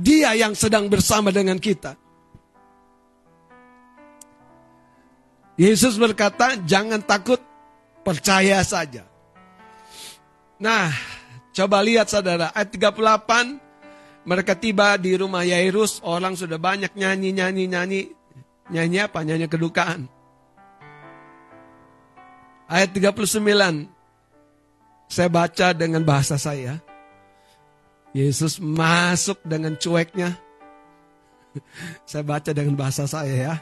dia 0.00 0.32
yang 0.32 0.56
sedang 0.56 0.88
bersama 0.88 1.28
dengan 1.28 1.60
kita. 1.60 1.96
Yesus 5.60 6.00
berkata, 6.00 6.56
jangan 6.64 7.04
takut, 7.04 7.36
percaya 8.00 8.64
saja. 8.64 9.04
Nah, 10.56 10.88
Coba 11.50 11.82
lihat 11.82 12.06
saudara, 12.06 12.54
ayat 12.54 12.70
38, 12.70 13.58
mereka 14.22 14.54
tiba 14.54 14.94
di 14.94 15.18
rumah 15.18 15.42
Yairus, 15.42 15.98
orang 16.06 16.38
sudah 16.38 16.60
banyak 16.62 16.94
nyanyi, 16.94 17.34
nyanyi, 17.34 17.64
nyanyi. 17.66 18.02
Nyanyi 18.70 18.98
apa? 19.02 19.26
Nyanyi 19.26 19.50
kedukaan. 19.50 20.06
Ayat 22.70 22.94
39, 22.94 23.90
saya 25.10 25.26
baca 25.26 25.74
dengan 25.74 26.06
bahasa 26.06 26.38
saya. 26.38 26.78
Yesus 28.14 28.62
masuk 28.62 29.42
dengan 29.42 29.74
cueknya. 29.74 30.38
Saya 32.10 32.22
baca 32.22 32.50
dengan 32.54 32.78
bahasa 32.78 33.10
saya 33.10 33.34
ya. 33.34 33.54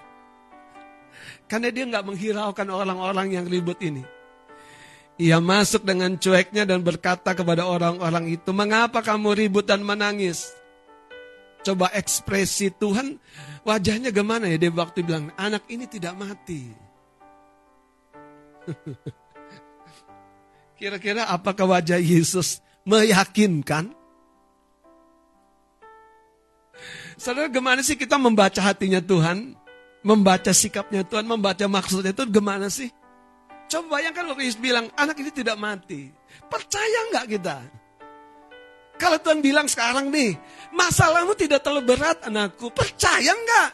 Karena 1.49 1.73
dia 1.73 1.89
nggak 1.89 2.05
menghiraukan 2.05 2.69
orang-orang 2.69 3.33
yang 3.33 3.45
ribut 3.49 3.81
ini. 3.81 4.05
Ia 5.19 5.43
masuk 5.43 5.83
dengan 5.83 6.15
cueknya 6.15 6.63
dan 6.63 6.87
berkata 6.87 7.35
kepada 7.35 7.67
orang-orang 7.67 8.39
itu, 8.39 8.55
"Mengapa 8.55 9.03
kamu 9.03 9.35
ribut 9.35 9.67
dan 9.67 9.83
menangis?" 9.83 10.55
Coba 11.67 11.91
ekspresi 11.91 12.71
Tuhan, 12.71 13.19
wajahnya 13.67 14.15
gimana 14.15 14.47
ya 14.47 14.55
dia 14.63 14.71
waktu 14.71 15.03
bilang, 15.03 15.35
"Anak 15.35 15.67
ini 15.67 15.91
tidak 15.91 16.15
mati." 16.15 16.71
Kira-kira 20.79 21.27
apakah 21.27 21.67
wajah 21.67 21.99
Yesus 21.99 22.63
meyakinkan? 22.87 23.91
Saudara, 27.19 27.51
gimana 27.51 27.83
sih 27.83 27.99
kita 27.99 28.15
membaca 28.15 28.63
hatinya 28.63 29.03
Tuhan? 29.03 29.59
Membaca 30.07 30.55
sikapnya 30.55 31.03
Tuhan, 31.03 31.27
membaca 31.27 31.67
maksudnya 31.67 32.15
itu 32.15 32.23
gimana 32.31 32.71
sih? 32.71 32.95
Coba 33.69 34.01
bayangkan 34.01 34.33
waktu 34.33 34.49
Yesus 34.49 34.61
bilang, 34.61 34.89
anak 34.97 35.21
ini 35.21 35.29
tidak 35.29 35.61
mati. 35.61 36.09
Percaya 36.49 37.13
nggak 37.13 37.27
kita? 37.37 37.59
Kalau 38.97 39.21
Tuhan 39.21 39.45
bilang 39.45 39.69
sekarang 39.69 40.09
nih, 40.09 40.35
masalahmu 40.73 41.37
tidak 41.37 41.63
terlalu 41.63 41.95
berat 41.95 42.19
anakku. 42.25 42.73
Percaya 42.73 43.31
nggak? 43.31 43.71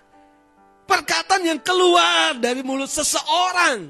Perkataan 0.84 1.42
yang 1.48 1.60
keluar 1.64 2.36
dari 2.36 2.60
mulut 2.60 2.90
seseorang 2.92 3.88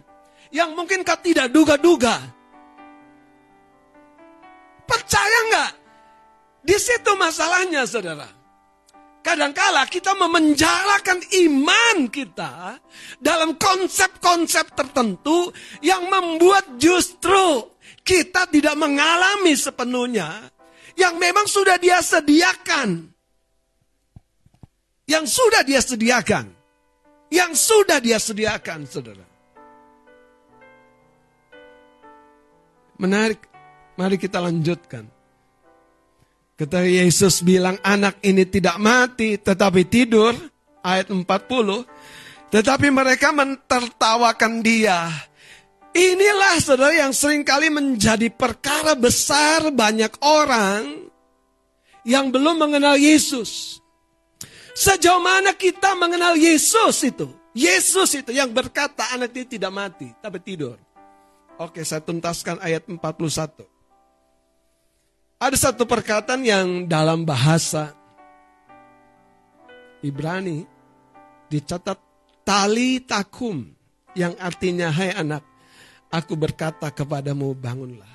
yang 0.55 0.77
mungkin 0.79 1.03
kau 1.03 1.19
tidak 1.19 1.51
duga-duga. 1.51 2.23
Percaya 4.87 5.39
nggak? 5.51 5.73
Di 6.63 6.77
situ 6.79 7.13
masalahnya, 7.19 7.83
saudara. 7.89 8.44
Kadangkala 9.25 9.89
kita 9.89 10.13
memenjarakan 10.21 11.25
iman 11.49 12.13
kita 12.13 12.77
dalam 13.17 13.57
konsep-konsep 13.57 14.77
tertentu 14.77 15.49
yang 15.81 16.13
membuat 16.13 16.77
justru 16.77 17.73
kita 18.05 18.45
tidak 18.53 18.77
mengalami 18.77 19.57
sepenuhnya 19.57 20.53
yang 21.01 21.17
memang 21.17 21.49
sudah 21.49 21.81
dia 21.81 22.05
sediakan. 22.05 23.09
Yang 25.09 25.25
sudah 25.33 25.63
dia 25.65 25.81
sediakan. 25.81 26.45
Yang 27.33 27.53
sudah 27.65 27.99
dia 28.05 28.21
sediakan, 28.21 28.85
saudara. 28.85 29.27
Menarik. 33.01 33.41
Mari 33.97 34.17
kita 34.21 34.37
lanjutkan. 34.43 35.14
Ketika 36.55 36.87
Yesus 36.87 37.43
bilang 37.43 37.75
anak 37.83 38.23
ini 38.23 38.47
tidak 38.47 38.79
mati 38.79 39.35
tetapi 39.43 39.91
tidur, 39.91 40.39
ayat 40.87 41.11
40, 41.11 41.27
tetapi 42.55 42.95
mereka 42.95 43.35
mentertawakan 43.35 44.63
dia. 44.63 45.11
Inilah 45.91 46.63
saudara 46.63 46.95
yang 46.95 47.11
sering 47.11 47.43
kali 47.43 47.75
menjadi 47.75 48.31
perkara 48.31 48.95
besar 48.95 49.75
banyak 49.75 50.15
orang 50.23 51.11
yang 52.07 52.31
belum 52.31 52.63
mengenal 52.63 52.95
Yesus. 53.03 53.83
Sejauh 54.79 55.23
mana 55.23 55.59
kita 55.59 55.99
mengenal 55.99 56.39
Yesus 56.39 57.03
itu? 57.03 57.35
Yesus 57.55 58.15
itu 58.15 58.31
yang 58.31 58.51
berkata 58.55 59.11
anak 59.15 59.35
ini 59.35 59.59
tidak 59.59 59.75
mati, 59.75 60.11
tapi 60.23 60.39
tidur. 60.39 60.79
Oke, 61.59 61.83
saya 61.83 62.03
tuntaskan 62.03 62.59
ayat 62.63 62.87
41. 62.87 63.74
Ada 65.45 65.61
satu 65.61 65.85
perkataan 65.85 66.41
yang 66.41 66.89
dalam 66.89 67.29
bahasa 67.29 67.93
Ibrani 70.01 70.65
dicatat 71.53 72.01
tali 72.41 73.05
takum 73.05 73.61
yang 74.17 74.33
artinya 74.41 74.89
hai 74.89 75.13
anak 75.13 75.45
aku 76.09 76.33
berkata 76.33 76.89
kepadamu 76.89 77.53
bangunlah. 77.53 78.09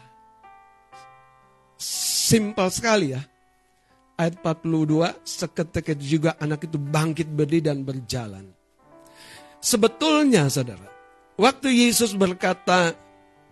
Simpel 1.78 2.74
sekali 2.74 3.14
ya. 3.14 3.22
Ayat 4.18 4.42
42 4.42 5.22
seketika 5.22 5.94
juga 6.02 6.34
anak 6.42 6.66
itu 6.66 6.82
bangkit 6.82 7.30
berdiri 7.30 7.70
dan 7.70 7.86
berjalan. 7.86 8.50
Sebetulnya 9.62 10.50
saudara, 10.50 10.90
waktu 11.38 11.78
Yesus 11.78 12.18
berkata, 12.18 12.98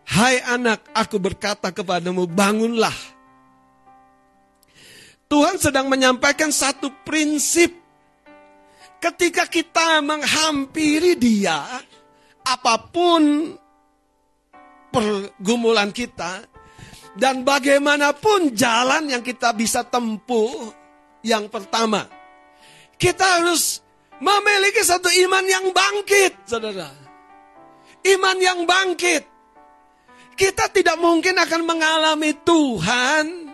Hai 0.07 0.41
anak, 0.41 0.81
aku 0.97 1.21
berkata 1.21 1.69
kepadamu, 1.69 2.25
bangunlah. 2.25 3.16
Tuhan 5.27 5.59
sedang 5.59 5.91
menyampaikan 5.91 6.49
satu 6.49 6.91
prinsip. 7.03 7.75
Ketika 8.97 9.45
kita 9.45 10.01
menghampiri 10.01 11.13
dia, 11.19 11.61
apa 12.41 12.75
pun 12.89 13.53
pergumulan 14.89 15.93
kita, 15.93 16.41
dan 17.13 17.45
bagaimanapun 17.45 18.57
jalan 18.57 19.05
yang 19.11 19.21
kita 19.21 19.53
bisa 19.53 19.85
tempuh, 19.85 20.73
yang 21.21 21.45
pertama, 21.45 22.09
kita 22.97 23.37
harus 23.37 23.85
memiliki 24.17 24.81
satu 24.81 25.11
iman 25.27 25.45
yang 25.45 25.65
bangkit, 25.69 26.33
saudara. 26.49 26.89
Iman 28.01 28.37
yang 28.41 28.65
bangkit. 28.65 29.23
Kita 30.37 30.69
tidak 30.69 30.97
mungkin 31.01 31.37
akan 31.37 31.61
mengalami 31.65 32.33
Tuhan 32.45 33.46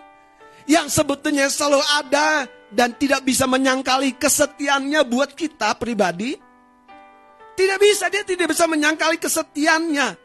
yang 0.64 0.88
sebetulnya 0.88 1.48
selalu 1.52 1.80
ada 1.80 2.48
dan 2.72 2.96
tidak 2.96 3.22
bisa 3.22 3.44
menyangkali 3.44 4.16
kesetiaannya 4.16 5.00
buat 5.06 5.36
kita 5.36 5.76
pribadi. 5.76 6.34
Tidak 7.54 7.78
bisa, 7.78 8.10
dia 8.10 8.26
tidak 8.26 8.50
bisa 8.50 8.66
menyangkali 8.66 9.22
kesetiaannya 9.22 10.18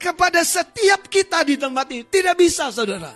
kepada 0.00 0.40
setiap 0.40 1.04
kita 1.12 1.44
di 1.44 1.60
tempat 1.60 1.86
ini. 1.92 2.02
Tidak 2.08 2.32
bisa 2.32 2.72
saudara. 2.72 3.12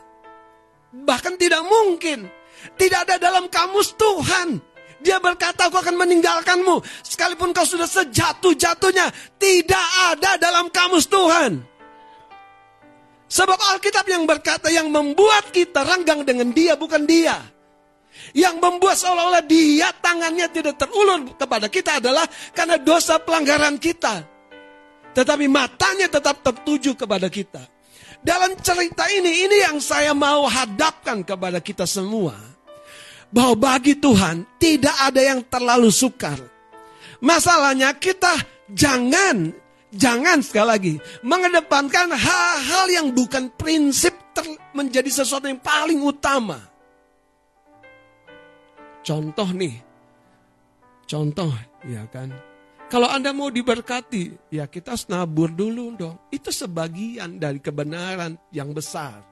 Bahkan 0.93 1.41
tidak 1.41 1.65
mungkin. 1.65 2.29
Tidak 2.77 3.01
ada 3.09 3.17
dalam 3.17 3.49
kamus 3.49 3.97
Tuhan. 3.97 4.61
Dia 5.01 5.17
berkata 5.17 5.73
aku 5.73 5.81
akan 5.81 5.97
meninggalkanmu. 5.97 6.85
Sekalipun 7.01 7.57
kau 7.57 7.65
sudah 7.65 7.89
sejatuh-jatuhnya. 7.89 9.09
Tidak 9.41 9.87
ada 10.13 10.37
dalam 10.37 10.69
kamus 10.69 11.09
Tuhan. 11.09 11.70
Sebab 13.31 13.55
Alkitab 13.55 14.11
yang 14.11 14.27
berkata 14.27 14.67
yang 14.75 14.91
membuat 14.91 15.55
kita 15.55 15.87
ranggang 15.87 16.27
dengan 16.27 16.51
dia 16.51 16.75
bukan 16.75 17.07
dia. 17.07 17.39
Yang 18.35 18.59
membuat 18.59 18.99
seolah-olah 18.99 19.47
dia 19.47 19.95
tangannya 20.03 20.51
tidak 20.51 20.83
terulur 20.83 21.31
kepada 21.39 21.71
kita 21.71 22.03
adalah 22.03 22.27
karena 22.51 22.75
dosa 22.83 23.23
pelanggaran 23.23 23.79
kita. 23.79 24.27
Tetapi 25.15 25.47
matanya 25.47 26.11
tetap 26.11 26.43
tertuju 26.43 26.99
kepada 26.99 27.31
kita. 27.31 27.63
Dalam 28.21 28.53
cerita 28.61 29.09
ini, 29.09 29.49
ini 29.49 29.57
yang 29.65 29.79
saya 29.81 30.13
mau 30.13 30.45
hadapkan 30.45 31.25
kepada 31.25 31.63
kita 31.63 31.87
semua. 31.89 32.37
Bahwa 33.31 33.55
bagi 33.79 33.95
Tuhan 33.95 34.59
tidak 34.59 34.97
ada 35.07 35.23
yang 35.23 35.41
terlalu 35.47 35.89
sukar. 35.95 36.37
Masalahnya 37.23 37.95
kita 37.95 38.35
jangan, 38.75 39.55
jangan 39.95 40.43
sekali 40.43 40.69
lagi 40.69 40.95
mengedepankan 41.23 42.15
hal-hal 42.15 42.87
yang 42.91 43.09
bukan 43.15 43.51
prinsip 43.55 44.15
menjadi 44.73 45.11
sesuatu 45.11 45.51
yang 45.51 45.61
paling 45.61 46.01
utama. 46.01 46.59
Contoh 49.01 49.49
nih, 49.57 49.81
contoh 51.09 51.51
ya 51.89 52.05
kan, 52.13 52.31
kalau 52.91 53.07
Anda 53.07 53.31
mau 53.31 53.55
diberkati, 53.55 54.51
ya 54.51 54.67
kita 54.67 54.99
harus 54.99 55.07
nabur 55.07 55.55
dulu 55.55 55.95
dong. 55.95 56.17
Itu 56.29 56.51
sebagian 56.51 57.39
dari 57.39 57.63
kebenaran 57.63 58.35
yang 58.51 58.75
besar. 58.75 59.23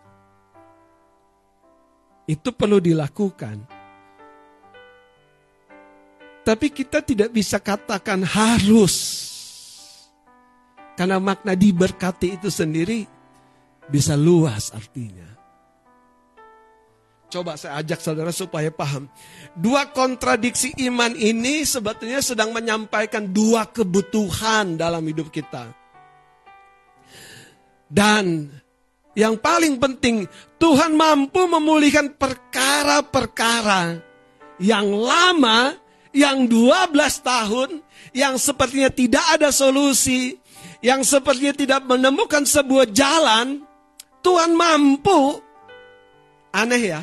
Itu 2.23 2.55
perlu 2.55 2.79
dilakukan. 2.79 3.57
Tapi 6.47 6.67
kita 6.73 7.05
tidak 7.05 7.35
bisa 7.35 7.61
katakan 7.61 8.25
harus. 8.25 9.28
Karena 10.99 11.23
makna 11.23 11.55
diberkati 11.55 12.43
itu 12.43 12.51
sendiri 12.51 13.07
bisa 13.87 14.19
luas 14.19 14.75
artinya. 14.75 15.31
Coba 17.31 17.55
saya 17.55 17.79
ajak 17.85 18.03
saudara 18.03 18.35
supaya 18.35 18.73
paham. 18.75 19.07
Dua 19.55 19.95
kontradiksi 19.95 20.75
iman 20.91 21.15
ini 21.15 21.63
sebetulnya 21.63 22.19
sedang 22.19 22.51
menyampaikan 22.51 23.31
dua 23.31 23.71
kebutuhan 23.71 24.75
dalam 24.75 25.07
hidup 25.07 25.31
kita. 25.31 25.71
Dan 27.87 28.51
yang 29.15 29.39
paling 29.39 29.79
penting, 29.79 30.27
Tuhan 30.59 30.99
mampu 30.99 31.47
memulihkan 31.47 32.17
perkara-perkara 32.17 34.03
yang 34.59 34.89
lama, 34.91 35.77
yang 36.17 36.49
12 36.49 36.97
tahun, 37.21 37.71
yang 38.17 38.41
sepertinya 38.41 38.89
tidak 38.89 39.25
ada 39.37 39.53
solusi, 39.53 40.37
yang 40.79 41.03
sepertinya 41.03 41.55
tidak 41.55 41.81
menemukan 41.87 42.47
sebuah 42.47 42.91
jalan, 42.95 43.63
Tuhan 44.23 44.55
mampu, 44.55 45.43
aneh 46.55 46.83
ya, 46.95 47.03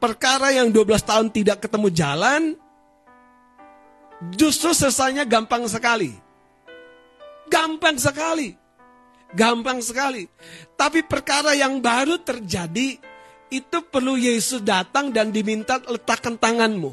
perkara 0.00 0.52
yang 0.52 0.72
12 0.72 1.02
tahun 1.04 1.28
tidak 1.32 1.68
ketemu 1.68 1.88
jalan, 1.92 2.42
justru 4.32 4.72
selesainya 4.72 5.28
gampang 5.28 5.68
sekali. 5.68 6.12
Gampang 7.46 7.96
sekali. 8.00 8.56
Gampang 9.36 9.78
sekali. 9.82 10.26
Tapi 10.74 11.04
perkara 11.04 11.54
yang 11.54 11.78
baru 11.78 12.18
terjadi, 12.22 12.98
itu 13.52 13.78
perlu 13.86 14.18
Yesus 14.18 14.62
datang 14.64 15.14
dan 15.14 15.30
diminta 15.30 15.78
letakkan 15.78 16.34
tanganmu. 16.34 16.92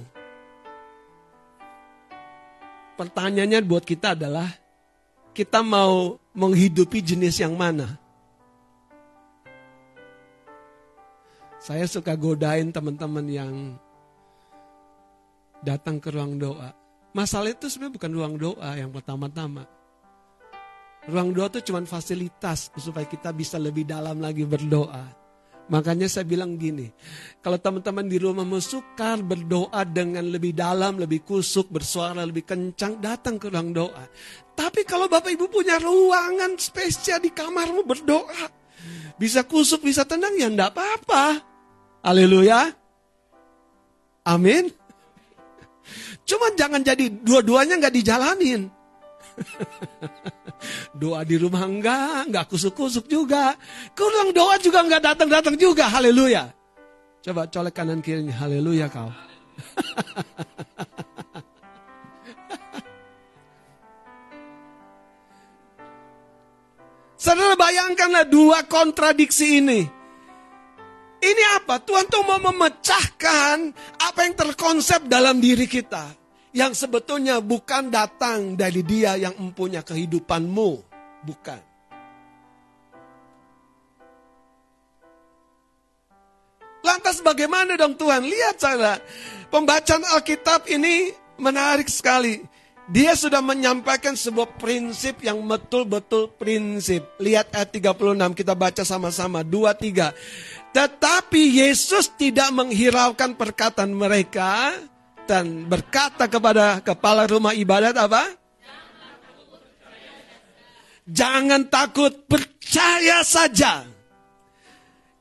Pertanyaannya 2.94 3.60
buat 3.66 3.82
kita 3.82 4.14
adalah, 4.14 4.46
kita 5.34 5.66
mau 5.66 6.22
menghidupi 6.38 7.02
jenis 7.02 7.42
yang 7.42 7.58
mana? 7.58 7.98
Saya 11.58 11.90
suka 11.90 12.14
godain 12.14 12.70
teman-teman 12.70 13.26
yang 13.26 13.54
datang 15.66 15.98
ke 15.98 16.14
ruang 16.14 16.38
doa. 16.38 16.76
Masalah 17.16 17.50
itu 17.50 17.66
sebenarnya 17.72 17.96
bukan 17.98 18.12
ruang 18.14 18.36
doa 18.36 18.70
yang 18.78 18.92
pertama-tama. 18.94 19.66
Ruang 21.10 21.34
doa 21.34 21.48
itu 21.50 21.72
cuma 21.72 21.82
fasilitas 21.88 22.70
supaya 22.78 23.08
kita 23.08 23.32
bisa 23.32 23.56
lebih 23.58 23.88
dalam 23.88 24.20
lagi 24.20 24.44
berdoa. 24.44 25.23
Makanya 25.64 26.12
saya 26.12 26.28
bilang 26.28 26.60
gini, 26.60 26.92
kalau 27.40 27.56
teman-teman 27.56 28.04
di 28.04 28.20
rumah 28.20 28.44
sukar 28.60 29.24
berdoa 29.24 29.88
dengan 29.88 30.28
lebih 30.28 30.52
dalam, 30.52 31.00
lebih 31.00 31.24
kusuk, 31.24 31.72
bersuara 31.72 32.28
lebih 32.28 32.44
kencang, 32.44 33.00
datang 33.00 33.40
ke 33.40 33.48
ruang 33.48 33.72
doa. 33.72 34.04
Tapi 34.54 34.84
kalau 34.84 35.08
Bapak 35.08 35.32
Ibu 35.32 35.48
punya 35.48 35.80
ruangan 35.80 36.60
spesial 36.60 37.24
di 37.24 37.32
kamarmu 37.32 37.88
berdoa, 37.88 38.52
bisa 39.16 39.48
kusuk, 39.48 39.88
bisa 39.88 40.04
tenang, 40.04 40.36
ya 40.36 40.52
enggak 40.52 40.76
apa-apa. 40.76 41.40
Haleluya. 42.04 42.68
Amin. 44.28 44.68
Cuma 46.28 46.52
jangan 46.60 46.84
jadi 46.84 47.08
dua-duanya 47.08 47.80
nggak 47.80 47.96
dijalanin. 47.96 48.68
doa 50.94 51.24
di 51.28 51.38
rumah 51.40 51.66
enggak, 51.66 52.28
enggak 52.30 52.48
kusuk-kusuk 52.50 53.08
juga. 53.10 53.56
Kurang 53.94 54.34
doa 54.34 54.58
juga 54.60 54.84
enggak 54.84 55.02
datang-datang 55.14 55.58
juga. 55.60 55.88
Haleluya. 55.90 56.54
Coba 57.24 57.48
colek 57.48 57.74
kanan 57.76 58.02
kirinya. 58.04 58.34
Haleluya 58.36 58.90
kau. 58.92 59.12
Saudara 67.24 67.56
bayangkanlah 67.56 68.28
dua 68.28 68.68
kontradiksi 68.68 69.64
ini. 69.64 69.88
Ini 71.24 71.44
apa? 71.56 71.80
Tuhan 71.80 72.12
tuh 72.12 72.20
mau 72.28 72.52
memecahkan 72.52 73.72
apa 73.96 74.20
yang 74.28 74.36
terkonsep 74.36 75.08
dalam 75.08 75.40
diri 75.40 75.64
kita. 75.64 76.23
Yang 76.54 76.86
sebetulnya 76.86 77.42
bukan 77.42 77.90
datang 77.90 78.54
dari 78.54 78.86
dia 78.86 79.18
yang 79.18 79.34
mempunyai 79.34 79.82
kehidupanmu. 79.82 80.72
Bukan. 81.26 81.62
Lantas 86.84 87.24
bagaimana 87.24 87.74
dong 87.74 87.98
Tuhan? 87.98 88.22
Lihat 88.28 88.56
cara 88.60 89.02
pembacaan 89.50 90.04
Alkitab 90.14 90.70
ini 90.70 91.16
menarik 91.42 91.90
sekali. 91.90 92.44
Dia 92.84 93.16
sudah 93.16 93.40
menyampaikan 93.40 94.12
sebuah 94.12 94.60
prinsip 94.60 95.24
yang 95.24 95.40
betul-betul 95.48 96.36
prinsip. 96.36 97.16
Lihat 97.24 97.56
ayat 97.56 97.72
36, 97.72 98.36
kita 98.36 98.54
baca 98.60 98.84
sama-sama. 98.84 99.40
Dua, 99.40 99.72
tiga. 99.72 100.12
Tetapi 100.76 101.64
Yesus 101.64 102.12
tidak 102.20 102.52
menghiraukan 102.52 103.40
perkataan 103.40 103.96
mereka 103.96 104.76
dan 105.24 105.66
berkata 105.68 106.28
kepada 106.28 106.84
kepala 106.84 107.24
rumah 107.26 107.56
ibadat 107.56 107.96
apa? 107.96 108.28
Jangan 111.04 111.68
takut, 111.68 112.16
percaya 112.32 113.20
saja. 113.28 113.84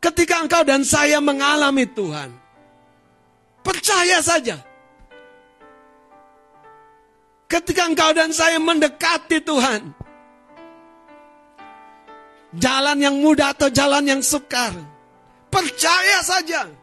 Ketika 0.02 0.42
engkau 0.42 0.62
dan 0.66 0.82
saya 0.82 1.18
mengalami 1.18 1.86
Tuhan, 1.90 2.30
percaya 3.62 4.18
saja. 4.22 4.58
Ketika 7.46 7.86
engkau 7.86 8.10
dan 8.14 8.30
saya 8.34 8.58
mendekati 8.58 9.42
Tuhan, 9.42 9.94
jalan 12.56 12.98
yang 12.98 13.16
mudah 13.18 13.54
atau 13.54 13.68
jalan 13.70 14.06
yang 14.06 14.22
sukar, 14.22 14.74
percaya 15.50 16.18
saja. 16.24 16.81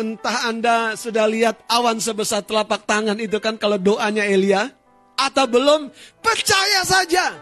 Entah 0.00 0.48
Anda 0.48 0.96
sudah 0.96 1.28
lihat 1.28 1.60
awan 1.68 2.00
sebesar 2.00 2.40
telapak 2.40 2.88
tangan 2.88 3.20
itu 3.20 3.36
kan 3.36 3.60
kalau 3.60 3.76
doanya 3.76 4.24
Elia, 4.24 4.72
atau 5.20 5.44
belum, 5.44 5.92
percaya 6.24 6.80
saja. 6.88 7.36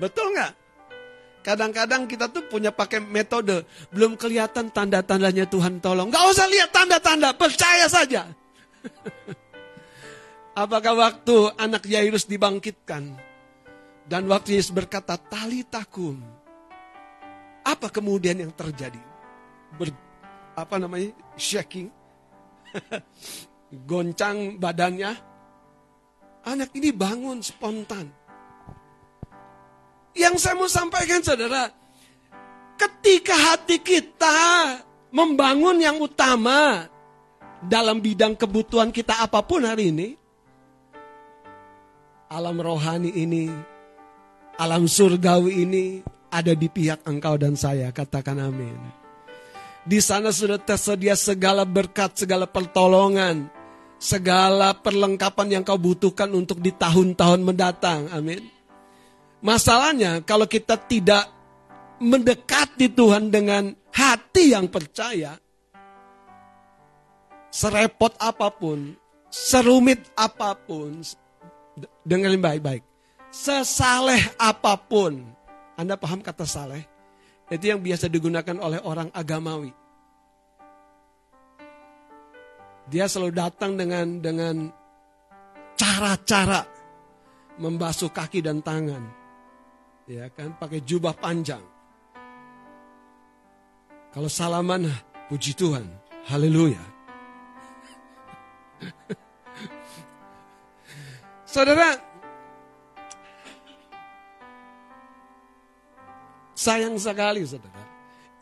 Betul 0.00 0.32
nggak? 0.32 0.52
Kadang-kadang 1.44 2.08
kita 2.08 2.32
tuh 2.32 2.48
punya 2.48 2.72
pakai 2.72 3.04
metode, 3.04 3.68
belum 3.92 4.16
kelihatan 4.16 4.72
tanda-tandanya 4.72 5.44
Tuhan 5.44 5.76
tolong. 5.84 6.08
Gak 6.08 6.24
usah 6.32 6.48
lihat 6.48 6.72
tanda-tanda, 6.72 7.36
percaya 7.36 7.84
saja. 7.84 8.32
Apakah 10.64 10.96
waktu 10.96 11.52
anak 11.60 11.84
Yairus 11.84 12.24
dibangkitkan 12.24 13.12
dan 14.08 14.22
waktu 14.24 14.56
Yesus 14.56 14.72
berkata 14.72 15.20
tali 15.20 15.68
takum, 15.68 16.16
apa 17.60 17.92
kemudian 17.92 18.40
yang 18.40 18.52
terjadi? 18.56 19.00
Ber, 19.76 19.92
apa 20.54 20.74
namanya? 20.78 21.10
Shaking, 21.34 21.90
goncang 23.90 24.58
badannya. 24.58 25.12
Anak 26.44 26.70
ini 26.76 26.92
bangun 26.92 27.40
spontan. 27.40 28.12
Yang 30.14 30.34
saya 30.46 30.54
mau 30.54 30.70
sampaikan 30.70 31.24
saudara, 31.24 31.72
ketika 32.78 33.34
hati 33.34 33.82
kita 33.82 34.38
membangun 35.10 35.82
yang 35.82 35.98
utama 35.98 36.86
dalam 37.64 37.98
bidang 37.98 38.36
kebutuhan 38.38 38.92
kita 38.94 39.24
apa 39.24 39.40
pun 39.42 39.64
hari 39.64 39.90
ini, 39.90 40.08
alam 42.28 42.60
rohani 42.60 43.10
ini, 43.10 43.50
alam 44.60 44.84
surgawi 44.86 45.64
ini 45.66 45.84
ada 46.30 46.54
di 46.54 46.66
pihak 46.66 47.06
engkau 47.06 47.34
dan 47.38 47.54
saya. 47.54 47.90
Katakan 47.90 48.38
amin. 48.38 49.03
Di 49.84 50.00
sana 50.00 50.32
sudah 50.32 50.56
tersedia 50.56 51.12
segala 51.12 51.68
berkat, 51.68 52.16
segala 52.16 52.48
pertolongan, 52.48 53.52
segala 54.00 54.72
perlengkapan 54.72 55.60
yang 55.60 55.62
kau 55.64 55.76
butuhkan 55.76 56.32
untuk 56.32 56.64
di 56.64 56.72
tahun-tahun 56.72 57.40
mendatang. 57.44 58.08
Amin. 58.08 58.40
Masalahnya 59.44 60.24
kalau 60.24 60.48
kita 60.48 60.80
tidak 60.88 61.28
mendekati 62.00 62.88
Tuhan 62.96 63.28
dengan 63.28 63.76
hati 63.92 64.56
yang 64.56 64.72
percaya, 64.72 65.36
serepot 67.52 68.16
apa 68.16 68.48
pun, 68.48 68.96
serumit 69.28 70.00
apa 70.16 70.56
pun, 70.56 71.04
dengerin 72.08 72.40
baik-baik. 72.40 72.80
Sesaleh 73.28 74.32
apa 74.40 74.80
pun, 74.80 75.28
Anda 75.76 76.00
paham 76.00 76.24
kata 76.24 76.48
saleh? 76.48 76.93
Itu 77.54 77.70
yang 77.70 77.78
biasa 77.86 78.10
digunakan 78.10 78.58
oleh 78.58 78.82
orang 78.82 79.14
agamawi. 79.14 79.70
Dia 82.90 83.06
selalu 83.06 83.32
datang 83.32 83.78
dengan 83.78 84.18
dengan 84.18 84.74
cara-cara 85.78 86.66
membasuh 87.62 88.10
kaki 88.10 88.42
dan 88.42 88.58
tangan. 88.58 89.06
Ya 90.10 90.26
kan, 90.34 90.52
pakai 90.58 90.82
jubah 90.84 91.14
panjang. 91.16 91.62
Kalau 94.12 94.28
salaman, 94.28 94.90
puji 95.30 95.54
Tuhan. 95.54 95.86
Haleluya. 96.28 96.82
Saudara, 101.54 101.96
sayang 106.54 106.96
sekali 106.96 107.42
saudara. 107.44 107.82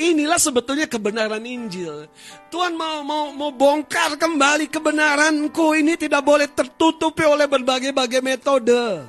Inilah 0.01 0.41
sebetulnya 0.41 0.89
kebenaran 0.89 1.45
Injil. 1.45 2.09
Tuhan 2.49 2.73
mau 2.75 3.05
mau 3.05 3.31
mau 3.33 3.53
bongkar 3.53 4.17
kembali 4.17 4.67
kebenaranku 4.73 5.77
ini 5.77 6.01
tidak 6.01 6.25
boleh 6.25 6.49
tertutupi 6.49 7.29
oleh 7.29 7.45
berbagai-bagai 7.45 8.25
metode. 8.25 9.05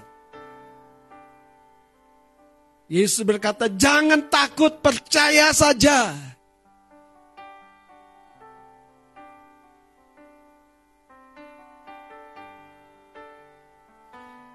Yesus 2.92 3.24
berkata, 3.24 3.72
"Jangan 3.72 4.28
takut, 4.28 4.84
percaya 4.84 5.50
saja." 5.56 6.14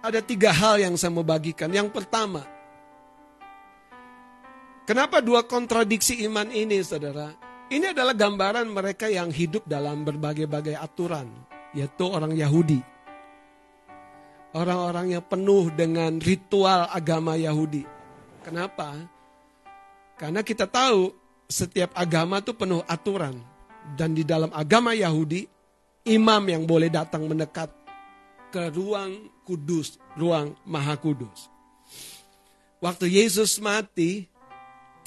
ada 0.08 0.24
tiga 0.24 0.54
hal 0.56 0.80
yang 0.80 0.94
saya 0.96 1.12
mau 1.12 1.26
bagikan. 1.26 1.68
Yang 1.68 1.92
pertama, 1.92 2.46
kenapa 4.88 5.20
dua 5.20 5.44
kontradiksi 5.44 6.24
iman 6.24 6.48
ini, 6.48 6.80
saudara? 6.80 7.36
Ini 7.68 7.92
adalah 7.92 8.16
gambaran 8.16 8.64
mereka 8.72 9.12
yang 9.12 9.28
hidup 9.28 9.68
dalam 9.68 10.08
berbagai-bagai 10.08 10.72
aturan, 10.72 11.28
yaitu 11.76 12.08
orang 12.08 12.32
Yahudi. 12.32 12.80
Orang-orang 14.56 15.12
yang 15.12 15.24
penuh 15.28 15.68
dengan 15.76 16.16
ritual 16.16 16.88
agama 16.88 17.36
Yahudi. 17.36 17.84
Kenapa? 18.40 18.96
Karena 20.16 20.40
kita 20.40 20.64
tahu 20.64 21.12
setiap 21.44 21.92
agama 21.92 22.40
itu 22.40 22.56
penuh 22.56 22.80
aturan. 22.88 23.36
Dan 23.92 24.16
di 24.16 24.24
dalam 24.24 24.48
agama 24.56 24.96
Yahudi, 24.96 25.44
imam 26.08 26.42
yang 26.48 26.64
boleh 26.64 26.88
datang 26.88 27.28
mendekat 27.28 27.68
ke 28.48 28.72
ruang 28.72 29.28
kudus, 29.44 30.00
ruang 30.16 30.56
maha 30.64 30.96
kudus. 30.96 31.52
Waktu 32.80 33.12
Yesus 33.12 33.60
mati, 33.60 34.24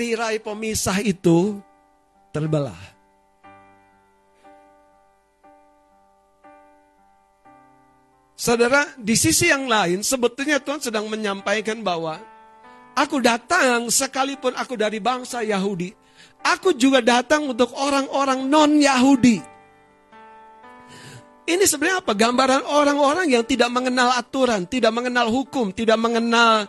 tirai 0.01 0.41
pemisah 0.41 0.97
itu 1.05 1.61
terbelah. 2.33 2.81
Saudara, 8.33 8.89
di 8.97 9.13
sisi 9.13 9.53
yang 9.53 9.69
lain 9.69 10.01
sebetulnya 10.01 10.57
Tuhan 10.57 10.81
sedang 10.81 11.05
menyampaikan 11.05 11.85
bahwa 11.85 12.17
aku 12.97 13.21
datang 13.21 13.93
sekalipun 13.93 14.57
aku 14.57 14.73
dari 14.73 14.97
bangsa 14.97 15.45
Yahudi, 15.45 15.93
aku 16.41 16.73
juga 16.73 17.05
datang 17.05 17.45
untuk 17.45 17.69
orang-orang 17.77 18.49
non-Yahudi. 18.49 19.37
Ini 21.45 21.61
sebenarnya 21.69 22.01
apa? 22.01 22.17
Gambaran 22.17 22.65
orang-orang 22.65 23.29
yang 23.29 23.45
tidak 23.45 23.69
mengenal 23.69 24.17
aturan, 24.17 24.65
tidak 24.65 24.89
mengenal 24.97 25.29
hukum, 25.29 25.69
tidak 25.69 26.01
mengenal 26.01 26.65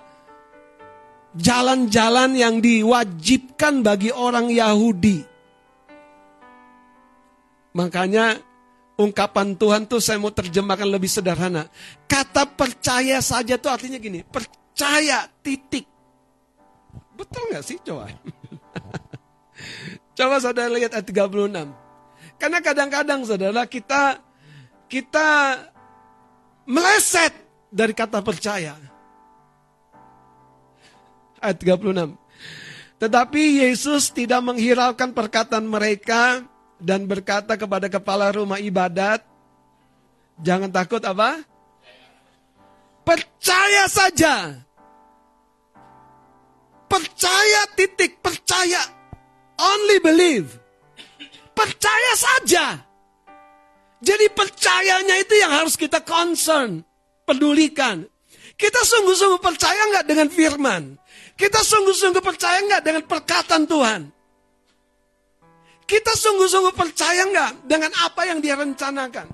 jalan-jalan 1.37 2.37
yang 2.37 2.61
diwajibkan 2.61 3.81
bagi 3.81 4.13
orang 4.13 4.53
Yahudi. 4.53 5.25
Makanya 7.73 8.37
ungkapan 9.01 9.57
Tuhan 9.57 9.89
tuh 9.89 10.01
saya 10.01 10.21
mau 10.21 10.29
terjemahkan 10.29 10.85
lebih 10.85 11.09
sederhana. 11.09 11.69
Kata 12.05 12.45
percaya 12.45 13.17
saja 13.25 13.57
tuh 13.57 13.73
artinya 13.73 13.97
gini, 13.97 14.21
percaya 14.21 15.25
titik. 15.41 15.89
Betul 17.17 17.49
nggak 17.49 17.65
sih 17.65 17.81
coba? 17.81 18.13
coba 20.19 20.37
saudara 20.37 20.69
lihat 20.69 20.93
ayat 20.93 21.07
36. 21.09 21.73
Karena 22.37 22.59
kadang-kadang 22.61 23.21
saudara 23.25 23.63
kita 23.65 24.21
kita 24.91 25.57
meleset 26.69 27.33
dari 27.73 27.97
kata 27.97 28.21
percaya. 28.21 28.92
Ayat 31.43 31.59
36. 31.59 32.15
Tetapi 33.03 33.67
Yesus 33.67 34.15
tidak 34.15 34.47
menghiraukan 34.47 35.11
perkataan 35.11 35.67
mereka 35.67 36.47
dan 36.79 37.11
berkata 37.11 37.59
kepada 37.59 37.91
kepala 37.91 38.31
rumah 38.31 38.63
ibadat, 38.63 39.27
jangan 40.39 40.71
takut 40.71 41.03
apa? 41.03 41.43
Percaya 43.03 43.91
saja. 43.91 44.55
Percaya 46.87 47.61
titik, 47.75 48.23
percaya. 48.23 48.87
Only 49.59 49.99
believe. 49.99 50.55
Percaya 51.51 52.13
saja. 52.15 52.87
Jadi 53.99 54.27
percayanya 54.31 55.19
itu 55.19 55.35
yang 55.39 55.51
harus 55.51 55.75
kita 55.75 56.03
concern, 56.03 56.87
pedulikan. 57.27 58.07
Kita 58.55 58.79
sungguh-sungguh 58.83 59.43
percaya 59.43 59.91
nggak 59.91 60.07
dengan 60.07 60.29
firman? 60.31 60.83
Kita 61.37 61.61
sungguh-sungguh 61.65 62.23
percaya 62.23 62.59
nggak 62.63 62.83
dengan 62.85 63.03
perkataan 63.09 63.65
Tuhan? 63.65 64.01
Kita 65.89 66.13
sungguh-sungguh 66.17 66.75
percaya 66.77 67.23
nggak 67.29 67.51
dengan 67.69 67.93
apa 68.07 68.23
yang 68.25 68.39
dia 68.41 68.57
rencanakan? 68.57 69.29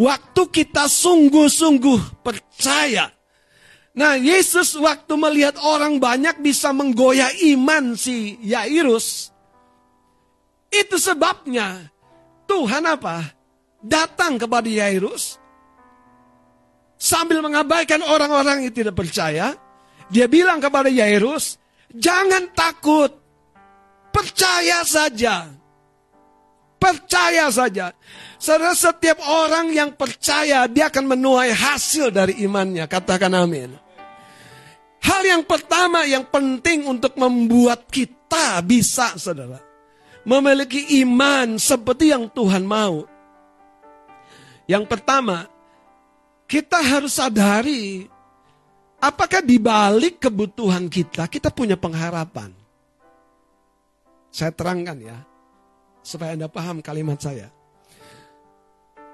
Waktu 0.00 0.42
kita 0.50 0.88
sungguh-sungguh 0.88 2.24
percaya. 2.24 3.12
Nah, 3.96 4.12
Yesus 4.20 4.76
waktu 4.76 5.14
melihat 5.16 5.56
orang 5.62 5.96
banyak 5.96 6.36
bisa 6.44 6.68
menggoyah 6.72 7.32
iman 7.56 7.96
si 7.96 8.36
Yairus. 8.44 9.32
Itu 10.68 11.00
sebabnya 11.00 11.88
Tuhan 12.44 12.84
apa? 12.84 13.24
Datang 13.80 14.36
kepada 14.36 14.68
Yairus 14.68 15.40
sambil 16.96 17.40
mengabaikan 17.44 18.00
orang-orang 18.04 18.68
yang 18.68 18.74
tidak 18.74 18.96
percaya. 18.96 19.56
Dia 20.10 20.30
bilang 20.30 20.62
kepada 20.62 20.86
Yairus, 20.86 21.58
"Jangan 21.90 22.50
takut. 22.54 23.10
Percaya 24.14 24.86
saja." 24.86 25.50
Percaya 26.76 27.48
saja. 27.48 27.90
Saudara 28.36 28.76
setiap 28.76 29.18
orang 29.24 29.72
yang 29.72 29.96
percaya 29.96 30.68
dia 30.68 30.92
akan 30.92 31.16
menuai 31.16 31.50
hasil 31.50 32.12
dari 32.12 32.44
imannya. 32.44 32.84
Katakan 32.84 33.32
amin. 33.32 33.74
Hal 35.02 35.22
yang 35.24 35.42
pertama 35.42 36.04
yang 36.04 36.28
penting 36.28 36.84
untuk 36.84 37.16
membuat 37.16 37.88
kita 37.88 38.60
bisa 38.60 39.16
saudara. 39.16 39.58
Memiliki 40.26 41.00
iman 41.02 41.56
seperti 41.56 42.12
yang 42.12 42.28
Tuhan 42.28 42.66
mau. 42.66 43.06
Yang 44.66 44.84
pertama, 44.90 45.46
kita 46.50 46.82
harus 46.82 47.18
sadari 47.18 48.10
apakah 49.00 49.44
di 49.44 49.56
balik 49.60 50.22
kebutuhan 50.22 50.88
kita, 50.88 51.28
kita 51.28 51.52
punya 51.52 51.76
pengharapan. 51.76 52.52
Saya 54.32 54.52
terangkan 54.52 54.98
ya 55.00 55.16
supaya 56.04 56.36
Anda 56.36 56.46
paham 56.46 56.84
kalimat 56.84 57.18
saya. 57.18 57.48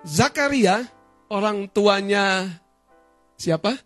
Zakaria, 0.03 0.83
orang 1.31 1.71
tuanya 1.71 2.51
siapa? 3.39 3.79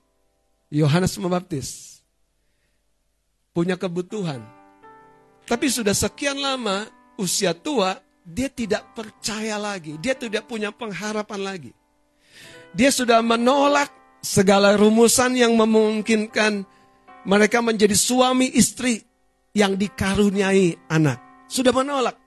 Yohanes 0.73 1.15
Pembaptis. 1.15 2.01
Punya 3.53 3.77
kebutuhan. 3.77 4.45
Tapi 5.47 5.71
sudah 5.71 5.95
sekian 5.95 6.37
lama 6.37 6.91
usia 7.17 7.55
tua, 7.55 7.97
dia 8.27 8.51
tidak 8.51 8.93
percaya 8.93 9.57
lagi. 9.57 9.97
Dia 10.03 10.19
tidak 10.19 10.51
punya 10.51 10.75
pengharapan 10.75 11.41
lagi. 11.41 11.73
Dia 12.77 12.93
sudah 12.93 13.25
menolak 13.25 13.89
segala 14.27 14.75
rumusan 14.75 15.39
yang 15.39 15.55
memungkinkan 15.55 16.67
mereka 17.23 17.63
menjadi 17.63 17.95
suami 17.95 18.51
istri 18.59 18.99
yang 19.55 19.79
dikaruniai 19.79 20.91
anak. 20.91 21.47
Sudah 21.47 21.71
menolak. 21.71 22.19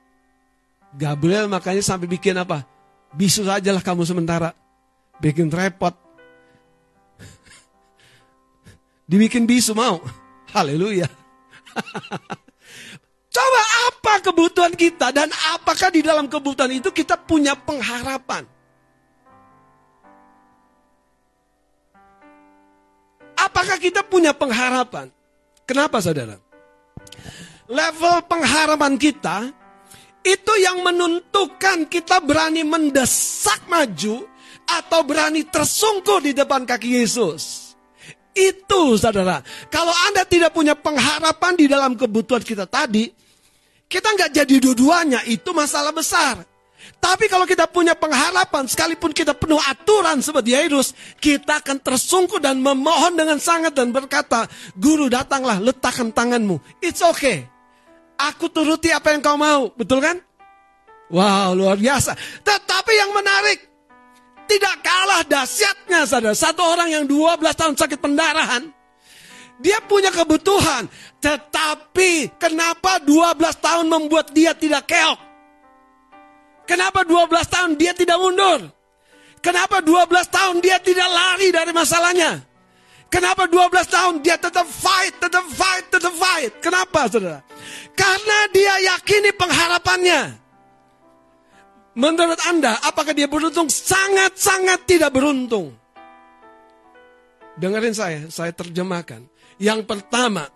Gabriel 0.95 1.51
makanya 1.51 1.83
sampai 1.83 2.07
bikin 2.07 2.39
apa? 2.39 2.63
Bisu 3.11 3.43
sajalah 3.43 3.83
kamu 3.83 4.07
sementara. 4.07 4.55
Bikin 5.19 5.51
repot. 5.51 5.91
Dibikin 9.11 9.43
bisu 9.43 9.75
mau. 9.75 9.99
Haleluya. 10.55 11.11
Coba 13.35 13.61
apa 13.91 14.13
kebutuhan 14.23 14.73
kita 14.73 15.13
dan 15.13 15.29
apakah 15.53 15.93
di 15.93 16.01
dalam 16.01 16.25
kebutuhan 16.25 16.71
itu 16.73 16.89
kita 16.89 17.19
punya 17.19 17.53
pengharapan? 17.53 18.47
Apakah 23.45 23.79
kita 23.79 24.03
punya 24.03 24.35
pengharapan? 24.35 25.07
Kenapa 25.63 26.03
saudara? 26.03 26.35
Level 27.69 28.15
pengharapan 28.25 28.97
kita 28.97 29.53
itu 30.25 30.53
yang 30.59 30.81
menentukan 30.83 31.87
kita 31.87 32.19
berani 32.19 32.65
mendesak 32.65 33.63
maju 33.69 34.25
atau 34.67 34.99
berani 35.05 35.47
tersungkur 35.47 36.19
di 36.19 36.35
depan 36.35 36.67
kaki 36.67 36.99
Yesus. 37.01 37.73
Itu 38.35 38.97
saudara. 38.99 39.41
Kalau 39.71 39.93
Anda 40.09 40.27
tidak 40.27 40.53
punya 40.53 40.77
pengharapan 40.77 41.53
di 41.57 41.65
dalam 41.65 41.95
kebutuhan 41.95 42.43
kita 42.43 42.69
tadi, 42.69 43.09
kita 43.89 44.07
nggak 44.13 44.31
jadi 44.37 44.55
dua-duanya, 44.61 45.25
itu 45.25 45.49
masalah 45.49 45.89
besar. 45.89 46.45
Tapi 46.97 47.29
kalau 47.29 47.45
kita 47.45 47.69
punya 47.69 47.93
pengharapan, 47.93 48.65
sekalipun 48.65 49.13
kita 49.13 49.37
penuh 49.37 49.61
aturan 49.61 50.19
seperti 50.19 50.57
Yairus, 50.57 50.97
kita 51.21 51.61
akan 51.61 51.77
tersungkur 51.79 52.41
dan 52.41 52.57
memohon 52.57 53.13
dengan 53.13 53.37
sangat 53.37 53.77
dan 53.77 53.93
berkata, 53.93 54.49
Guru 54.73 55.05
datanglah, 55.07 55.61
letakkan 55.61 56.09
tanganmu. 56.09 56.57
It's 56.81 57.05
okay. 57.05 57.45
Aku 58.19 58.51
turuti 58.51 58.91
apa 58.91 59.15
yang 59.15 59.21
kau 59.23 59.39
mau, 59.39 59.71
betul 59.77 60.03
kan? 60.03 60.19
Wow, 61.13 61.55
luar 61.55 61.77
biasa. 61.79 62.17
Tetapi 62.43 62.93
yang 62.97 63.11
menarik, 63.15 63.59
tidak 64.49 64.75
kalah 64.81 65.21
dahsyatnya 65.23 66.09
saudara. 66.09 66.33
Satu 66.33 66.65
orang 66.65 66.89
yang 66.89 67.05
12 67.05 67.37
tahun 67.53 67.77
sakit 67.77 68.01
pendarahan, 68.01 68.67
dia 69.61 69.77
punya 69.85 70.09
kebutuhan. 70.09 70.89
Tetapi 71.21 72.39
kenapa 72.41 72.97
12 73.03 73.39
tahun 73.59 73.85
membuat 73.85 74.33
dia 74.33 74.57
tidak 74.57 74.89
keok? 74.89 75.28
Kenapa 76.69 77.01
12 77.01 77.33
tahun 77.49 77.71
dia 77.81 77.97
tidak 77.97 78.21
mundur? 78.21 78.69
Kenapa 79.41 79.81
12 79.81 80.05
tahun 80.29 80.61
dia 80.61 80.77
tidak 80.77 81.09
lari 81.09 81.49
dari 81.49 81.73
masalahnya? 81.73 82.45
Kenapa 83.09 83.49
12 83.49 83.89
tahun 83.89 84.21
dia 84.21 84.37
tetap 84.37 84.69
fight, 84.69 85.17
tetap 85.17 85.41
fight, 85.49 85.89
tetap 85.89 86.13
fight? 86.13 86.53
Kenapa 86.61 87.09
saudara? 87.09 87.41
Karena 87.97 88.37
dia 88.53 88.73
yakini 88.93 89.33
pengharapannya. 89.33 90.37
Menurut 91.97 92.37
Anda, 92.45 92.77
apakah 92.85 93.17
dia 93.17 93.25
beruntung? 93.25 93.65
Sangat-sangat 93.65 94.85
tidak 94.85 95.09
beruntung. 95.09 95.73
Dengerin 97.57 97.97
saya, 97.97 98.29
saya 98.29 98.53
terjemahkan. 98.53 99.25
Yang 99.57 99.89
pertama, 99.89 100.47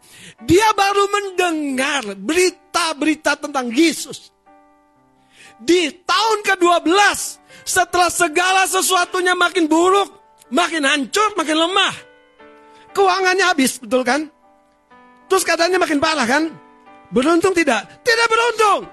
dia 0.45 0.69
baru 0.77 1.09
mendengar 1.09 2.13
berita-berita 2.15 3.33
tentang 3.41 3.73
Yesus. 3.73 4.29
Di 5.61 5.93
tahun 6.05 6.39
ke-12, 6.47 6.89
setelah 7.67 8.09
segala 8.09 8.65
sesuatunya 8.65 9.37
makin 9.37 9.69
buruk, 9.69 10.09
makin 10.49 10.83
hancur, 10.87 11.33
makin 11.37 11.57
lemah 11.57 12.13
Keuangannya 12.93 13.45
habis, 13.49 13.81
betul 13.81 14.05
kan? 14.05 14.29
Terus 15.25 15.41
keadaannya 15.41 15.81
makin 15.81 15.97
parah 15.97 16.29
kan? 16.29 16.53
Beruntung 17.09 17.57
tidak? 17.57 18.05
Tidak 18.05 18.27
beruntung. 18.29 18.85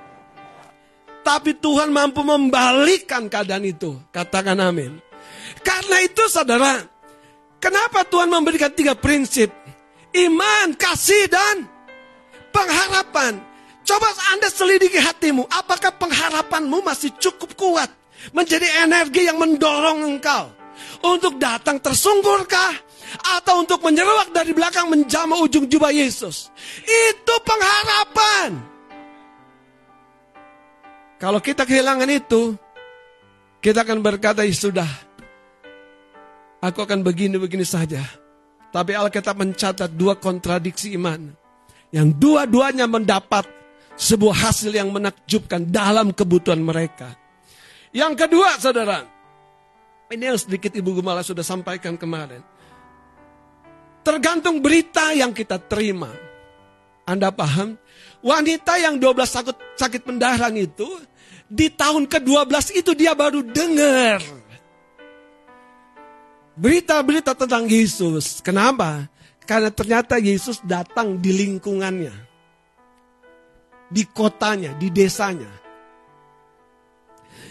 Tapi 1.21 1.61
Tuhan 1.61 1.93
mampu 1.93 2.25
membalikkan 2.25 3.29
keadaan 3.29 3.69
itu. 3.69 4.01
Katakan 4.09 4.57
amin. 4.57 4.97
Karena 5.61 6.01
itu 6.01 6.25
saudara, 6.33 6.81
kenapa 7.61 8.09
Tuhan 8.09 8.33
memberikan 8.33 8.73
tiga 8.73 8.97
prinsip? 8.97 9.53
Iman, 10.17 10.73
kasih, 10.81 11.29
dan 11.29 11.69
pengharapan. 12.49 13.37
Coba 13.91 14.07
Anda 14.31 14.47
selidiki 14.47 15.03
hatimu, 15.03 15.51
apakah 15.51 15.91
pengharapanmu 15.99 16.79
masih 16.87 17.11
cukup 17.19 17.59
kuat? 17.59 17.91
Menjadi 18.31 18.87
energi 18.87 19.27
yang 19.27 19.43
mendorong 19.43 20.07
engkau. 20.07 20.55
Untuk 21.03 21.43
datang 21.43 21.83
tersungkurkah? 21.83 22.91
atau 23.19 23.63
untuk 23.63 23.83
menyeruak 23.83 24.31
dari 24.31 24.55
belakang 24.55 24.87
menjama 24.87 25.41
ujung 25.43 25.67
jubah 25.67 25.91
Yesus. 25.91 26.53
Itu 26.85 27.35
pengharapan. 27.43 28.51
Kalau 31.21 31.41
kita 31.43 31.69
kehilangan 31.69 32.09
itu, 32.09 32.57
kita 33.61 33.85
akan 33.85 34.01
berkata, 34.01 34.41
ya 34.47 34.55
sudah, 34.57 34.89
aku 36.65 36.81
akan 36.81 37.05
begini-begini 37.05 37.67
saja. 37.67 38.01
Tapi 38.71 38.95
Alkitab 38.97 39.37
mencatat 39.37 39.91
dua 39.93 40.17
kontradiksi 40.17 40.95
iman. 40.97 41.35
Yang 41.91 42.09
dua-duanya 42.23 42.87
mendapat 42.87 43.60
sebuah 44.01 44.49
hasil 44.49 44.73
yang 44.73 44.89
menakjubkan 44.89 45.69
dalam 45.69 46.17
kebutuhan 46.17 46.65
mereka. 46.65 47.13
Yang 47.93 48.25
kedua, 48.25 48.57
saudara, 48.57 49.05
ini 50.09 50.25
yang 50.25 50.41
sedikit 50.41 50.73
Ibu 50.73 51.05
Gumala 51.05 51.21
sudah 51.21 51.45
sampaikan 51.45 52.01
kemarin. 52.01 52.41
Tergantung 54.01 54.65
berita 54.65 55.13
yang 55.13 55.37
kita 55.37 55.61
terima. 55.61 56.09
Anda 57.05 57.29
paham? 57.29 57.77
Wanita 58.25 58.81
yang 58.81 58.97
12 58.97 59.21
sakit, 59.29 59.57
sakit 59.77 60.03
pendarahan 60.09 60.57
itu, 60.57 60.89
di 61.45 61.69
tahun 61.69 62.09
ke-12 62.09 62.81
itu 62.81 62.97
dia 62.97 63.13
baru 63.13 63.45
dengar. 63.45 64.25
Berita-berita 66.57 67.37
tentang 67.37 67.69
Yesus. 67.69 68.41
Kenapa? 68.41 69.09
Karena 69.45 69.69
ternyata 69.69 70.17
Yesus 70.17 70.63
datang 70.65 71.19
di 71.19 71.35
lingkungannya. 71.35 72.30
Di 73.91 74.07
kotanya, 74.07 74.73
di 74.79 74.89
desanya. 74.89 75.51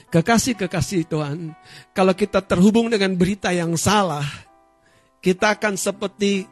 Kekasih-kekasih 0.09 1.05
Tuhan, 1.05 1.53
kalau 1.93 2.17
kita 2.17 2.41
terhubung 2.41 2.89
dengan 2.89 3.13
berita 3.13 3.53
yang 3.53 3.77
salah, 3.77 4.25
kita 5.21 5.53
akan 5.53 5.77
seperti 5.77 6.49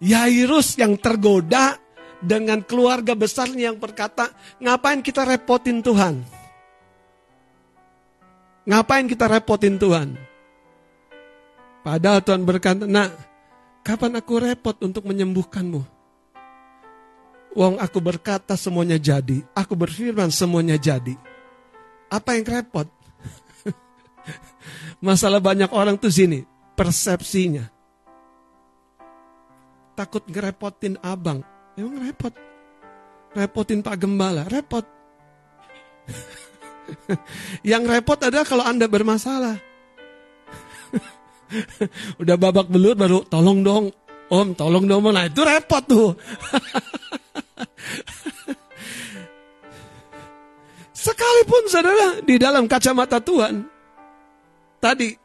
Yairus 0.00 0.80
yang 0.80 0.96
tergoda 0.96 1.76
dengan 2.24 2.64
keluarga 2.64 3.12
besarnya 3.12 3.68
yang 3.68 3.76
berkata, 3.76 4.32
ngapain 4.56 5.04
kita 5.04 5.28
repotin 5.28 5.84
Tuhan? 5.84 6.24
Ngapain 8.64 9.04
kita 9.04 9.28
repotin 9.28 9.76
Tuhan? 9.76 10.16
Padahal 11.84 12.24
Tuhan 12.24 12.48
berkata, 12.48 12.88
nak, 12.88 13.12
kapan 13.84 14.16
aku 14.20 14.40
repot 14.40 14.76
untuk 14.80 15.04
menyembuhkanmu? 15.04 15.99
Wong 17.50 17.82
aku 17.82 17.98
berkata 17.98 18.54
semuanya 18.54 18.94
jadi, 18.94 19.42
aku 19.58 19.74
berfirman 19.74 20.30
semuanya 20.30 20.78
jadi. 20.78 21.18
Apa 22.06 22.38
yang 22.38 22.46
repot? 22.46 22.86
Masalah 25.06 25.42
banyak 25.42 25.70
orang 25.74 25.98
tuh 25.98 26.14
sini, 26.14 26.46
persepsinya. 26.78 27.66
Takut 29.98 30.22
ngerepotin 30.30 30.94
abang. 31.02 31.42
Emang 31.74 31.98
repot. 32.06 32.30
Repotin 33.34 33.82
Pak 33.82 33.98
Gembala, 33.98 34.46
repot. 34.46 34.86
yang 37.70 37.82
repot 37.82 38.18
adalah 38.22 38.46
kalau 38.46 38.62
Anda 38.62 38.86
bermasalah. 38.86 39.58
Udah 42.22 42.36
babak 42.38 42.70
belut 42.70 42.94
baru 42.94 43.26
tolong 43.26 43.62
dong, 43.66 43.90
Om, 44.30 44.54
tolong 44.54 44.86
dong. 44.86 45.02
Nah, 45.10 45.26
itu 45.26 45.42
repot 45.42 45.82
tuh. 45.82 46.14
Sekalipun 51.00 51.64
saudara 51.72 52.20
di 52.20 52.36
dalam 52.36 52.68
kacamata 52.68 53.24
Tuhan, 53.24 53.64
tadi 54.84 55.16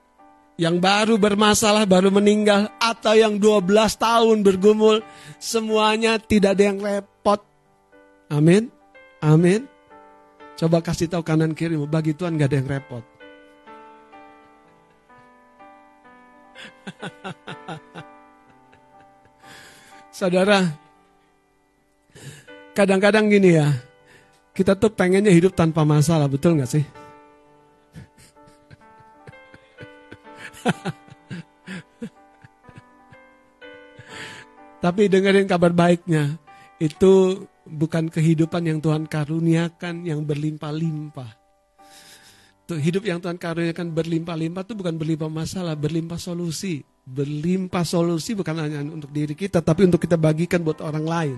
yang 0.55 0.79
baru 0.79 1.19
bermasalah, 1.19 1.83
baru 1.83 2.15
meninggal, 2.15 2.71
atau 2.79 3.11
yang 3.11 3.35
12 3.35 3.75
tahun 3.99 4.39
bergumul, 4.39 5.03
semuanya 5.35 6.15
tidak 6.15 6.55
ada 6.55 6.63
yang 6.71 6.79
repot. 6.79 7.43
Amin. 8.31 8.71
Amin. 9.19 9.67
Coba 10.55 10.79
kasih 10.79 11.11
tahu 11.11 11.27
kanan 11.27 11.51
kiri, 11.51 11.75
bagi 11.83 12.15
Tuhan 12.15 12.39
gak 12.39 12.47
ada 12.47 12.57
yang 12.63 12.71
repot. 12.71 13.03
Saudara, 20.15 20.84
kadang-kadang 22.75 23.31
gini 23.31 23.55
ya, 23.55 23.71
kita 24.51 24.75
tuh 24.75 24.91
pengennya 24.91 25.31
hidup 25.31 25.55
tanpa 25.55 25.87
masalah, 25.87 26.27
betul 26.27 26.59
nggak 26.59 26.67
sih? 26.67 26.83
Tapi 34.83 35.07
dengerin 35.07 35.47
kabar 35.47 35.71
baiknya, 35.71 36.35
itu 36.77 37.47
bukan 37.63 38.11
kehidupan 38.11 38.67
yang 38.67 38.83
Tuhan 38.83 39.07
karuniakan 39.07 40.03
yang 40.03 40.27
berlimpah-limpah. 40.27 41.31
Tuh, 42.65 42.81
hidup 42.81 43.05
yang 43.07 43.21
Tuhan 43.23 43.39
karuniakan 43.39 43.93
berlimpah-limpah 43.93 44.65
itu 44.67 44.73
bukan 44.75 44.97
berlimpah 44.99 45.31
masalah, 45.31 45.79
berlimpah 45.79 46.19
solusi. 46.19 46.83
Berlimpah 47.05 47.85
solusi 47.85 48.33
bukan 48.33 48.57
hanya 48.57 48.81
untuk 48.81 49.13
diri 49.13 49.37
kita, 49.37 49.61
tapi 49.61 49.85
untuk 49.85 50.01
kita 50.01 50.17
bagikan 50.17 50.65
buat 50.65 50.81
orang 50.81 51.05
lain. 51.05 51.37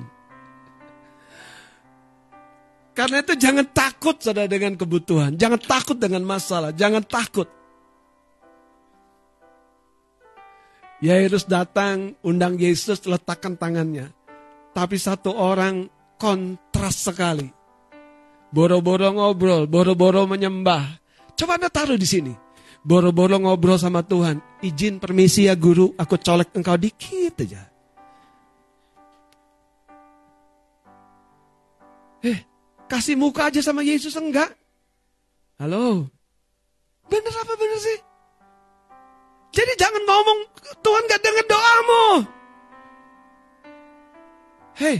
Karena 2.97 3.21
itu 3.21 3.37
jangan 3.37 3.61
takut 3.69 4.17
saudara 4.17 4.49
dengan 4.49 4.73
kebutuhan. 4.73 5.37
Jangan 5.37 5.61
takut 5.61 6.01
dengan 6.01 6.25
masalah. 6.25 6.73
Jangan 6.73 7.05
takut. 7.05 7.45
Yairus 11.05 11.45
datang, 11.45 12.17
undang 12.25 12.57
Yesus, 12.57 13.05
letakkan 13.05 13.53
tangannya. 13.53 14.09
Tapi 14.73 14.97
satu 14.97 15.29
orang 15.29 15.85
kontras 16.17 17.05
sekali. 17.05 17.45
Boro-boro 18.49 19.13
ngobrol, 19.13 19.69
boro-boro 19.69 20.25
menyembah. 20.25 20.97
Coba 21.37 21.61
anda 21.61 21.69
taruh 21.69 22.01
di 22.01 22.09
sini. 22.09 22.33
Boro-boro 22.81 23.37
ngobrol 23.37 23.77
sama 23.77 24.01
Tuhan. 24.01 24.41
Izin 24.65 24.97
permisi 24.97 25.45
ya 25.45 25.53
guru, 25.53 25.93
aku 25.93 26.17
colek 26.17 26.49
engkau 26.57 26.81
dikit 26.81 27.45
aja. 27.45 27.61
Eh, 32.25 32.56
Kasih 32.87 33.19
muka 33.19 33.51
aja 33.51 33.59
sama 33.59 33.83
Yesus 33.83 34.15
enggak? 34.15 34.55
Halo? 35.59 36.07
Bener 37.11 37.35
apa 37.35 37.53
bener 37.59 37.79
sih? 37.83 37.99
Jadi 39.51 39.73
jangan 39.75 40.03
ngomong 40.07 40.39
Tuhan 40.79 41.03
gak 41.11 41.23
denger 41.23 41.45
doamu. 41.51 42.05
Hei, 44.77 44.97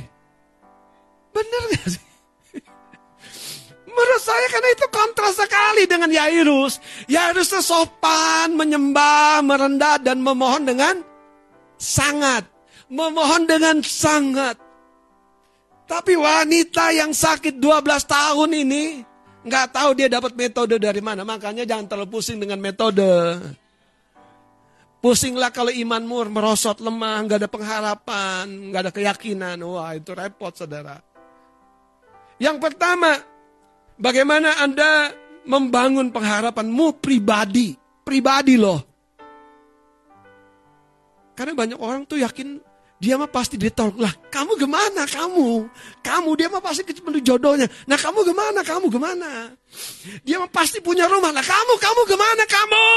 bener 1.31 1.61
gak 1.71 1.87
sih? 1.95 2.03
Menurut 3.87 4.21
saya 4.21 4.45
karena 4.51 4.69
itu 4.75 4.85
kontras 4.91 5.35
sekali 5.39 5.83
dengan 5.87 6.11
Yairus. 6.11 6.83
Yairus 7.07 7.55
sopan, 7.63 8.53
menyembah, 8.53 9.41
merendah, 9.41 9.97
dan 10.03 10.19
memohon 10.19 10.67
dengan 10.67 11.01
sangat. 11.79 12.43
Memohon 12.91 13.47
dengan 13.47 13.81
sangat. 13.81 14.66
Tapi 15.87 16.13
wanita 16.19 16.91
yang 16.91 17.15
sakit 17.15 17.63
12 17.63 17.63
tahun 18.03 18.49
ini 18.51 18.83
nggak 19.47 19.67
tahu 19.71 19.89
dia 19.95 20.11
dapat 20.11 20.35
metode 20.35 20.75
dari 20.75 20.99
mana. 20.99 21.23
Makanya 21.23 21.63
jangan 21.63 21.87
terlalu 21.87 22.19
pusing 22.19 22.37
dengan 22.43 22.59
metode. 22.59 23.07
Pusinglah 24.99 25.55
kalau 25.55 25.71
imanmu 25.71 26.27
merosot 26.27 26.83
lemah, 26.83 27.23
nggak 27.23 27.39
ada 27.39 27.49
pengharapan, 27.49 28.45
nggak 28.67 28.81
ada 28.83 28.91
keyakinan. 28.91 29.55
Wah 29.63 29.95
itu 29.95 30.11
repot 30.11 30.51
saudara. 30.51 30.99
Yang 32.37 32.57
pertama, 32.59 33.15
bagaimana 33.95 34.59
Anda 34.59 35.15
membangun 35.47 36.11
pengharapanmu 36.11 36.99
pribadi. 36.99 37.79
Pribadi 38.03 38.59
loh. 38.59 38.83
Karena 41.37 41.53
banyak 41.55 41.79
orang 41.79 42.03
tuh 42.03 42.19
yakin 42.19 42.59
dia 42.97 43.13
mah 43.13 43.29
pasti 43.29 43.61
ditolak. 43.61 43.93
Lah, 44.01 44.13
kamu 44.33 44.57
gimana 44.57 45.05
kamu? 45.05 45.69
Kamu, 46.01 46.29
dia 46.33 46.49
mah 46.49 46.61
pasti 46.65 46.81
ketemu 46.81 47.21
jodohnya. 47.21 47.69
Nah, 47.85 47.97
kamu 47.97 48.25
gimana? 48.25 48.65
Kamu 48.65 48.89
gimana? 48.89 49.53
Dia 50.25 50.41
mah 50.41 50.49
pasti 50.49 50.81
punya 50.81 51.05
rumah. 51.05 51.29
Lah, 51.29 51.45
kamu, 51.45 51.73
kamu 51.77 52.01
gimana 52.09 52.43
kamu? 52.49 52.89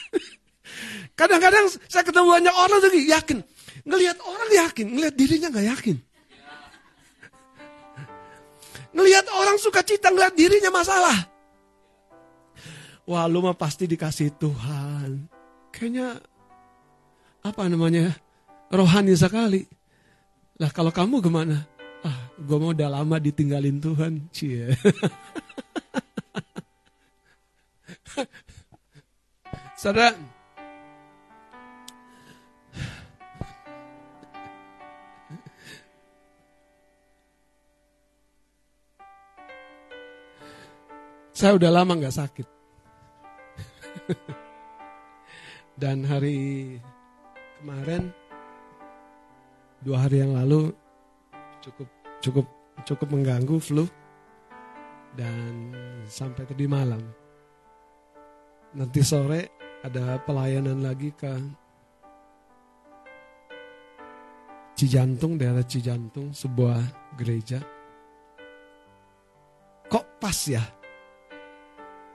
Kadang-kadang 1.18 1.72
saya 1.88 2.04
ketemu 2.04 2.28
banyak 2.28 2.54
orang 2.54 2.78
tuh 2.84 2.92
yakin. 2.92 3.38
Ngelihat 3.88 4.20
orang 4.20 4.48
yakin, 4.52 4.86
ngelihat 4.92 5.14
dirinya 5.16 5.48
nggak 5.48 5.66
yakin. 5.72 5.96
Ngelihat 8.90 9.26
orang 9.32 9.56
suka 9.56 9.80
cita, 9.80 10.12
ngelihat 10.12 10.36
dirinya 10.36 10.68
masalah. 10.68 11.16
Wah, 13.08 13.24
lu 13.24 13.40
mah 13.40 13.56
pasti 13.56 13.88
dikasih 13.88 14.36
Tuhan. 14.36 15.24
Kayaknya 15.72 16.20
apa 17.40 17.62
namanya? 17.64 18.12
Rohani 18.70 19.18
sekali. 19.18 19.66
Lah 20.62 20.70
kalau 20.70 20.94
kamu 20.94 21.18
gimana? 21.20 21.66
Ah, 22.06 22.30
gue 22.38 22.56
mau 22.56 22.72
udah 22.72 22.88
lama 22.88 23.18
ditinggalin 23.20 23.82
Tuhan. 23.82 24.30
Cie. 24.32 24.72
Saudara, 29.80 30.12
saya 41.32 41.56
udah 41.56 41.72
lama 41.72 41.96
nggak 41.96 42.12
sakit. 42.12 42.44
Dan 45.80 46.04
hari 46.04 46.76
kemarin 47.56 48.12
dua 49.80 50.06
hari 50.06 50.20
yang 50.20 50.36
lalu 50.36 50.72
cukup 51.64 51.88
cukup 52.20 52.46
cukup 52.84 53.08
mengganggu 53.12 53.56
flu 53.60 53.84
dan 55.16 55.74
sampai 56.06 56.46
tadi 56.46 56.64
malam. 56.70 57.02
Nanti 58.70 59.02
sore 59.02 59.50
ada 59.82 60.20
pelayanan 60.22 60.84
lagi 60.84 61.10
ke 61.10 61.32
Cijantung, 64.80 65.36
daerah 65.36 65.60
Cijantung, 65.60 66.32
sebuah 66.32 66.80
gereja. 67.20 67.60
Kok 69.92 70.06
pas 70.16 70.38
ya? 70.48 70.64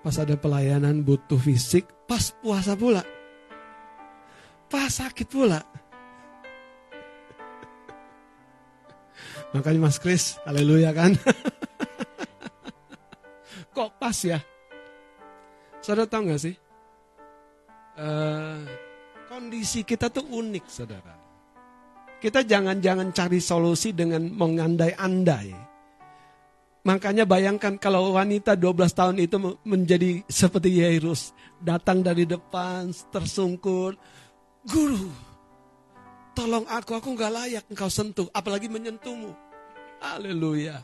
Pas 0.02 0.16
ada 0.18 0.34
pelayanan 0.34 1.06
butuh 1.06 1.38
fisik, 1.38 1.86
pas 2.10 2.34
puasa 2.42 2.74
pula. 2.74 3.06
Pas 4.66 4.90
sakit 4.90 5.30
pula. 5.30 5.62
Makanya 9.56 9.88
Mas 9.88 10.04
Kris, 10.04 10.36
haleluya 10.44 10.92
kan. 10.92 11.16
Kok 13.76 13.96
pas 13.96 14.18
ya? 14.20 14.44
Saudara 15.80 16.12
tahu 16.12 16.28
nggak 16.28 16.42
sih? 16.44 16.56
Eh, 17.96 18.60
kondisi 19.32 19.88
kita 19.88 20.12
tuh 20.12 20.28
unik, 20.28 20.66
saudara. 20.68 21.16
Kita 22.20 22.44
jangan-jangan 22.44 23.16
cari 23.16 23.40
solusi 23.40 23.96
dengan 23.96 24.28
mengandai-andai. 24.28 25.56
Makanya 26.84 27.24
bayangkan 27.24 27.80
kalau 27.80 28.12
wanita 28.12 28.60
12 28.60 28.92
tahun 28.92 29.24
itu 29.24 29.40
menjadi 29.64 30.20
seperti 30.28 30.84
Yairus. 30.84 31.32
Datang 31.64 32.04
dari 32.04 32.28
depan, 32.28 32.92
tersungkur. 33.08 33.96
Guru, 34.68 35.08
tolong 36.36 36.68
aku, 36.68 37.00
aku 37.00 37.16
nggak 37.16 37.32
layak 37.32 37.64
engkau 37.72 37.88
sentuh. 37.88 38.28
Apalagi 38.36 38.68
menyentuhmu. 38.68 39.45
Haleluya. 40.04 40.82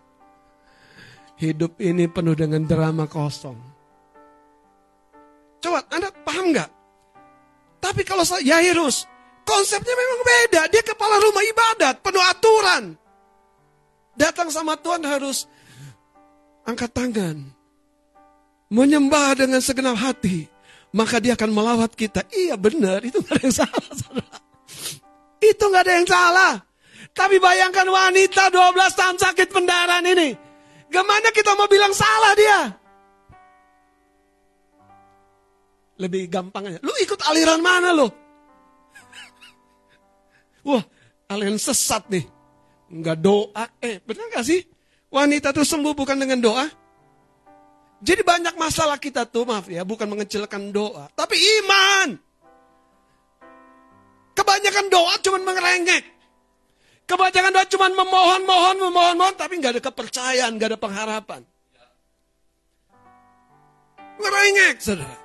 Hidup 1.42 1.82
ini 1.82 2.06
penuh 2.06 2.38
dengan 2.38 2.62
drama 2.70 3.10
kosong. 3.10 3.58
Coba 5.62 5.82
Anda 5.90 6.14
paham 6.22 6.54
nggak? 6.54 6.70
Tapi 7.82 8.02
kalau 8.06 8.22
saya 8.22 8.46
Yairus, 8.46 9.10
konsepnya 9.42 9.94
memang 9.98 10.22
beda. 10.22 10.62
Dia 10.70 10.84
kepala 10.86 11.18
rumah 11.18 11.42
ibadat, 11.42 11.96
penuh 12.06 12.22
aturan. 12.22 12.84
Datang 14.14 14.54
sama 14.54 14.78
Tuhan 14.78 15.02
harus 15.02 15.50
angkat 16.66 16.94
tangan. 16.94 17.42
Menyembah 18.72 19.36
dengan 19.36 19.60
segenap 19.60 19.98
hati. 19.98 20.46
Maka 20.92 21.24
dia 21.24 21.40
akan 21.40 21.52
melawat 21.56 21.96
kita. 21.96 22.28
Iya 22.30 22.60
benar, 22.60 23.00
itu 23.02 23.24
gak 23.24 23.40
ada 23.40 23.44
yang 23.48 23.56
salah. 23.56 23.86
Itu 25.40 25.64
gak 25.72 25.84
ada 25.88 25.94
yang 25.98 26.08
salah. 26.08 26.54
Tapi 27.12 27.38
bayangkan 27.44 27.88
wanita 27.88 28.48
12 28.50 29.00
tahun 29.00 29.18
sakit 29.20 29.48
pendarahan 29.52 30.06
ini. 30.08 30.32
Gimana 30.92 31.28
kita 31.32 31.56
mau 31.56 31.68
bilang 31.68 31.92
salah 31.92 32.34
dia? 32.36 32.60
Lebih 36.00 36.32
gampang 36.32 36.72
aja. 36.72 36.80
Lu 36.82 36.92
ikut 37.04 37.20
aliran 37.28 37.60
mana 37.60 37.94
lu? 37.94 38.08
Wah, 40.68 40.84
aliran 41.30 41.60
sesat 41.60 42.08
nih. 42.10 42.26
Enggak 42.92 43.18
doa. 43.24 43.66
Eh, 43.80 44.04
benar 44.04 44.28
gak 44.32 44.48
sih? 44.48 44.60
Wanita 45.12 45.52
tuh 45.52 45.68
sembuh 45.68 45.96
bukan 45.96 46.16
dengan 46.16 46.40
doa. 46.40 46.66
Jadi 48.02 48.26
banyak 48.26 48.56
masalah 48.58 48.98
kita 48.98 49.30
tuh, 49.30 49.46
maaf 49.46 49.70
ya, 49.70 49.86
bukan 49.86 50.10
mengecilkan 50.10 50.74
doa. 50.74 51.06
Tapi 51.14 51.38
iman. 51.62 52.18
Kebanyakan 54.34 54.86
doa 54.90 55.14
cuma 55.22 55.38
mengerengek. 55.44 56.21
Kebanyakan 57.12 57.52
doa 57.52 57.68
cuma 57.68 57.92
memohon, 57.92 58.42
mohon, 58.48 58.76
memohon, 58.88 59.16
mohon, 59.20 59.36
tapi 59.36 59.60
nggak 59.60 59.76
ada 59.76 59.84
kepercayaan, 59.84 60.56
nggak 60.56 60.70
ada 60.72 60.80
pengharapan. 60.80 61.42
Ngerengek, 64.16 64.80
saudara. 64.80 65.20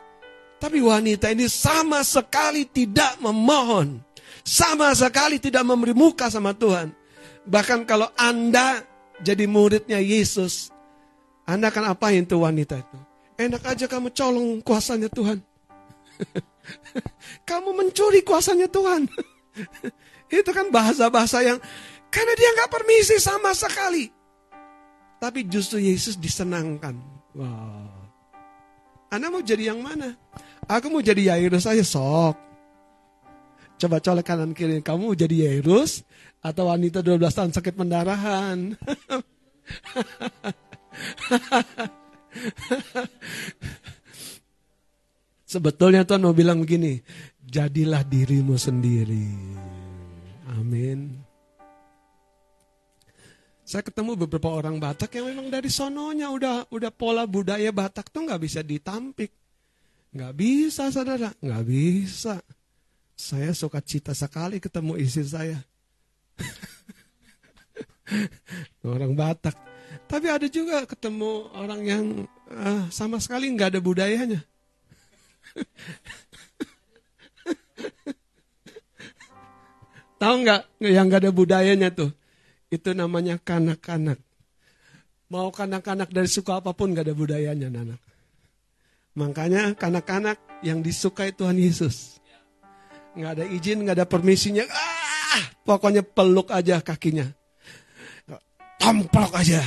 Tapi 0.59 0.83
wanita 0.83 1.31
ini 1.31 1.47
sama 1.47 2.03
sekali 2.03 2.67
tidak 2.67 3.23
memohon. 3.23 4.03
Sama 4.43 4.91
sekali 4.99 5.39
tidak 5.39 5.63
memberi 5.63 5.95
muka 5.95 6.27
sama 6.27 6.59
Tuhan. 6.59 6.91
Bahkan 7.47 7.87
kalau 7.87 8.11
Anda 8.19 8.83
jadi 9.23 9.47
muridnya 9.47 10.03
Yesus, 10.03 10.75
Anda 11.47 11.71
akan 11.71 11.95
apain 11.95 12.27
tuh 12.27 12.43
wanita 12.43 12.83
itu? 12.83 12.99
Enak 13.39 13.63
aja 13.63 13.87
kamu 13.87 14.11
colong 14.11 14.59
kuasanya 14.67 15.07
Tuhan. 15.07 15.39
kamu 17.49 17.71
mencuri 17.79 18.27
kuasanya 18.27 18.67
Tuhan. 18.67 19.07
itu 20.31 20.51
kan 20.51 20.71
bahasa-bahasa 20.75 21.43
yang 21.47 21.59
karena 22.11 22.33
dia 22.35 22.51
nggak 22.57 22.73
permisi 22.73 23.19
sama 23.19 23.53
sekali. 23.53 24.11
Tapi 25.17 25.49
justru 25.49 25.81
Yesus 25.81 26.21
disenangkan. 26.21 26.97
Wow. 27.33 27.93
Anda 29.11 29.33
mau 29.33 29.41
jadi 29.41 29.73
yang 29.73 29.81
mana? 29.81 30.13
Aku 30.67 30.91
mau 30.91 31.01
jadi 31.01 31.35
Yairus 31.35 31.65
aja 31.65 31.85
sok. 31.87 32.37
Coba 33.77 34.01
colek 34.01 34.25
kanan 34.25 34.57
kiri. 34.57 34.81
Kamu 34.81 35.13
mau 35.13 35.17
jadi 35.17 35.49
Yairus 35.49 36.03
atau 36.41 36.73
wanita 36.73 37.05
12 37.05 37.21
tahun 37.33 37.53
sakit 37.53 37.75
pendarahan? 37.77 38.73
Sebetulnya 45.47 46.03
Tuhan 46.03 46.27
mau 46.27 46.35
bilang 46.35 46.59
begini, 46.65 46.99
jadilah 47.47 48.03
dirimu 48.03 48.59
sendiri. 48.59 49.31
Amin. 50.57 51.21
Saya 53.67 53.83
ketemu 53.83 54.15
beberapa 54.15 54.49
orang 54.49 54.79
Batak 54.79 55.19
yang 55.19 55.27
memang 55.29 55.51
dari 55.51 55.67
sononya 55.67 56.31
udah 56.31 56.71
udah 56.71 56.91
pola 56.95 57.27
budaya 57.27 57.75
Batak 57.75 58.15
tuh 58.15 58.25
nggak 58.25 58.41
bisa 58.41 58.63
ditampik, 58.63 59.35
nggak 60.15 60.33
bisa 60.39 60.89
saudara, 60.95 61.35
nggak 61.43 61.65
bisa. 61.67 62.39
Saya 63.19 63.51
suka 63.53 63.83
cita 63.83 64.15
sekali 64.15 64.63
ketemu 64.63 64.95
istri 65.03 65.27
saya. 65.27 65.59
orang 68.87 69.19
Batak. 69.19 69.59
Tapi 70.07 70.27
ada 70.31 70.47
juga 70.47 70.87
ketemu 70.87 71.51
orang 71.51 71.83
yang 71.83 72.05
uh, 72.47 72.87
sama 72.95 73.19
sekali 73.19 73.51
nggak 73.51 73.75
ada 73.75 73.83
budayanya. 73.83 74.47
Tahu 80.17 80.35
nggak 80.45 80.61
yang 80.81 81.13
nggak 81.13 81.29
ada 81.29 81.33
budayanya 81.33 81.89
tuh? 81.93 82.11
Itu 82.73 82.97
namanya 82.97 83.37
kanak-kanak. 83.37 84.17
Mau 85.29 85.51
kanak-kanak 85.53 86.09
dari 86.09 86.31
suku 86.31 86.49
apa 86.55 86.73
pun 86.73 86.95
nggak 86.95 87.11
ada 87.11 87.15
budayanya, 87.15 87.69
anak. 87.69 88.01
Makanya 89.17 89.77
kanak-kanak 89.77 90.39
yang 90.65 90.81
disukai 90.81 91.33
Tuhan 91.37 91.59
Yesus. 91.61 92.21
Nggak 93.17 93.33
ada 93.41 93.45
izin, 93.49 93.85
nggak 93.85 93.97
ada 93.97 94.07
permisinya. 94.09 94.65
Ah, 94.69 95.43
pokoknya 95.65 96.05
peluk 96.05 96.53
aja 96.53 96.81
kakinya. 96.81 97.27
Tomplok 98.77 99.33
aja. 99.35 99.65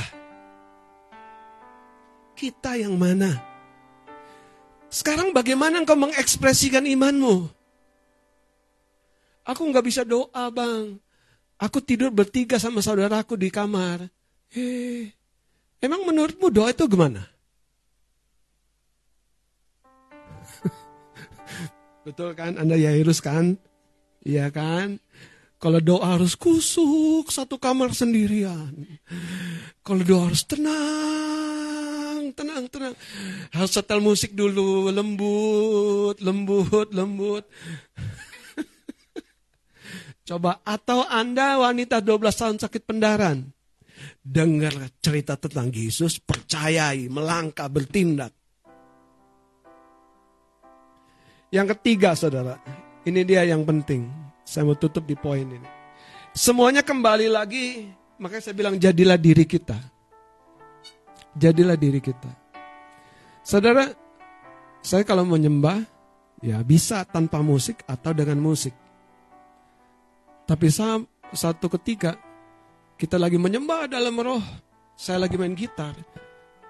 Kita 2.38 2.78
yang 2.78 2.96
mana? 2.96 3.36
Sekarang 4.88 5.30
bagaimana 5.36 5.82
engkau 5.82 5.98
mengekspresikan 5.98 6.88
imanmu? 6.88 7.59
Aku 9.44 9.64
nggak 9.70 9.86
bisa 9.86 10.02
doa 10.04 10.50
bang. 10.52 11.00
Aku 11.60 11.84
tidur 11.84 12.08
bertiga 12.08 12.56
sama 12.56 12.80
saudaraku 12.80 13.36
di 13.36 13.52
kamar. 13.52 14.08
Eh, 14.56 15.12
emang 15.84 16.08
menurutmu 16.08 16.48
doa 16.48 16.72
itu 16.72 16.88
gimana? 16.88 17.20
Betul 22.08 22.32
kan? 22.32 22.56
Anda 22.56 22.80
Yairus 22.80 23.20
kan? 23.20 23.60
Iya 24.24 24.48
kan? 24.48 25.00
Kalau 25.60 25.76
doa 25.84 26.16
harus 26.16 26.40
kusuk 26.40 27.28
satu 27.28 27.60
kamar 27.60 27.92
sendirian. 27.92 28.72
Kalau 29.84 30.00
doa 30.00 30.32
harus 30.32 30.48
tenang, 30.48 32.32
tenang, 32.32 32.64
tenang. 32.72 32.96
Harus 33.52 33.68
setel 33.76 34.00
musik 34.00 34.32
dulu, 34.32 34.88
lembut, 34.88 36.16
lembut, 36.24 36.88
lembut. 36.96 37.44
Coba, 40.30 40.62
atau 40.62 41.02
Anda 41.10 41.58
wanita 41.58 41.98
12 41.98 42.30
tahun 42.30 42.56
sakit 42.62 42.86
pendaran. 42.86 43.50
Dengar 44.22 44.94
cerita 45.02 45.34
tentang 45.34 45.74
Yesus, 45.74 46.22
percayai, 46.22 47.10
melangkah, 47.10 47.66
bertindak. 47.66 48.30
Yang 51.50 51.74
ketiga 51.74 52.14
saudara, 52.14 52.62
ini 53.02 53.26
dia 53.26 53.42
yang 53.42 53.66
penting. 53.66 54.06
Saya 54.46 54.70
mau 54.70 54.78
tutup 54.78 55.02
di 55.02 55.18
poin 55.18 55.42
ini. 55.42 55.66
Semuanya 56.30 56.86
kembali 56.86 57.26
lagi, 57.26 57.90
makanya 58.22 58.46
saya 58.46 58.54
bilang 58.54 58.78
jadilah 58.78 59.18
diri 59.18 59.42
kita. 59.42 59.82
Jadilah 61.34 61.74
diri 61.74 61.98
kita. 61.98 62.30
Saudara, 63.42 63.82
saya 64.78 65.02
kalau 65.02 65.26
menyembah, 65.26 65.82
ya 66.38 66.62
bisa 66.62 67.02
tanpa 67.02 67.42
musik 67.42 67.82
atau 67.90 68.14
dengan 68.14 68.38
musik. 68.38 68.89
Tapi 70.50 70.66
saat 70.66 71.06
satu 71.30 71.70
ketika 71.78 72.18
kita 72.98 73.14
lagi 73.22 73.38
menyembah 73.38 73.86
dalam 73.86 74.18
roh, 74.18 74.42
saya 74.98 75.22
lagi 75.22 75.38
main 75.38 75.54
gitar, 75.54 75.94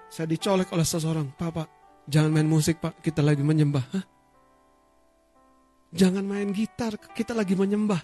saya 0.05 0.29
dicolek 0.29 0.69
oleh 0.69 0.85
seseorang, 0.85 1.33
Papa, 1.33 1.65
jangan 2.05 2.29
main 2.29 2.45
musik 2.45 2.77
pak, 2.77 3.01
kita 3.01 3.25
lagi 3.25 3.41
menyembah. 3.41 3.81
Hah? 3.81 4.05
Jangan 5.97 6.21
main 6.21 6.53
gitar, 6.53 6.93
kita 7.17 7.33
lagi 7.33 7.57
menyembah. 7.57 7.97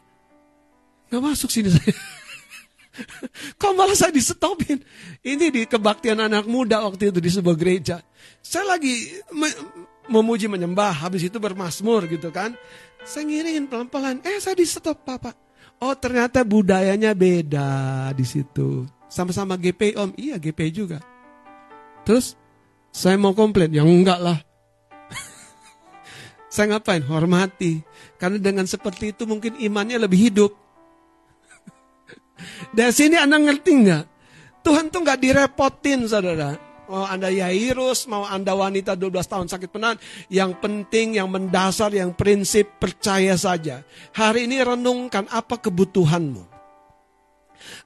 Gak 1.13 1.21
masuk 1.21 1.53
sini 1.53 1.69
saya. 1.69 1.93
Kok 3.61 3.77
malah 3.77 3.93
saya 3.93 4.09
disetopin? 4.09 4.81
Ini 5.21 5.53
di 5.53 5.61
kebaktian 5.69 6.17
anak 6.17 6.49
muda 6.49 6.81
waktu 6.89 7.13
itu 7.13 7.21
di 7.21 7.29
sebuah 7.29 7.53
gereja. 7.53 8.01
Saya 8.41 8.65
lagi 8.65 9.13
me 9.29 9.45
memuji 10.09 10.49
menyembah, 10.49 11.05
habis 11.05 11.21
itu 11.21 11.37
bermasmur 11.37 12.09
gitu 12.09 12.33
kan. 12.33 12.57
Saya 13.05 13.29
ngiringin 13.29 13.69
pelan-pelan, 13.69 14.25
eh 14.25 14.41
saya 14.41 14.57
di 14.57 14.65
stop 14.65 15.05
papa. 15.05 15.46
Oh 15.77 15.93
ternyata 15.93 16.41
budayanya 16.41 17.13
beda 17.13 18.09
di 18.17 18.25
situ. 18.25 18.89
Sama-sama 19.07 19.55
GP 19.55 19.93
om, 19.95 20.09
iya 20.17 20.41
GP 20.41 20.73
juga. 20.73 20.99
Terus 22.01 22.33
saya 22.89 23.13
mau 23.15 23.37
komplain, 23.37 23.69
ya 23.69 23.85
enggak 23.85 24.17
lah. 24.17 24.41
Saya 26.53 26.75
ngapain? 26.75 27.05
Hormati. 27.05 27.85
Karena 28.17 28.41
dengan 28.41 28.65
seperti 28.65 29.13
itu 29.13 29.29
mungkin 29.29 29.53
imannya 29.61 30.01
lebih 30.01 30.19
hidup. 30.31 30.51
Dari 32.77 32.91
sini 32.91 33.15
Anda 33.21 33.37
ngerti 33.37 33.71
nggak? 33.85 34.05
Tuhan 34.65 34.89
tuh 34.89 34.99
nggak 35.05 35.21
direpotin 35.21 36.09
saudara. 36.09 36.66
Mau 36.87 37.03
Anda 37.03 37.27
Yairus, 37.27 38.07
mau 38.07 38.23
Anda 38.23 38.55
wanita 38.55 38.95
12 38.95 39.27
tahun 39.27 39.47
sakit 39.51 39.69
penahan. 39.69 39.99
Yang 40.31 40.55
penting, 40.63 41.19
yang 41.19 41.27
mendasar, 41.27 41.91
yang 41.91 42.15
prinsip, 42.15 42.79
percaya 42.79 43.35
saja. 43.35 43.83
Hari 44.15 44.47
ini 44.47 44.63
renungkan 44.63 45.27
apa 45.27 45.59
kebutuhanmu. 45.59 46.47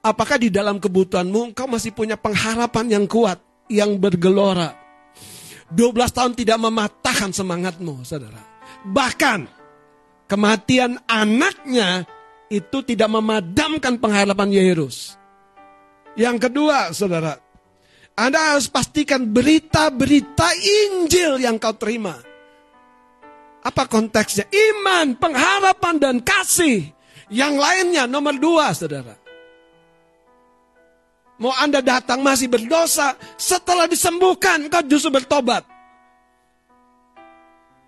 Apakah 0.05 0.37
di 0.37 0.53
dalam 0.53 0.77
kebutuhanmu 0.77 1.53
engkau 1.53 1.65
masih 1.65 1.89
punya 1.97 2.13
pengharapan 2.13 3.01
yang 3.01 3.05
kuat, 3.09 3.41
yang 3.65 3.97
bergelora. 3.97 4.77
12 5.71 5.97
tahun 6.11 6.33
tidak 6.37 6.61
mematahkan 6.61 7.31
semangatmu, 7.33 8.05
saudara. 8.05 8.43
Bahkan 8.85 9.49
kematian 10.29 10.99
anaknya 11.09 12.05
itu 12.51 12.83
tidak 12.83 13.07
memadamkan 13.07 13.95
pengharapan 13.97 14.51
Yairus. 14.51 15.15
Yang 16.19 16.51
kedua, 16.51 16.91
saudara, 16.91 17.39
anda 18.21 18.53
harus 18.53 18.69
pastikan 18.69 19.25
berita-berita 19.33 20.53
Injil 20.53 21.41
yang 21.41 21.57
kau 21.57 21.73
terima. 21.73 22.13
Apa 23.65 23.89
konteksnya? 23.89 24.45
Iman, 24.53 25.17
pengharapan, 25.17 25.97
dan 25.97 26.15
kasih. 26.21 26.85
Yang 27.33 27.53
lainnya 27.57 28.05
nomor 28.05 28.37
dua, 28.37 28.77
saudara. 28.77 29.17
Mau 31.41 31.49
Anda 31.57 31.81
datang 31.81 32.21
masih 32.21 32.45
berdosa, 32.45 33.17
setelah 33.41 33.89
disembuhkan, 33.89 34.69
kau 34.69 34.85
justru 34.85 35.09
bertobat. 35.09 35.65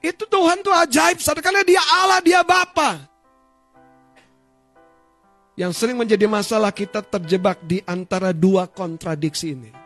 Itu 0.02 0.26
Tuhan 0.26 0.66
tuh 0.66 0.74
ajaib, 0.74 1.22
saudara. 1.22 1.46
Karena 1.46 1.62
dia 1.62 1.82
Allah, 2.02 2.18
dia 2.26 2.42
Bapa. 2.42 3.06
Yang 5.54 5.78
sering 5.78 6.02
menjadi 6.02 6.26
masalah 6.26 6.74
kita 6.74 7.06
terjebak 7.06 7.62
di 7.62 7.86
antara 7.86 8.34
dua 8.34 8.66
kontradiksi 8.66 9.54
ini. 9.54 9.83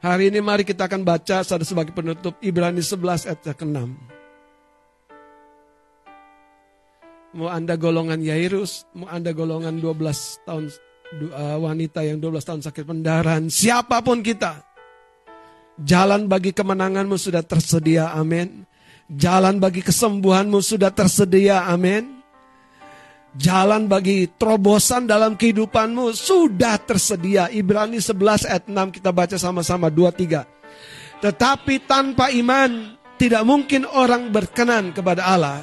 Hari 0.00 0.32
ini 0.32 0.40
mari 0.40 0.64
kita 0.64 0.88
akan 0.88 1.04
baca 1.04 1.44
sebagai 1.44 1.92
penutup 1.92 2.32
Ibrani 2.40 2.80
11 2.80 3.28
ayat 3.28 3.52
ke-6. 3.52 3.78
Mau 7.36 7.52
Anda 7.52 7.76
golongan 7.76 8.16
Yairus, 8.24 8.88
mau 8.96 9.12
Anda 9.12 9.36
golongan 9.36 9.76
12 9.76 10.48
tahun 10.48 10.72
uh, 11.36 11.58
wanita 11.60 12.00
yang 12.00 12.16
12 12.16 12.32
tahun 12.48 12.60
sakit 12.64 12.84
pendarahan, 12.88 13.52
siapa 13.52 14.00
pun 14.00 14.24
kita. 14.24 14.64
Jalan 15.76 16.32
bagi 16.32 16.56
kemenanganmu 16.56 17.20
sudah 17.20 17.44
tersedia, 17.44 18.16
amin. 18.16 18.64
Jalan 19.04 19.60
bagi 19.60 19.84
kesembuhanmu 19.84 20.64
sudah 20.64 20.96
tersedia, 20.96 21.68
amin. 21.68 22.19
Jalan 23.30 23.86
bagi 23.86 24.26
terobosan 24.26 25.06
dalam 25.06 25.38
kehidupanmu 25.38 26.10
sudah 26.10 26.82
tersedia. 26.82 27.46
Ibrani 27.46 28.02
11 28.02 28.50
ayat 28.50 28.64
6 28.66 28.96
kita 28.98 29.14
baca 29.14 29.38
sama-sama 29.38 29.86
2 29.86 30.10
3. 30.10 31.22
Tetapi 31.22 31.74
tanpa 31.86 32.34
iman 32.34 32.98
tidak 33.14 33.46
mungkin 33.46 33.86
orang 33.86 34.34
berkenan 34.34 34.90
kepada 34.90 35.30
Allah. 35.30 35.62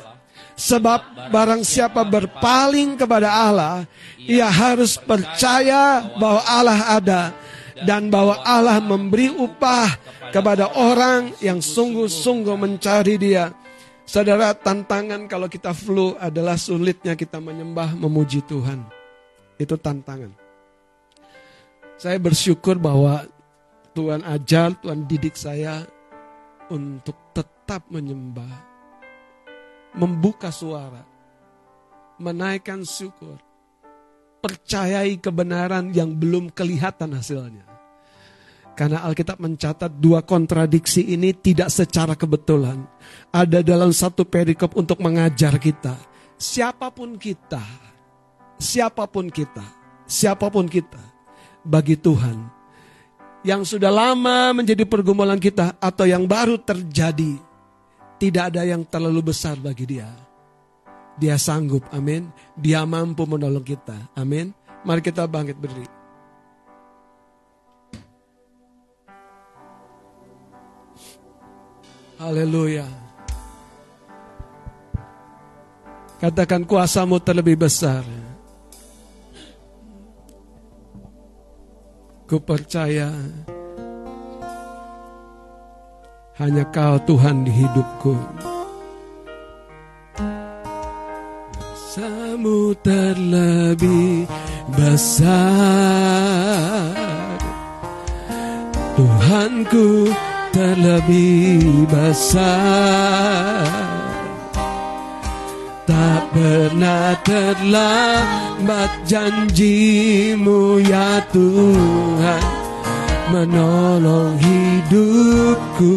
Sebab 0.57 1.29
barang 1.29 1.61
siapa 1.61 2.01
berpaling 2.07 2.97
kepada 2.97 3.29
Allah, 3.29 3.85
ia 4.17 4.49
harus 4.49 4.97
percaya 4.97 6.01
bahwa 6.17 6.41
Allah 6.49 6.81
ada 6.97 7.21
dan 7.85 8.09
bahwa 8.09 8.41
Allah 8.41 8.81
memberi 8.81 9.29
upah 9.29 10.01
kepada 10.33 10.73
orang 10.73 11.35
yang 11.43 11.61
sungguh-sungguh 11.61 12.57
mencari 12.57 13.21
Dia. 13.21 13.53
Saudara, 14.07 14.55
tantangan 14.55 15.27
kalau 15.27 15.51
kita 15.51 15.75
flu 15.75 16.15
adalah 16.15 16.55
sulitnya 16.55 17.19
kita 17.19 17.43
menyembah, 17.43 17.91
memuji 17.91 18.39
Tuhan. 18.47 18.87
Itu 19.59 19.75
tantangan. 19.75 20.31
Saya 21.99 22.15
bersyukur 22.15 22.79
bahwa 22.79 23.27
Tuhan 23.91 24.23
ajar, 24.23 24.79
Tuhan 24.79 25.03
didik 25.11 25.35
saya 25.35 25.83
untuk 26.71 27.19
tetap 27.35 27.83
menyembah. 27.91 28.47
Membuka 29.99 30.55
suara. 30.55 31.03
Menaikkan 32.15 32.87
syukur. 32.87 33.35
Percayai 34.39 35.19
kebenaran 35.19 35.91
yang 35.91 36.15
belum 36.15 36.55
kelihatan 36.55 37.11
hasilnya. 37.11 37.66
Karena 38.77 39.01
Alkitab 39.01 39.41
mencatat 39.41 39.89
dua 39.97 40.21
kontradiksi 40.21 41.01
ini 41.01 41.33
tidak 41.33 41.73
secara 41.73 42.13
kebetulan. 42.13 42.85
Ada 43.33 43.65
dalam 43.65 43.89
satu 43.89 44.21
perikop 44.21 44.77
untuk 44.77 45.01
mengajar 45.01 45.57
kita. 45.57 45.97
Siapa 46.37 46.93
pun 46.93 47.17
kita, 47.17 47.65
siapa 48.61 49.09
pun 49.09 49.33
kita, 49.33 49.65
siapa 50.05 50.53
pun 50.53 50.69
kita, 50.69 51.01
bagi 51.65 51.97
Tuhan. 51.97 52.53
Yang 53.41 53.73
sudah 53.73 53.89
lama 53.89 54.53
menjadi 54.53 54.85
pergumulan 54.85 55.41
kita 55.41 55.81
atau 55.81 56.05
yang 56.05 56.29
baru 56.29 56.61
terjadi. 56.61 57.41
Tidak 58.21 58.43
ada 58.53 58.61
yang 58.61 58.85
terlalu 58.85 59.33
besar 59.33 59.57
bagi 59.57 59.89
dia. 59.89 60.09
Dia 61.17 61.41
sanggup, 61.41 61.81
amin. 61.89 62.29
Dia 62.53 62.85
mampu 62.85 63.25
menolong 63.25 63.65
kita, 63.65 64.13
amin. 64.13 64.53
Mari 64.85 65.01
kita 65.01 65.25
bangkit 65.25 65.57
berdiri. 65.57 65.96
Haleluya. 72.17 72.89
Katakan 76.17 76.65
kuasamu 76.65 77.21
terlebih 77.21 77.53
besar. 77.53 78.01
Ku 82.25 82.41
percaya 82.41 83.13
hanya 86.41 86.65
kau 86.73 86.97
Tuhan 87.05 87.45
di 87.45 87.53
hidupku. 87.53 88.17
Kuasamu 91.53 92.73
terlebih 92.81 94.25
besar. 94.73 95.37
Tuhanku 98.97 100.09
terlebih 100.57 101.85
besar. 101.85 103.61
Tak 105.85 106.33
pernah 106.33 107.13
terlambat 107.21 108.89
janjimu 109.05 110.81
ya 110.81 111.21
Tuhan 111.29 112.43
Menolong 113.29 114.35
hidupku. 114.41 115.95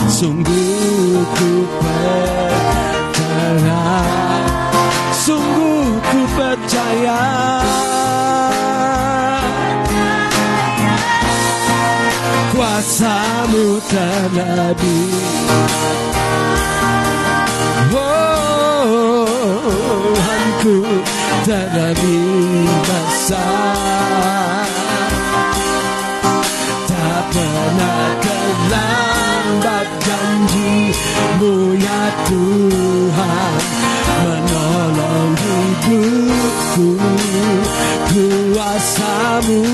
Sungguh 0.10 1.26
ku 1.36 1.52
percaya. 1.82 3.84
Sungguh 5.14 5.86
ku 6.10 6.20
percaya. 6.38 7.22
Kuasamu 12.56 13.66
terlebih 13.92 15.12
Oh, 17.96 19.32
Tuhanku 20.66 20.82
terlebih 21.46 22.66
besar 23.26 24.70
Tak 26.86 27.24
pernah 27.34 28.06
terlambat 28.22 29.88
janjimu 30.06 31.74
ya 31.74 32.04
Tuhan 32.30 33.54
Menolong 34.06 35.34
hidupku 35.42 36.90
kuasamu 38.14 39.66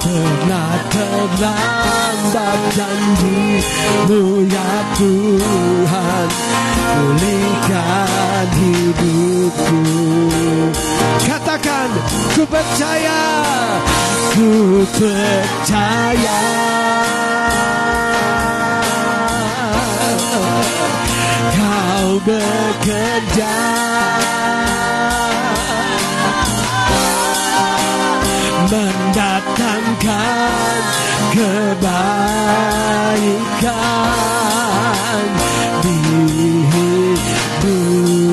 Pernah 0.00 0.72
terlambat 0.88 2.60
janjimu 2.72 4.48
ya 4.48 4.72
Tuhan 4.96 6.28
Pulihkan 6.80 8.48
hidupku 8.64 9.84
Katakan 11.28 11.92
ku 12.32 12.48
percaya 12.48 13.28
Ku 14.32 14.80
percaya 14.96 16.40
Kau 21.60 22.08
bekerja 22.24 23.56
mendatangkan 28.70 29.82
kebaikan 31.34 31.74
di 35.82 35.98
hidupku. 36.70 38.29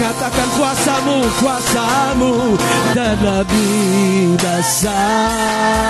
Katakan 0.00 0.48
kuasamu 0.54 1.18
kuasamu 1.42 2.54
terlebih 2.94 4.38
besar 4.38 5.80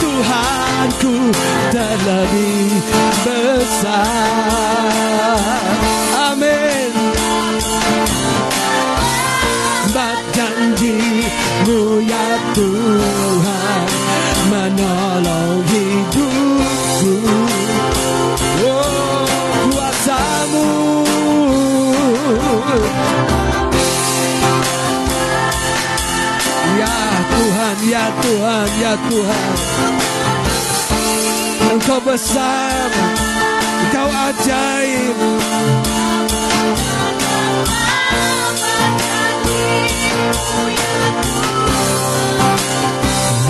Tuhanku 0.00 1.32
terlebih 1.74 2.70
besar. 3.24 4.50
Tuhan, 28.30 28.68
ya 28.78 28.94
Tuhan. 29.10 29.52
Engkau 31.74 31.98
besar, 31.98 32.86
Engkau 33.82 34.06
ajaib. 34.06 35.18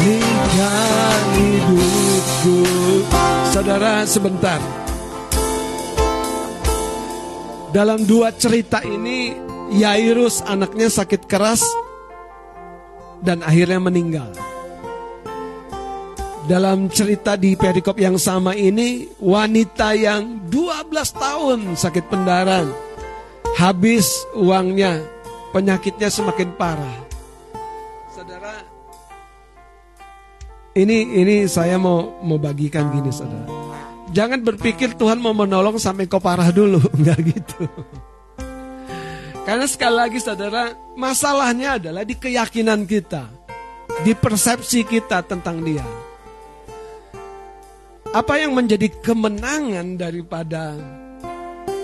Berikan 0.01 1.24
hidupku. 1.36 2.59
Saudara, 3.52 4.09
sebentar. 4.09 4.65
Dalam 7.77 8.09
dua 8.09 8.32
cerita 8.32 8.81
ini, 8.81 9.36
Yairus 9.77 10.40
anaknya 10.48 10.89
sakit 10.89 11.28
keras 11.28 11.61
dan 13.20 13.44
akhirnya 13.44 13.77
meninggal. 13.77 14.49
Dalam 16.51 16.90
cerita 16.90 17.39
di 17.39 17.55
perikop 17.55 17.94
yang 17.94 18.18
sama 18.18 18.59
ini, 18.59 19.06
wanita 19.22 19.94
yang 19.94 20.51
12 20.51 20.90
tahun 21.14 21.78
sakit 21.78 22.10
pendarahan, 22.10 22.66
habis 23.55 24.27
uangnya, 24.35 24.98
penyakitnya 25.55 26.10
semakin 26.10 26.51
parah. 26.59 27.06
Saudara, 28.10 28.66
ini 30.74 31.22
ini 31.22 31.47
saya 31.47 31.78
mau 31.78 32.18
mau 32.18 32.43
bagikan 32.43 32.98
gini, 32.98 33.14
saudara. 33.14 33.47
Jangan 34.10 34.43
berpikir 34.43 34.98
Tuhan 34.98 35.22
mau 35.22 35.31
menolong 35.31 35.78
sampai 35.78 36.10
kau 36.10 36.18
parah 36.18 36.51
dulu, 36.51 36.82
enggak 36.98 37.31
gitu. 37.31 37.70
Karena 39.47 39.70
sekali 39.70 39.94
lagi 40.02 40.18
saudara, 40.18 40.74
masalahnya 40.98 41.78
adalah 41.78 42.02
di 42.02 42.18
keyakinan 42.18 42.90
kita, 42.90 43.31
di 44.02 44.18
persepsi 44.18 44.82
kita 44.82 45.22
tentang 45.22 45.62
dia. 45.62 46.10
Apa 48.11 48.43
yang 48.43 48.59
menjadi 48.59 48.91
kemenangan 49.07 49.95
daripada 49.95 50.74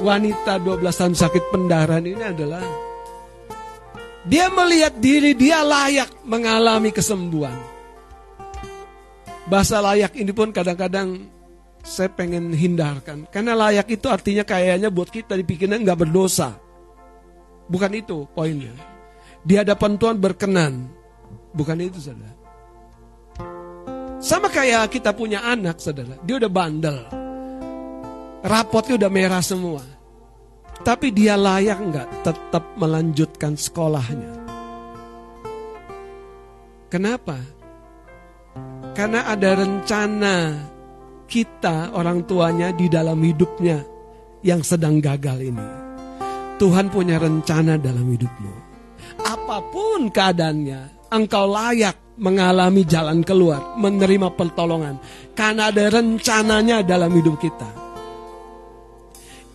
wanita 0.02 0.58
12 0.58 0.82
tahun 0.82 1.14
sakit 1.14 1.54
pendarahan 1.54 2.02
ini 2.02 2.18
adalah 2.18 2.66
dia 4.26 4.50
melihat 4.50 4.98
diri 4.98 5.38
dia 5.38 5.62
layak 5.62 6.10
mengalami 6.26 6.90
kesembuhan. 6.90 7.54
Bahasa 9.46 9.78
layak 9.78 10.18
ini 10.18 10.34
pun 10.34 10.50
kadang-kadang 10.50 11.30
saya 11.86 12.10
pengen 12.10 12.50
hindarkan. 12.50 13.30
Karena 13.30 13.54
layak 13.54 13.86
itu 13.86 14.10
artinya 14.10 14.42
kayaknya 14.42 14.90
buat 14.90 15.06
kita 15.06 15.38
dipikirnya 15.38 15.78
nggak 15.78 16.10
berdosa. 16.10 16.58
Bukan 17.70 17.94
itu 17.94 18.26
poinnya. 18.34 18.74
Di 19.46 19.62
hadapan 19.62 19.94
Tuhan 19.94 20.18
berkenan. 20.18 20.90
Bukan 21.54 21.78
itu 21.78 22.02
saudara. 22.02 22.35
Sama 24.26 24.50
kayak 24.50 24.90
kita 24.90 25.14
punya 25.14 25.38
anak 25.46 25.78
saudara. 25.78 26.18
Dia 26.26 26.42
udah 26.42 26.50
bandel. 26.50 26.98
Rapotnya 28.42 28.98
udah 28.98 29.10
merah 29.10 29.38
semua. 29.38 29.86
Tapi 30.82 31.14
dia 31.14 31.38
layak 31.38 31.78
nggak 31.78 32.08
tetap 32.26 32.74
melanjutkan 32.74 33.54
sekolahnya. 33.54 34.34
Kenapa? 36.90 37.38
Karena 38.98 39.30
ada 39.30 39.62
rencana 39.62 40.36
kita 41.30 41.94
orang 41.94 42.26
tuanya 42.26 42.74
di 42.74 42.90
dalam 42.90 43.22
hidupnya 43.22 43.78
yang 44.42 44.58
sedang 44.66 44.98
gagal 44.98 45.38
ini. 45.38 45.68
Tuhan 46.58 46.90
punya 46.90 47.22
rencana 47.22 47.78
dalam 47.78 48.10
hidupmu. 48.10 48.54
Apa 49.22 49.62
pun 49.70 50.10
keadaannya, 50.10 50.95
engkau 51.12 51.46
layak 51.46 51.96
mengalami 52.16 52.82
jalan 52.88 53.20
keluar, 53.20 53.76
menerima 53.76 54.32
pertolongan. 54.34 54.96
Karena 55.36 55.68
ada 55.68 55.92
rencananya 55.92 56.80
dalam 56.80 57.12
hidup 57.12 57.36
kita. 57.36 57.68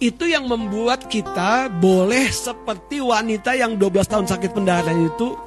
Itu 0.01 0.25
yang 0.25 0.49
membuat 0.49 1.05
kita 1.05 1.69
boleh 1.69 2.33
seperti 2.33 3.01
wanita 3.01 3.53
yang 3.53 3.77
12 3.77 4.01
tahun 4.09 4.25
sakit 4.25 4.49
pendarahan 4.49 4.97
itu 5.05 5.37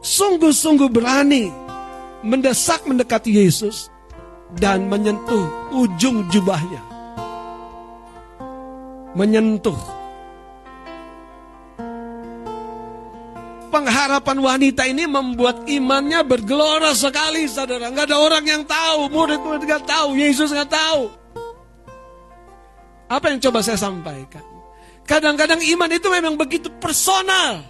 sungguh-sungguh 0.00 0.88
berani 0.88 1.52
mendesak 2.24 2.88
mendekati 2.88 3.44
Yesus 3.44 3.92
dan 4.56 4.88
menyentuh 4.88 5.44
ujung 5.76 6.24
jubahnya. 6.32 6.80
Menyentuh. 9.12 9.99
Pengharapan 13.70 14.38
wanita 14.42 14.82
ini 14.90 15.06
membuat 15.06 15.62
imannya 15.70 16.26
bergelora 16.26 16.90
sekali, 16.90 17.46
saudara. 17.46 17.86
Nggak 17.86 18.10
ada 18.10 18.18
orang 18.18 18.42
yang 18.42 18.62
tahu, 18.66 19.06
murid-murid 19.06 19.62
nggak 19.62 19.86
tahu, 19.86 20.18
Yesus 20.18 20.50
nggak 20.50 20.74
tahu. 20.74 21.06
Apa 23.06 23.30
yang 23.30 23.38
coba 23.38 23.62
saya 23.62 23.78
sampaikan? 23.78 24.42
Kadang-kadang 25.06 25.62
iman 25.62 25.90
itu 25.90 26.06
memang 26.10 26.34
begitu 26.34 26.66
personal. 26.82 27.62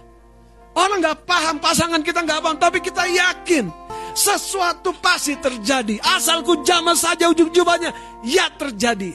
Orang 0.73 1.05
nggak 1.05 1.25
paham, 1.25 1.61
pasangan 1.61 2.01
kita 2.01 2.25
nggak 2.25 2.41
paham, 2.41 2.57
tapi 2.57 2.81
kita 2.81 3.05
yakin 3.05 3.69
sesuatu 4.17 4.93
pasti 5.01 5.37
terjadi. 5.37 6.01
Asalku 6.17 6.65
jamah 6.65 6.97
saja 6.97 7.29
ujung 7.29 7.49
jubahnya, 7.53 7.93
ya 8.25 8.49
terjadi. 8.57 9.13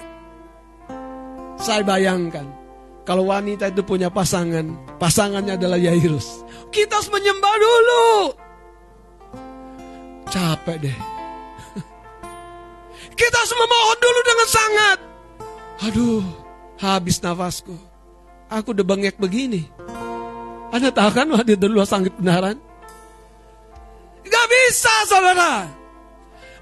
Saya 1.56 1.82
bayangkan, 1.82 2.44
kalau 3.06 3.30
wanita 3.30 3.70
itu 3.70 3.86
punya 3.86 4.10
pasangan, 4.10 4.66
pasangannya 4.98 5.54
adalah 5.54 5.78
Yairus. 5.78 6.42
Kita 6.74 6.98
harus 6.98 7.06
menyembah 7.06 7.54
dulu. 7.54 8.06
Capek 10.26 10.76
deh. 10.82 10.98
Kita 13.22 13.36
harus 13.38 13.54
memohon 13.54 13.98
dulu 14.02 14.20
dengan 14.26 14.48
sangat. 14.50 14.98
Aduh, 15.86 16.26
habis 16.82 17.22
nafasku. 17.22 17.78
Aku 18.50 18.74
udah 18.74 18.82
bengek 18.82 19.22
begini. 19.22 19.70
Anda 20.74 20.90
tahu 20.90 21.10
kan 21.14 21.30
waktu 21.30 21.54
dulu 21.54 21.86
sangat 21.86 22.10
benaran? 22.18 22.58
Gak 24.26 24.46
bisa 24.50 24.94
saudara. 25.06 25.70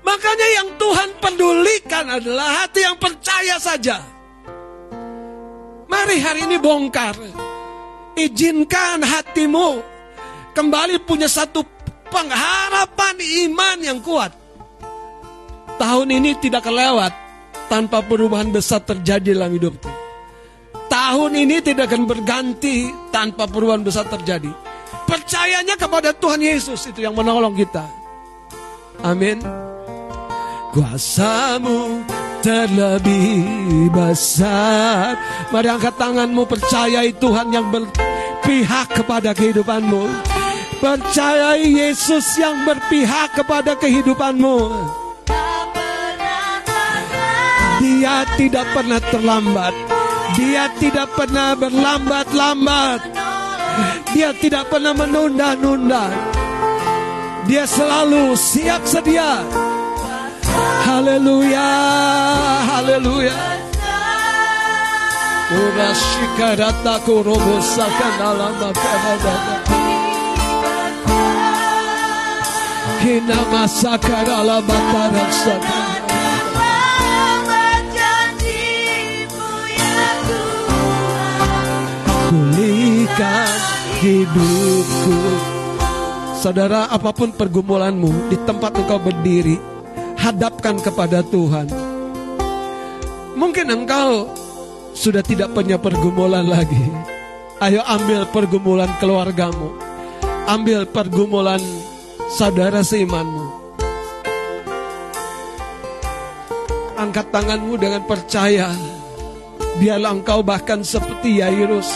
Makanya 0.05 0.49
yang 0.61 0.69
Tuhan 0.77 1.09
pedulikan 1.25 2.05
adalah 2.13 2.69
hati 2.69 2.85
yang 2.85 3.01
percaya 3.01 3.57
saja. 3.57 4.05
Mari 5.95 6.19
hari 6.19 6.41
ini 6.51 6.59
bongkar. 6.59 7.15
Izinkan 8.19 8.99
hatimu 9.07 9.79
kembali 10.51 10.99
punya 11.07 11.31
satu 11.31 11.63
pengharapan 12.11 13.15
iman 13.47 13.79
yang 13.79 13.99
kuat. 14.03 14.35
Tahun 15.79 16.09
ini 16.11 16.35
tidak 16.43 16.67
kelewat 16.67 17.15
tanpa 17.71 18.03
perubahan 18.03 18.51
besar 18.51 18.83
terjadi 18.83 19.39
dalam 19.39 19.55
hidupku. 19.55 19.87
Tahun 20.91 21.33
ini 21.35 21.63
tidak 21.63 21.87
akan 21.91 22.11
berganti 22.11 22.91
tanpa 23.15 23.47
perubahan 23.47 23.87
besar 23.87 24.11
terjadi. 24.11 24.51
Percayanya 25.07 25.79
kepada 25.79 26.11
Tuhan 26.11 26.43
Yesus 26.43 26.91
itu 26.91 27.07
yang 27.07 27.15
menolong 27.15 27.55
kita. 27.55 27.87
Amin. 29.03 29.39
Kuasamu 30.75 32.03
terlebih 32.45 33.89
besar. 33.89 35.17
Mari 35.49 35.69
angkat 35.73 35.97
tanganmu 35.97 36.45
percayai 36.45 37.17
Tuhan 37.17 37.49
yang 37.49 37.73
berpihak 37.73 38.93
kepada 38.93 39.33
kehidupanmu. 39.33 40.05
Percayai 40.85 41.65
Yesus 41.65 42.37
yang 42.37 42.69
berpihak 42.69 43.33
kepada 43.33 43.73
kehidupanmu. 43.81 44.59
Dia 47.81 48.29
tidak 48.37 48.69
pernah 48.77 49.01
terlambat. 49.01 49.73
Dia 50.37 50.69
tidak 50.77 51.09
pernah 51.17 51.57
berlambat-lambat. 51.57 53.01
Dia 54.13 54.37
tidak 54.37 54.69
pernah 54.69 54.93
menunda-nunda. 54.93 56.13
Dia 57.49 57.65
selalu 57.65 58.37
siap 58.37 58.85
sedia. 58.85 59.41
Haleluya, 60.85 61.69
haleluya. 62.69 63.37
Urashikarata 65.55 66.95
kurobosaka 67.07 68.09
nalamakadada. 68.19 69.35
Kina 73.01 73.39
masakara 73.53 74.35
alamatara 74.41 75.27
sakara. 75.31 75.93
Pulihkan 82.35 83.51
hidupku. 84.01 85.19
Saudara, 86.41 86.89
apa 86.91 87.13
pun 87.13 87.33
pergumulanmu 87.33 88.29
di 88.33 88.37
tempat 88.43 88.77
engkau 88.77 89.01
berdiri, 89.01 89.57
hadapkan 90.25 90.81
kepada 90.81 91.21
Tuhan. 91.21 91.69
Mungkin 93.37 93.69
engkau 93.69 94.33
sudah 94.97 95.21
tidak 95.21 95.53
punya 95.53 95.77
pergumulan 95.77 96.49
lagi. 96.49 96.81
Ayo 97.61 97.85
ambil 97.85 98.25
pergumulan 98.33 98.89
keluargamu. 98.97 99.77
Ambil 100.49 100.89
pergumulan 100.89 101.61
saudara 102.33 102.81
seimanmu. 102.81 103.53
Angkat 106.97 107.29
tanganmu 107.29 107.77
dengan 107.77 108.01
percaya. 108.09 108.73
Biarlah 109.77 110.15
engkau 110.17 110.41
bahkan 110.41 110.81
seperti 110.81 111.45
Yairus. 111.45 111.91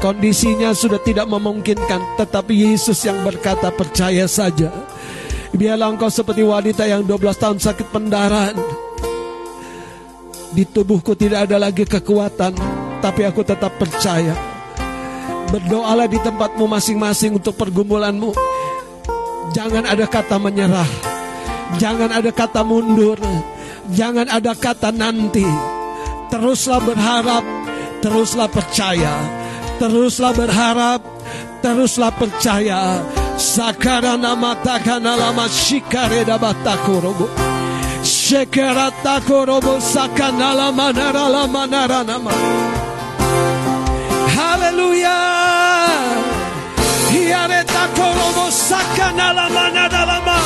Kondisinya 0.00 0.76
sudah 0.76 1.00
tidak 1.00 1.24
memungkinkan, 1.32 2.20
tetapi 2.20 2.72
Yesus 2.72 3.08
yang 3.08 3.24
berkata 3.24 3.72
percaya 3.72 4.28
saja. 4.28 4.83
Biarlah 5.54 5.94
engkau 5.94 6.10
seperti 6.10 6.42
wanita 6.42 6.82
yang 6.82 7.06
12 7.06 7.38
tahun 7.38 7.58
sakit 7.62 7.94
pendarahan. 7.94 8.58
Di 10.50 10.66
tubuhku 10.66 11.14
tidak 11.14 11.46
ada 11.46 11.62
lagi 11.62 11.86
kekuatan, 11.86 12.58
tapi 12.98 13.22
aku 13.22 13.46
tetap 13.46 13.74
percaya. 13.78 14.34
Berdoalah 15.54 16.10
di 16.10 16.18
tempatmu 16.18 16.66
masing-masing 16.66 17.38
untuk 17.38 17.54
pergumulanmu. 17.54 18.34
Jangan 19.54 19.86
ada 19.86 20.10
kata 20.10 20.42
menyerah. 20.42 20.90
Jangan 21.78 22.10
ada 22.10 22.30
kata 22.34 22.66
mundur. 22.66 23.18
Jangan 23.94 24.26
ada 24.26 24.58
kata 24.58 24.90
nanti. 24.90 25.46
Teruslah 26.34 26.82
berharap, 26.82 27.44
teruslah 28.02 28.50
percaya. 28.50 29.14
Teruslah 29.78 30.34
berharap, 30.34 31.00
teruslah 31.62 32.10
percaya. 32.10 32.98
Sakarana 33.36 34.36
matakana 34.36 35.16
lama 35.16 35.48
shikare 35.48 36.24
da 36.24 36.38
batakorobo. 36.38 37.28
Shekerata 38.02 39.20
korobo 39.26 39.80
sakana 39.80 40.54
la 40.54 40.72
manara 40.72 41.28
la 41.28 41.46
manara 41.46 42.04
nama. 42.04 42.30
Hallelujah. 44.36 45.98
Hiareta 47.10 47.84
korobo 47.96 48.46
sakana 48.50 49.34
la 49.34 49.48
manara 49.56 50.02
lama. 50.06 50.36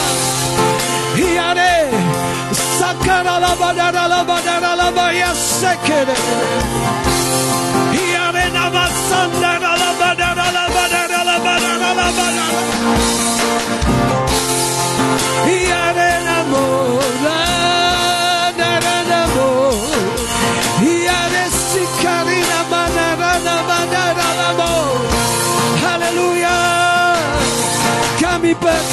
Hiare 1.17 1.91
sakara 2.79 3.39
la 3.41 3.55
manara 3.57 4.09
la 4.09 4.25
manara 4.25 4.77
la 4.77 4.91
maya 4.91 5.31
sekere. 5.35 6.17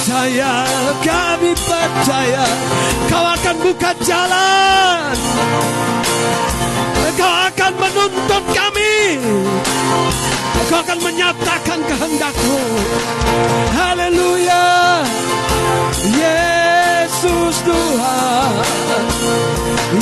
Percaya, 0.06 0.54
kami 1.04 1.52
percaya. 1.54 2.46
Kau 3.10 3.26
akan 3.26 3.56
buka 3.62 3.92
jalan. 4.06 5.14
Kau 7.16 7.36
akan 7.50 7.72
menuntut 7.80 8.44
kami 8.54 8.85
Kau 10.66 10.82
akan 10.82 10.98
menyatakan 10.98 11.80
kehendakmu 11.86 12.60
Haleluya 13.78 14.66
Yesus 16.10 17.56
Tuhan 17.62 18.54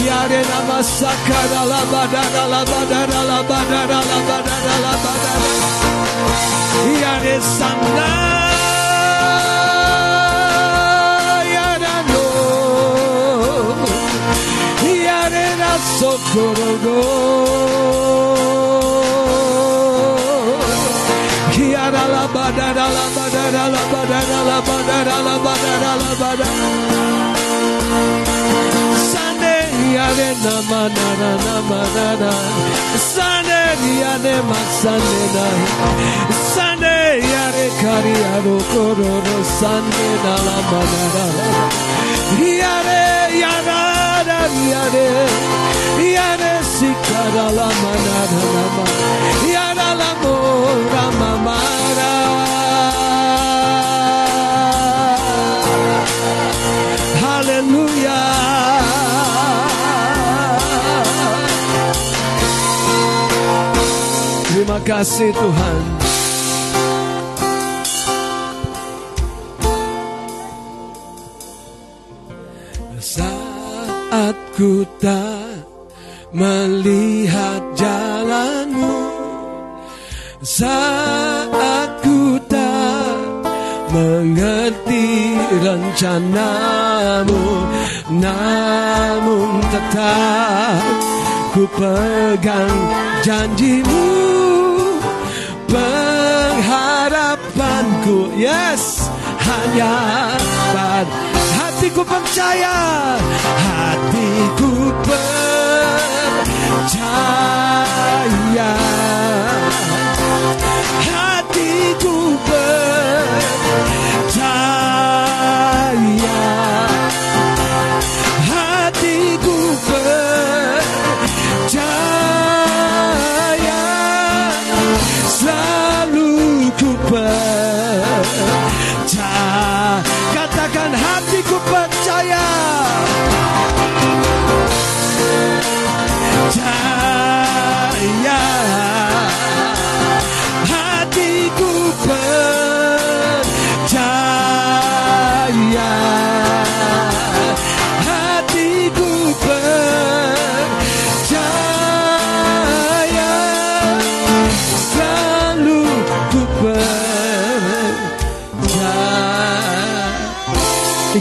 Yare 0.03 0.41
nama 0.47 0.79
sakara 0.81 1.61
la 1.69 1.81
badara 1.91 2.43
la 2.49 2.61
badara 2.65 3.21
la 3.29 3.39
badara 3.45 3.99
la 4.01 4.19
badara 4.27 4.75
la 4.83 4.93
badara. 5.03 5.51
Yare 7.03 7.35
sana. 7.39 8.11
Yare 11.55 11.95
no. 12.09 12.25
Yare 15.07 15.47
na 15.61 15.71
sokoro 15.99 17.01
Sunday, 29.13 29.95
Arena, 30.05 30.55
Manana, 30.69 31.31
Manana, 31.69 32.31
Sunday, 32.97 34.03
Arena, 34.11 34.59
Sunday, 34.81 35.57
Sunday, 36.55 37.21
Yare, 37.33 37.67
Cariado, 37.81 38.55
Coro, 38.71 39.13
Sunday, 39.59 40.11
Nala, 40.23 40.57
Manana, 40.71 41.25
Yare, 42.61 43.03
Yara, 43.43 43.81
Yare, 44.71 45.07
Yare, 46.15 46.53
Sikara, 46.75 47.45
La 47.57 47.69
Manana, 47.81 48.41
Yare. 49.53 49.72
Terima 64.63 64.79
kasih 64.89 65.29
Tuhan. 65.35 65.81
Saat 72.97 74.37
ku 74.57 74.81
tak 74.97 75.67
melihat 76.33 77.61
jalanmu 77.77 79.12
Saat 80.43 82.03
ku 82.03 82.35
tak 82.51 83.47
mengerti 83.95 85.39
rencanamu 85.63 87.63
Namun 88.11 89.63
tetap 89.71 90.83
ku 91.55 91.63
pegang 91.71 92.75
janjimu. 93.23 94.03
Pengharapanku 95.71 98.35
Yes 98.35 99.07
Hanya 99.47 99.95
pada 100.75 101.07
hatiku 101.55 102.03
percaya 102.03 103.15
Hatiku 103.39 104.91
percaya 105.07 106.43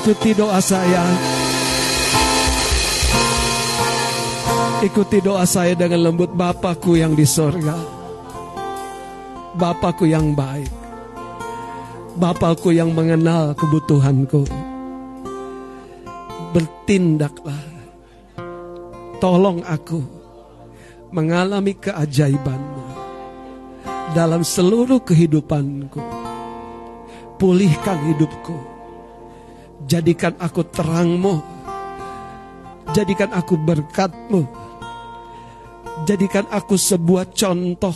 Ikuti 0.02 0.34
doa 0.34 0.58
saya. 0.58 0.98
Ikuti 4.82 5.22
doa 5.22 5.46
saya 5.46 5.78
dengan 5.78 6.10
lembut 6.10 6.34
Bapakku 6.34 6.98
yang 6.98 7.14
di 7.14 7.22
sorga. 7.22 7.78
Bapakku 9.54 10.02
yang 10.10 10.34
baik. 10.34 10.66
Bapakku 12.18 12.74
yang 12.74 12.90
mengenal 12.90 13.54
kebutuhanku. 13.54 14.42
Bertindaklah. 16.50 17.62
Tolong 19.22 19.62
aku 19.62 20.02
Mengalami 21.14 21.78
keajaibanmu 21.78 22.86
Dalam 24.18 24.42
seluruh 24.42 24.98
kehidupanku. 25.06 26.02
Pulihkan 27.38 28.02
hidupku 28.10 28.71
Jadikan 29.92 30.32
aku 30.40 30.64
terangmu 30.64 31.44
Jadikan 32.96 33.28
aku 33.36 33.60
berkatmu 33.60 34.48
Jadikan 36.08 36.48
aku 36.48 36.80
sebuah 36.80 37.30
contoh 37.30 37.94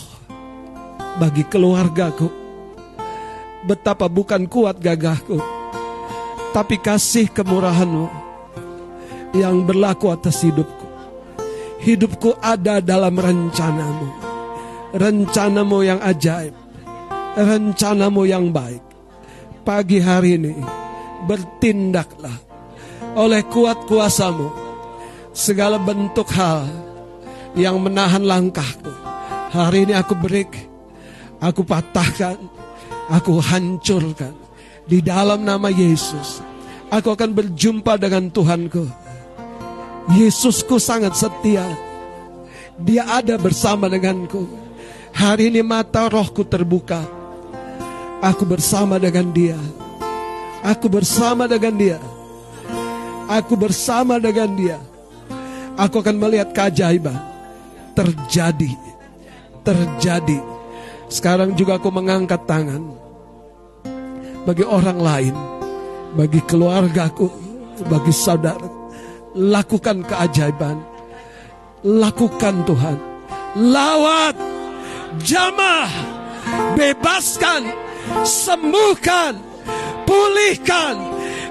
bagi 1.17 1.43
keluargaku. 1.49 2.29
Betapa 3.67 4.07
bukan 4.07 4.47
kuat 4.47 4.79
gagahku, 4.79 5.43
tapi 6.55 6.79
kasih 6.79 7.27
kemurahanmu 7.35 8.07
yang 9.35 9.67
berlaku 9.67 10.15
atas 10.15 10.47
hidupku. 10.47 10.87
Hidupku 11.83 12.39
ada 12.39 12.79
dalam 12.79 13.19
rencanamu. 13.19 14.07
Rencanamu 14.95 15.79
yang 15.83 15.99
ajaib. 15.99 16.55
Rencanamu 17.35 18.23
yang 18.23 18.55
baik. 18.55 18.87
Pagi 19.67 19.99
hari 19.99 20.39
ini 20.39 20.86
bertindaklah 21.25 22.37
oleh 23.17 23.41
kuat 23.49 23.89
kuasamu 23.89 24.53
segala 25.33 25.81
bentuk 25.81 26.29
hal 26.37 26.69
yang 27.57 27.81
menahan 27.81 28.21
langkahku. 28.25 28.93
Hari 29.53 29.89
ini 29.89 29.95
aku 29.97 30.13
break, 30.13 30.53
aku 31.41 31.65
patahkan, 31.65 32.37
aku 33.09 33.41
hancurkan. 33.41 34.37
Di 34.87 35.03
dalam 35.03 35.43
nama 35.43 35.67
Yesus, 35.67 36.39
aku 36.93 37.11
akan 37.17 37.35
berjumpa 37.35 37.99
dengan 37.99 38.31
Tuhanku. 38.31 38.87
Yesusku 40.15 40.79
sangat 40.79 41.19
setia. 41.19 41.67
Dia 42.79 43.09
ada 43.09 43.35
bersama 43.41 43.91
denganku. 43.91 44.47
Hari 45.17 45.51
ini 45.51 45.65
mata 45.65 46.07
rohku 46.07 46.47
terbuka. 46.47 47.03
Aku 48.23 48.47
bersama 48.47 49.01
dengan 49.01 49.33
dia. 49.33 49.59
Aku 50.67 50.91
bersama 50.91 51.47
dengan 51.47 51.75
dia. 51.79 51.99
Aku 53.31 53.55
bersama 53.55 54.19
dengan 54.19 54.51
dia. 54.59 54.79
Aku 55.79 56.03
akan 56.03 56.17
melihat 56.19 56.51
keajaiban 56.51 57.37
terjadi, 57.97 58.73
terjadi. 59.65 60.39
Sekarang 61.09 61.57
juga 61.57 61.81
aku 61.81 61.89
mengangkat 61.89 62.45
tangan 62.45 62.85
bagi 64.45 64.63
orang 64.69 65.01
lain, 65.01 65.35
bagi 66.13 66.45
keluargaku, 66.45 67.33
bagi 67.89 68.13
saudara. 68.13 68.69
Lakukan 69.37 70.05
keajaiban, 70.05 70.81
lakukan 71.85 72.65
Tuhan, 72.65 72.99
lawat, 73.57 74.37
jamah, 75.21 75.89
bebaskan, 76.73 77.69
sembuhkan, 78.25 79.37
pulihkan 80.07 80.97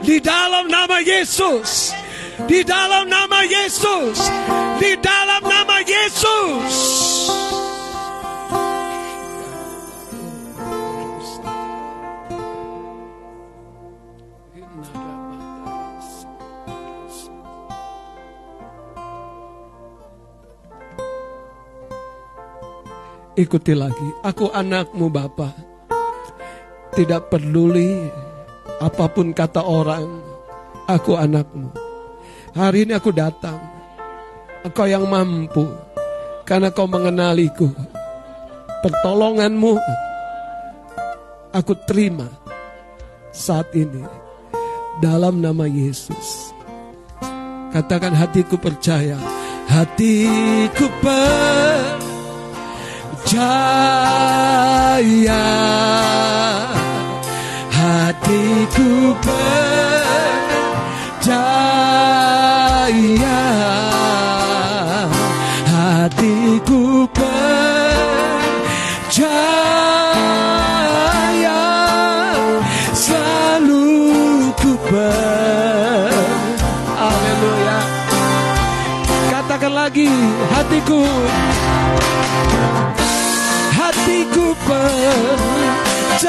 di 0.02 0.18
dalam 0.23 0.72
nama 0.72 1.03
Yesus. 1.03 1.91
Di 2.48 2.64
dalam 2.68 3.07
nama 3.07 3.44
Yesus. 3.48 4.18
Di 4.80 4.95
dalam 4.99 5.44
nama 5.44 5.80
Yesus. 5.84 6.73
Ikuti 23.36 23.76
lagi, 23.76 24.10
aku 24.23 24.48
anakmu 24.48 25.11
Bapak. 25.11 25.52
Tidak 26.95 27.27
peduli 27.27 28.07
apa 28.80 29.06
pun 29.07 29.31
kata 29.31 29.64
orang, 29.64 30.19
aku 30.89 31.15
anakmu. 31.15 31.72
Hari 32.56 32.88
ini 32.88 32.95
aku 32.95 33.11
datang. 33.11 33.60
Engkau 34.65 34.89
yang 34.89 35.06
mampu, 35.06 35.69
karena 36.41 36.73
kau 36.73 36.89
mengenaliku. 36.89 37.69
Pertolonganmu, 38.81 39.77
aku 41.53 41.73
terima 41.85 42.26
saat 43.30 43.69
ini 43.77 44.02
dalam 45.03 45.41
nama 45.43 45.68
Yesus. 45.69 46.53
Katakan 47.76 48.15
hatiku 48.15 48.56
percaya, 48.56 49.19
hatiku 49.68 50.88
percaya, 53.19 53.45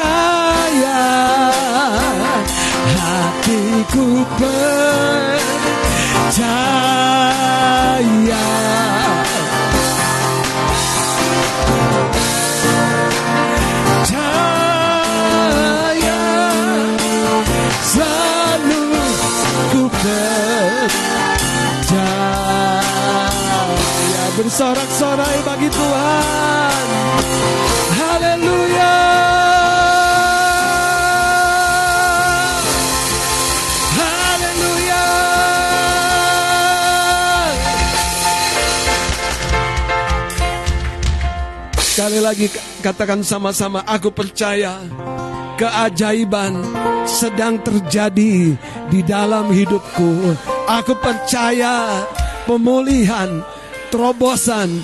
percaya 0.06 1.02
hatiku 2.86 4.06
percaya. 4.38 4.84
Percaya 14.76 16.22
selalu 17.82 18.84
ku 19.72 19.82
percaya. 19.90 20.94
Bersorak-sorai 24.36 25.38
bagi 25.48 25.68
Tuhan 25.72 26.55
Sekali 42.16 42.32
lagi 42.32 42.48
katakan 42.80 43.20
sama-sama 43.20 43.84
aku 43.84 44.08
percaya 44.08 44.80
keajaiban 45.60 46.64
sedang 47.04 47.60
terjadi 47.60 48.56
di 48.88 49.00
dalam 49.04 49.52
hidupku. 49.52 50.32
Aku 50.64 50.96
percaya 50.96 52.08
pemulihan, 52.48 53.44
terobosan, 53.92 54.80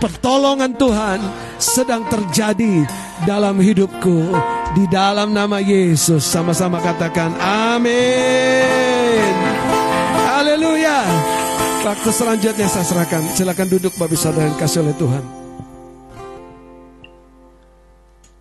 pertolongan 0.00 0.72
Tuhan 0.72 1.20
sedang 1.60 2.08
terjadi 2.08 2.88
dalam 3.28 3.60
hidupku. 3.60 4.32
Di 4.72 4.88
dalam 4.88 5.36
nama 5.36 5.60
Yesus 5.60 6.24
sama-sama 6.24 6.80
katakan 6.80 7.36
amin. 7.44 9.36
Haleluya. 10.32 11.04
Waktu 11.84 12.08
selanjutnya 12.08 12.72
saya 12.72 12.88
serahkan. 12.88 13.36
Silakan 13.36 13.68
duduk 13.68 13.92
Bapak 14.00 14.16
Saudara 14.16 14.48
yang 14.48 14.56
kasih 14.56 14.80
oleh 14.80 14.96
Tuhan. 14.96 15.43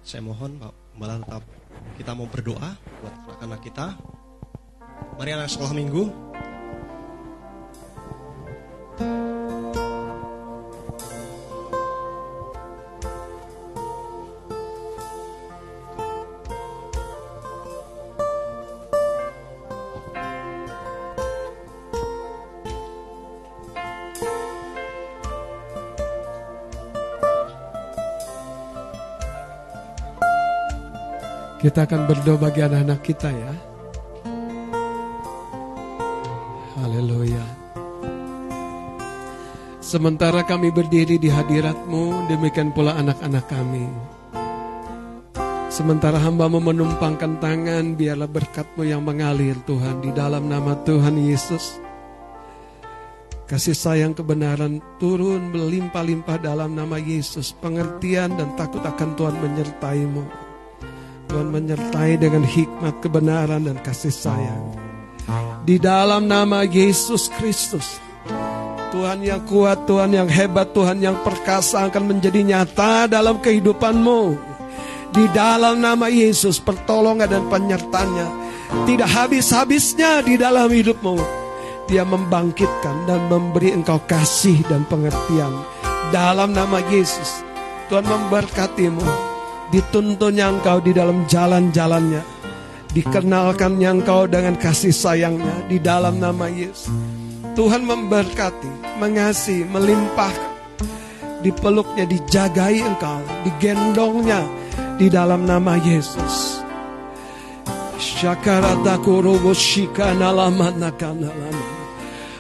Saya 0.04 0.20
mohon 0.20 0.60
Pak 0.60 0.74
Gembala 0.94 1.16
tetap 1.24 1.44
kita 1.96 2.12
mau 2.12 2.28
berdoa 2.28 2.76
buat 2.76 3.14
anak-anak 3.24 3.62
kita. 3.64 3.88
Mari 5.16 5.32
anak 5.32 5.48
sekolah 5.48 5.72
minggu. 5.72 6.04
Kita 31.64 31.88
akan 31.88 32.12
berdoa 32.12 32.36
bagi 32.36 32.60
anak-anak 32.60 33.00
kita 33.08 33.32
ya. 33.32 33.54
Haleluya. 36.84 37.46
Sementara 39.80 40.44
kami 40.44 40.76
berdiri 40.76 41.16
di 41.16 41.32
hadiratmu, 41.32 42.28
demikian 42.28 42.76
pula 42.76 43.00
anak-anak 43.00 43.48
kami. 43.48 43.88
Sementara 45.72 46.20
hambamu 46.20 46.60
menumpangkan 46.60 47.40
tangan, 47.40 47.96
biarlah 47.96 48.28
berkatmu 48.28 48.84
yang 48.84 49.08
mengalir 49.08 49.56
Tuhan 49.64 50.04
di 50.04 50.12
dalam 50.12 50.52
nama 50.52 50.76
Tuhan 50.84 51.16
Yesus. 51.16 51.80
Kasih 53.48 53.72
sayang 53.72 54.12
kebenaran 54.12 54.84
turun 55.00 55.56
berlimpah-limpah 55.56 56.44
dalam 56.44 56.76
nama 56.76 57.00
Yesus. 57.00 57.56
Pengertian 57.56 58.36
dan 58.36 58.52
takut 58.60 58.84
akan 58.84 59.16
Tuhan 59.16 59.40
menyertaimu. 59.40 60.52
Tuhan 61.34 61.50
menyertai 61.50 62.14
dengan 62.22 62.46
hikmat 62.46 63.02
kebenaran 63.02 63.66
dan 63.66 63.82
kasih 63.82 64.14
sayang. 64.14 64.70
Di 65.66 65.82
dalam 65.82 66.30
nama 66.30 66.62
Yesus 66.62 67.26
Kristus. 67.42 67.98
Tuhan 68.94 69.26
yang 69.26 69.42
kuat, 69.50 69.90
Tuhan 69.90 70.14
yang 70.14 70.30
hebat, 70.30 70.78
Tuhan 70.78 71.02
yang 71.02 71.18
perkasa 71.26 71.90
akan 71.90 72.14
menjadi 72.14 72.38
nyata 72.46 73.10
dalam 73.10 73.42
kehidupanmu. 73.42 74.38
Di 75.10 75.26
dalam 75.34 75.82
nama 75.82 76.06
Yesus 76.06 76.62
pertolongan 76.62 77.26
dan 77.26 77.50
penyertanya 77.50 78.30
tidak 78.86 79.10
habis-habisnya 79.10 80.22
di 80.22 80.38
dalam 80.38 80.70
hidupmu. 80.70 81.18
Dia 81.90 82.06
membangkitkan 82.06 83.10
dan 83.10 83.26
memberi 83.26 83.74
engkau 83.74 83.98
kasih 84.06 84.62
dan 84.70 84.86
pengertian. 84.86 85.66
Dalam 86.14 86.54
nama 86.54 86.78
Yesus, 86.94 87.42
Tuhan 87.90 88.06
memberkatimu. 88.06 89.33
Dituntunnya 89.74 90.54
engkau 90.54 90.78
di 90.86 90.94
dalam 90.94 91.26
jalan-jalannya. 91.26 92.22
Dikenalkannya 92.94 93.90
engkau 93.90 94.30
dengan 94.30 94.54
kasih 94.54 94.94
sayangnya 94.94 95.66
di 95.66 95.82
dalam 95.82 96.22
nama 96.22 96.46
Yesus. 96.46 96.94
Tuhan 97.58 97.82
memberkati, 97.82 99.02
mengasihi, 99.02 99.66
melimpahkan. 99.66 100.54
Dipeluknya, 101.42 102.06
dijagai 102.06 102.86
engkau, 102.86 103.18
digendongnya 103.50 104.46
di 105.02 105.10
dalam 105.10 105.50
nama 105.50 105.74
Yesus. 105.82 106.62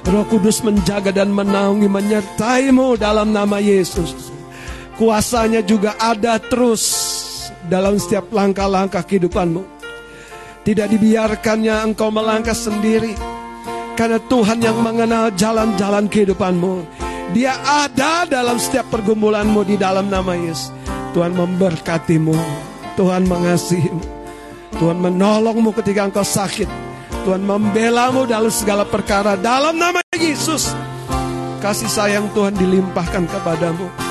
Roh 0.05 0.26
Kudus 0.30 0.61
menjaga 0.61 1.10
dan 1.10 1.34
menaungi 1.34 1.89
menyertaimu 1.89 2.93
dalam 3.01 3.34
nama 3.34 3.57
Yesus. 3.57 4.30
Kuasanya 5.01 5.65
juga 5.65 5.97
ada 5.97 6.38
terus 6.38 7.12
dalam 7.68 7.98
setiap 7.98 8.30
langkah-langkah 8.30 9.03
kehidupanmu. 9.03 9.64
Tidak 10.64 10.88
dibiarkannya 10.88 11.91
engkau 11.91 12.07
melangkah 12.07 12.56
sendiri. 12.56 13.15
Karena 13.94 14.18
Tuhan 14.18 14.64
yang 14.64 14.80
mengenal 14.80 15.34
jalan-jalan 15.36 16.07
kehidupanmu. 16.07 16.88
Dia 17.34 17.57
ada 17.65 18.30
dalam 18.30 18.61
setiap 18.61 18.88
pergumulanmu 18.94 19.65
di 19.65 19.76
dalam 19.76 20.07
nama 20.07 20.38
Yesus. 20.38 20.72
Tuhan 21.14 21.34
memberkatimu. 21.34 22.38
Tuhan 22.94 23.26
mengasihimu. 23.26 24.03
Tuhan 24.78 24.98
menolongmu 25.02 25.74
ketika 25.82 26.10
engkau 26.10 26.26
sakit. 26.26 26.70
Tuhan 27.24 27.45
membelamu 27.45 28.28
dalam 28.28 28.52
segala 28.52 28.84
perkara 28.84 29.40
dalam 29.40 29.78
nama 29.78 30.03
Yesus. 30.18 30.74
Kasih 31.64 31.88
sayang 31.88 32.28
Tuhan 32.36 32.57
dilimpahkan 32.60 33.24
kepadamu. 33.30 34.02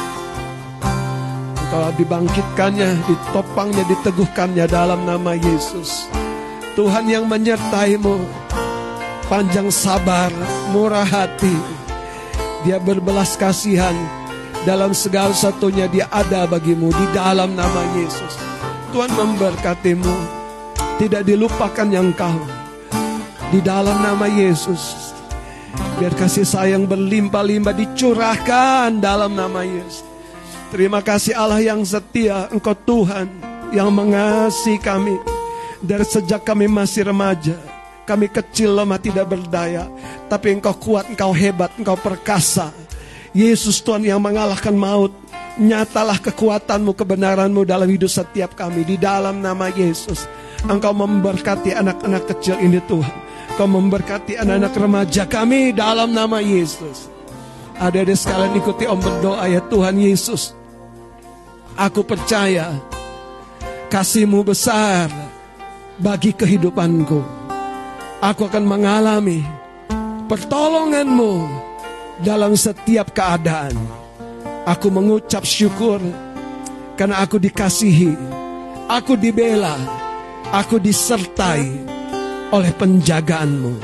Engkau 1.73 1.89
dibangkitkannya, 1.97 3.01
ditopangnya, 3.09 3.81
diteguhkannya 3.89 4.69
dalam 4.69 5.09
nama 5.09 5.32
Yesus. 5.32 6.05
Tuhan 6.77 7.09
yang 7.09 7.24
menyertaimu, 7.24 8.20
panjang 9.24 9.73
sabar, 9.73 10.28
murah 10.69 11.09
hati. 11.09 11.57
Dia 12.69 12.77
berbelas 12.77 13.40
kasihan, 13.40 13.97
Dalam 14.69 14.93
segala 14.93 15.32
satunya 15.32 15.89
dia 15.89 16.12
ada 16.12 16.44
bagimu 16.44 16.93
di 16.93 17.07
dalam 17.16 17.57
nama 17.57 17.82
Yesus. 17.97 18.36
Tuhan 18.93 19.16
memberkatimu. 19.16 20.16
Tidak 21.01 21.24
dilupakan 21.24 21.89
yang 21.89 22.12
kau. 22.12 22.36
Di 23.49 23.65
dalam 23.65 23.97
nama 24.05 24.28
Yesus. 24.28 25.16
Biar 25.97 26.12
kasih 26.20 26.44
sayang 26.44 26.85
berlimpah-limpah 26.85 27.73
dicurahkan 27.73 29.01
dalam 29.01 29.32
nama 29.32 29.65
Yesus. 29.65 30.11
Terima 30.73 31.05
kasih 31.05 31.36
Allah 31.36 31.61
yang 31.61 31.85
setia, 31.85 32.49
Engkau 32.49 32.73
Tuhan 32.73 33.28
yang 33.77 33.93
mengasihi 33.93 34.81
kami. 34.81 35.20
Dari 35.85 36.01
sejak 36.01 36.49
kami 36.49 36.65
masih 36.65 37.12
remaja, 37.12 37.61
kami 38.09 38.32
kecil 38.32 38.73
lemah 38.81 38.97
tidak 38.97 39.36
berdaya, 39.36 39.85
tapi 40.32 40.57
Engkau 40.57 40.73
kuat, 40.73 41.12
Engkau 41.12 41.28
hebat, 41.36 41.69
Engkau 41.77 41.93
perkasa. 42.01 42.73
Yesus 43.36 43.85
Tuhan 43.85 44.01
yang 44.01 44.24
mengalahkan 44.24 44.73
maut. 44.73 45.12
Nyatalah 45.61 46.16
kekuatanmu, 46.24 46.97
kebenaranmu 46.97 47.69
dalam 47.69 47.93
hidup 47.93 48.09
setiap 48.09 48.57
kami. 48.57 48.89
Di 48.89 48.97
dalam 48.97 49.44
nama 49.44 49.69
Yesus. 49.69 50.24
Engkau 50.65 50.97
memberkati 50.97 51.77
anak-anak 51.77 52.32
kecil 52.32 52.57
ini 52.65 52.81
Tuhan. 52.89 53.12
Engkau 53.53 53.69
memberkati 53.69 54.40
anak-anak 54.40 54.73
remaja 54.73 55.28
kami 55.28 55.77
dalam 55.77 56.16
nama 56.16 56.40
Yesus. 56.40 57.12
Ada-ada 57.77 58.16
sekalian 58.16 58.57
ikuti 58.57 58.89
om 58.89 58.97
berdoa 58.97 59.44
ya 59.53 59.61
Tuhan 59.69 60.01
Yesus. 60.01 60.61
Aku 61.73 62.05
percaya 62.05 62.77
kasihmu 63.89 64.44
besar 64.44 65.09
bagi 65.97 66.36
kehidupanku. 66.36 67.24
Aku 68.23 68.47
akan 68.47 68.65
mengalami 68.69 69.43
pertolonganmu 70.28 71.49
dalam 72.20 72.55
setiap 72.55 73.16
keadaan. 73.16 73.74
Aku 74.69 74.93
mengucap 74.93 75.43
syukur 75.43 75.99
karena 76.94 77.24
aku 77.24 77.40
dikasihi, 77.40 78.15
aku 78.86 79.19
dibela, 79.19 79.74
aku 80.55 80.78
disertai 80.78 81.66
oleh 82.53 82.73
penjagaanmu. 82.77 83.74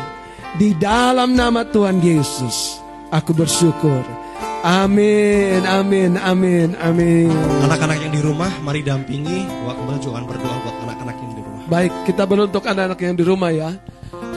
Di 0.61 0.77
dalam 0.77 1.35
nama 1.35 1.67
Tuhan 1.67 1.99
Yesus, 2.05 2.79
aku 3.11 3.33
bersyukur. 3.35 4.18
Amin, 4.59 5.63
amin, 5.63 6.19
amin, 6.19 6.75
amin. 6.83 7.31
Anak-anak 7.63 7.99
yang 8.03 8.11
di 8.11 8.19
rumah, 8.19 8.51
mari 8.67 8.83
dampingi. 8.83 9.47
Wah, 9.63 9.71
kembali 9.71 9.99
juga 10.03 10.19
berdoa 10.27 10.57
buat 10.67 10.77
anak-anak 10.83 11.15
yang 11.15 11.33
di 11.39 11.43
rumah. 11.47 11.63
Baik, 11.71 11.93
kita 12.11 12.23
beruntuk 12.27 12.67
anak-anak 12.67 12.99
yang 12.99 13.15
di 13.15 13.23
rumah 13.23 13.51
ya. 13.55 13.71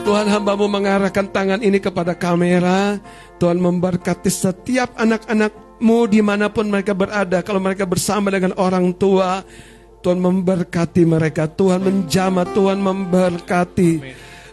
Tuhan 0.06 0.30
hambamu 0.30 0.70
mengarahkan 0.70 1.26
tangan 1.26 1.58
ini 1.58 1.82
kepada 1.82 2.14
kamera. 2.14 3.02
Tuhan 3.42 3.58
memberkati 3.58 4.30
setiap 4.30 4.94
anak-anakmu 4.94 5.98
di 6.06 6.22
mana 6.22 6.46
pun 6.46 6.70
mereka 6.70 6.94
berada. 6.94 7.42
Kalau 7.42 7.58
mereka 7.58 7.82
bersama 7.82 8.30
dengan 8.30 8.54
orang 8.62 8.94
tua, 8.94 9.42
Tuhan 10.06 10.22
memberkati 10.22 11.02
mereka. 11.02 11.50
Tuhan 11.50 11.82
menjamah, 11.82 12.46
Tuhan 12.54 12.78
memberkati. 12.78 13.90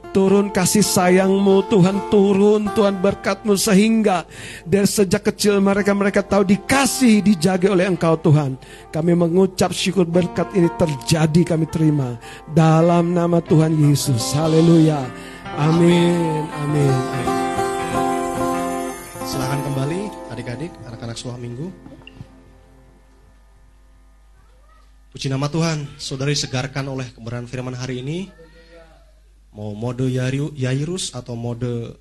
Turun 0.09 0.49
kasih 0.49 0.81
sayangmu 0.81 1.69
Tuhan 1.69 2.09
turun 2.09 2.65
Tuhan 2.73 2.97
berkatmu 2.97 3.53
sehingga 3.53 4.25
dari 4.65 4.89
sejak 4.89 5.29
kecil 5.29 5.61
mereka 5.61 5.93
mereka 5.93 6.25
tahu 6.25 6.41
dikasih 6.49 7.21
dijaga 7.21 7.69
oleh 7.69 7.85
engkau 7.85 8.17
Tuhan 8.17 8.57
kami 8.89 9.13
mengucap 9.13 9.69
syukur 9.69 10.09
berkat 10.09 10.49
ini 10.57 10.65
terjadi 10.81 11.53
kami 11.53 11.69
terima 11.69 12.17
dalam 12.57 13.13
nama 13.13 13.37
Tuhan 13.37 13.77
Yesus 13.77 14.33
haleluya 14.33 14.97
amin 15.61 16.49
amin, 16.57 16.89
amin. 16.89 17.49
Silahkan 19.29 19.61
kembali 19.61 20.09
adik-adik, 20.33 20.73
anak-anak 20.89 21.13
sekolah 21.13 21.37
minggu. 21.37 21.69
Puji 25.13 25.29
nama 25.29 25.45
Tuhan, 25.45 25.85
saudari 26.01 26.33
segarkan 26.33 26.89
oleh 26.89 27.05
kebenaran 27.13 27.45
firman 27.45 27.77
hari 27.77 28.01
ini. 28.01 28.25
Mau 29.59 29.75
mode 29.75 30.07
Yairus 30.55 31.11
atau 31.11 31.35
mode 31.35 31.99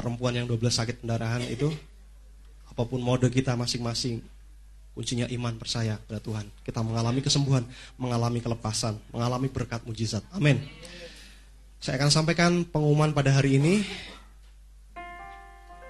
perempuan 0.00 0.32
yang 0.32 0.48
12 0.48 0.64
sakit 0.72 1.04
pendarahan 1.04 1.44
itu, 1.44 1.68
apa 2.72 2.88
pun 2.88 2.96
mode 3.04 3.28
kita 3.28 3.52
masing-masing, 3.52 4.24
kuncinya 4.96 5.28
iman 5.28 5.52
percaya 5.60 6.00
pada 6.08 6.24
Tuhan. 6.24 6.48
Kita 6.64 6.80
mengalami 6.80 7.20
kesembuhan, 7.20 7.68
mengalami 8.00 8.40
kelepasan, 8.40 8.96
mengalami 9.12 9.52
berkat 9.52 9.84
mujizat. 9.84 10.24
Amin. 10.32 10.56
Saya 11.84 12.00
akan 12.00 12.08
sampaikan 12.08 12.64
pengumuman 12.64 13.12
pada 13.12 13.36
hari 13.36 13.60
ini. 13.60 13.84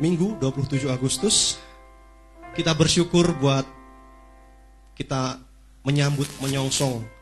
Minggu 0.03 0.43
27 0.43 0.91
Agustus 0.91 1.55
kita 2.59 2.75
bersyukur 2.75 3.31
buat 3.39 3.63
kita 4.99 5.39
menyambut 5.87 6.27
menyongsong 6.43 7.22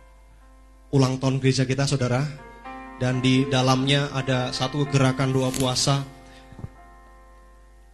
ulang 0.91 1.19
tahun 1.23 1.39
gereja 1.39 1.67
kita 1.67 1.87
saudara. 1.87 2.23
Dan 3.01 3.25
di 3.25 3.49
dalamnya 3.49 4.13
ada 4.13 4.53
satu 4.53 4.85
gerakan 4.85 5.33
doa 5.33 5.49
puasa. 5.49 6.05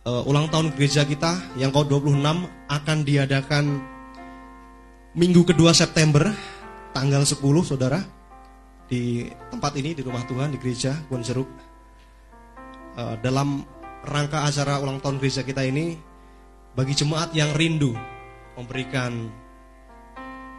Eh, 0.02 0.23
ulang 0.27 0.51
tahun 0.51 0.74
gereja 0.74 1.06
kita 1.06 1.55
yang 1.55 1.70
ke-26 1.70 2.27
akan 2.66 2.98
diadakan 3.06 3.64
minggu 5.14 5.47
kedua 5.47 5.70
September 5.70 6.27
tanggal 6.90 7.23
10 7.23 7.39
saudara. 7.62 8.02
Di 8.86 9.27
tempat 9.51 9.74
ini 9.78 9.94
di 9.94 10.02
rumah 10.02 10.27
Tuhan 10.27 10.55
di 10.55 10.59
gereja 10.59 10.94
Kebon 11.06 11.23
Jeruk. 11.23 11.48
Eh, 12.98 13.14
dalam 13.23 13.62
rangka 14.02 14.43
acara 14.43 14.82
ulang 14.82 14.98
tahun 14.98 15.23
gereja 15.23 15.47
kita 15.47 15.62
ini 15.62 15.94
bagi 16.74 16.98
jemaat 16.98 17.31
yang 17.31 17.55
rindu 17.55 17.94
memberikan 18.59 19.31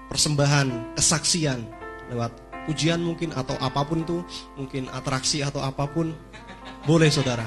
persembahan 0.07 0.95
kesaksian 0.95 1.76
lewat 2.11 2.31
ujian 2.67 2.99
mungkin 2.99 3.31
atau 3.31 3.55
apa 3.63 3.81
pun 3.87 4.03
itu 4.03 4.21
mungkin 4.59 4.91
atraksi 4.91 5.41
atau 5.41 5.63
apa 5.63 5.87
pun. 5.87 6.11
Boleh 6.87 7.11
saudara. 7.11 7.43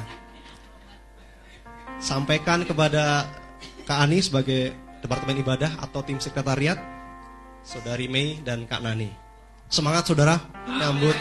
Sampaikan 2.01 2.65
kepada 2.65 3.29
Kak 3.89 4.09
Ani 4.09 4.21
sebagai 4.21 4.73
Departemen 5.01 5.41
Ibadah 5.41 5.81
atau 5.81 6.05
tim 6.05 6.21
sekretariat 6.21 6.77
Saudari 7.65 8.09
Mei 8.09 8.41
dan 8.45 8.69
Kak 8.69 8.85
Nani. 8.85 9.09
Semangat 9.69 10.09
saudara. 10.09 10.41
Menyambut 10.69 11.17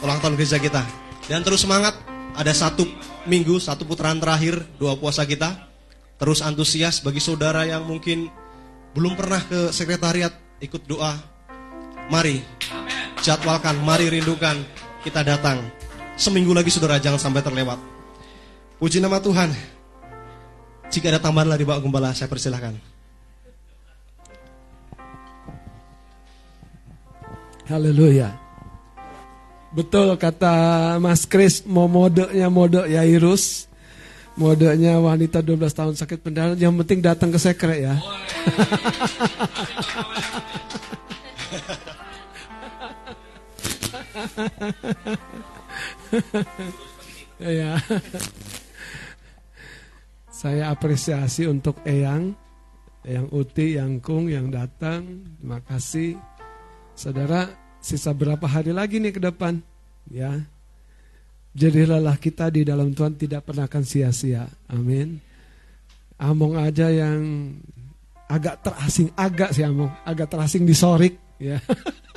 ulang 0.00 0.20
tahun 0.20 0.36
gereja 0.36 0.60
kita. 0.60 0.84
Dan 1.28 1.44
terus 1.44 1.64
semangat 1.64 1.96
ada 2.36 2.52
satu 2.52 2.88
minggu 3.28 3.60
satu 3.60 3.84
putaran 3.84 4.20
terakhir 4.20 4.64
doa 4.80 4.96
puasa 4.96 5.28
kita. 5.28 5.68
Terus 6.16 6.40
antusias 6.40 7.04
bagi 7.04 7.20
saudara 7.20 7.68
yang 7.68 7.84
mungkin 7.84 8.32
belum 8.96 9.14
pernah 9.14 9.44
ke 9.44 9.70
sekretariat 9.70 10.32
ikut 10.58 10.88
doa 10.88 11.14
mari 12.08 12.40
jadwalkan 13.20 13.76
mari 13.84 14.08
rindukan 14.08 14.56
kita 15.04 15.20
datang 15.20 15.60
seminggu 16.16 16.56
lagi 16.56 16.72
saudara 16.72 16.96
jangan 16.96 17.20
sampai 17.20 17.44
terlewat 17.44 17.76
puji 18.80 18.98
nama 18.98 19.20
Tuhan 19.20 19.52
jika 20.88 21.12
ada 21.12 21.20
tambahan 21.20 21.52
lagi 21.52 21.68
Pak 21.68 21.84
Gembala 21.84 22.16
saya 22.16 22.28
persilahkan 22.28 22.74
Haleluya. 27.68 28.32
Betul 29.76 30.16
kata 30.16 30.96
Mas 30.96 31.28
Kris 31.28 31.60
mau 31.68 31.84
modenya 31.84 32.48
mode 32.48 32.80
Yairus. 32.88 33.68
Modenya 34.40 34.96
wanita 34.96 35.44
12 35.44 35.76
tahun 35.76 35.92
sakit 35.92 36.24
pendarahan 36.24 36.56
yang 36.56 36.72
penting 36.80 37.04
datang 37.04 37.28
ke 37.28 37.36
sekre 37.36 37.84
ya. 37.84 38.00
ya. 47.58 47.78
Saya 50.30 50.70
apresiasi 50.70 51.50
untuk 51.50 51.82
Eyang, 51.82 52.30
Eyang 53.02 53.28
Uti, 53.34 53.74
Yang 53.74 53.92
Kung 54.06 54.30
yang 54.30 54.54
datang. 54.54 55.26
Terima 55.38 55.58
kasih. 55.66 56.14
Saudara, 56.94 57.50
sisa 57.82 58.14
berapa 58.14 58.46
hari 58.46 58.70
lagi 58.70 59.02
nih 59.02 59.14
ke 59.14 59.20
depan? 59.22 59.58
Ya. 60.10 60.46
Jadi 61.58 61.90
lelah 61.90 62.14
kita 62.14 62.54
di 62.54 62.62
dalam 62.62 62.94
Tuhan 62.94 63.18
tidak 63.18 63.50
pernah 63.50 63.66
akan 63.66 63.82
sia-sia. 63.82 64.46
Amin. 64.70 65.18
Among 66.18 66.54
aja 66.54 66.86
yang 66.86 67.54
agak 68.30 68.62
terasing, 68.62 69.10
agak 69.18 69.50
sih 69.50 69.66
Among, 69.66 69.90
agak 70.06 70.30
terasing 70.30 70.62
di 70.62 70.74
sorik. 70.74 71.27
Ya. 71.38 71.62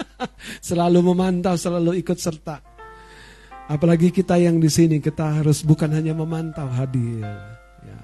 selalu 0.67 1.13
memantau, 1.13 1.55
selalu 1.57 2.01
ikut 2.01 2.17
serta. 2.17 2.61
Apalagi 3.71 4.11
kita 4.11 4.35
yang 4.35 4.59
di 4.59 4.67
sini, 4.67 4.99
kita 4.99 5.39
harus 5.39 5.63
bukan 5.63 5.87
hanya 5.95 6.11
memantau 6.11 6.67
hadir. 6.67 7.23
Ya. 7.85 7.99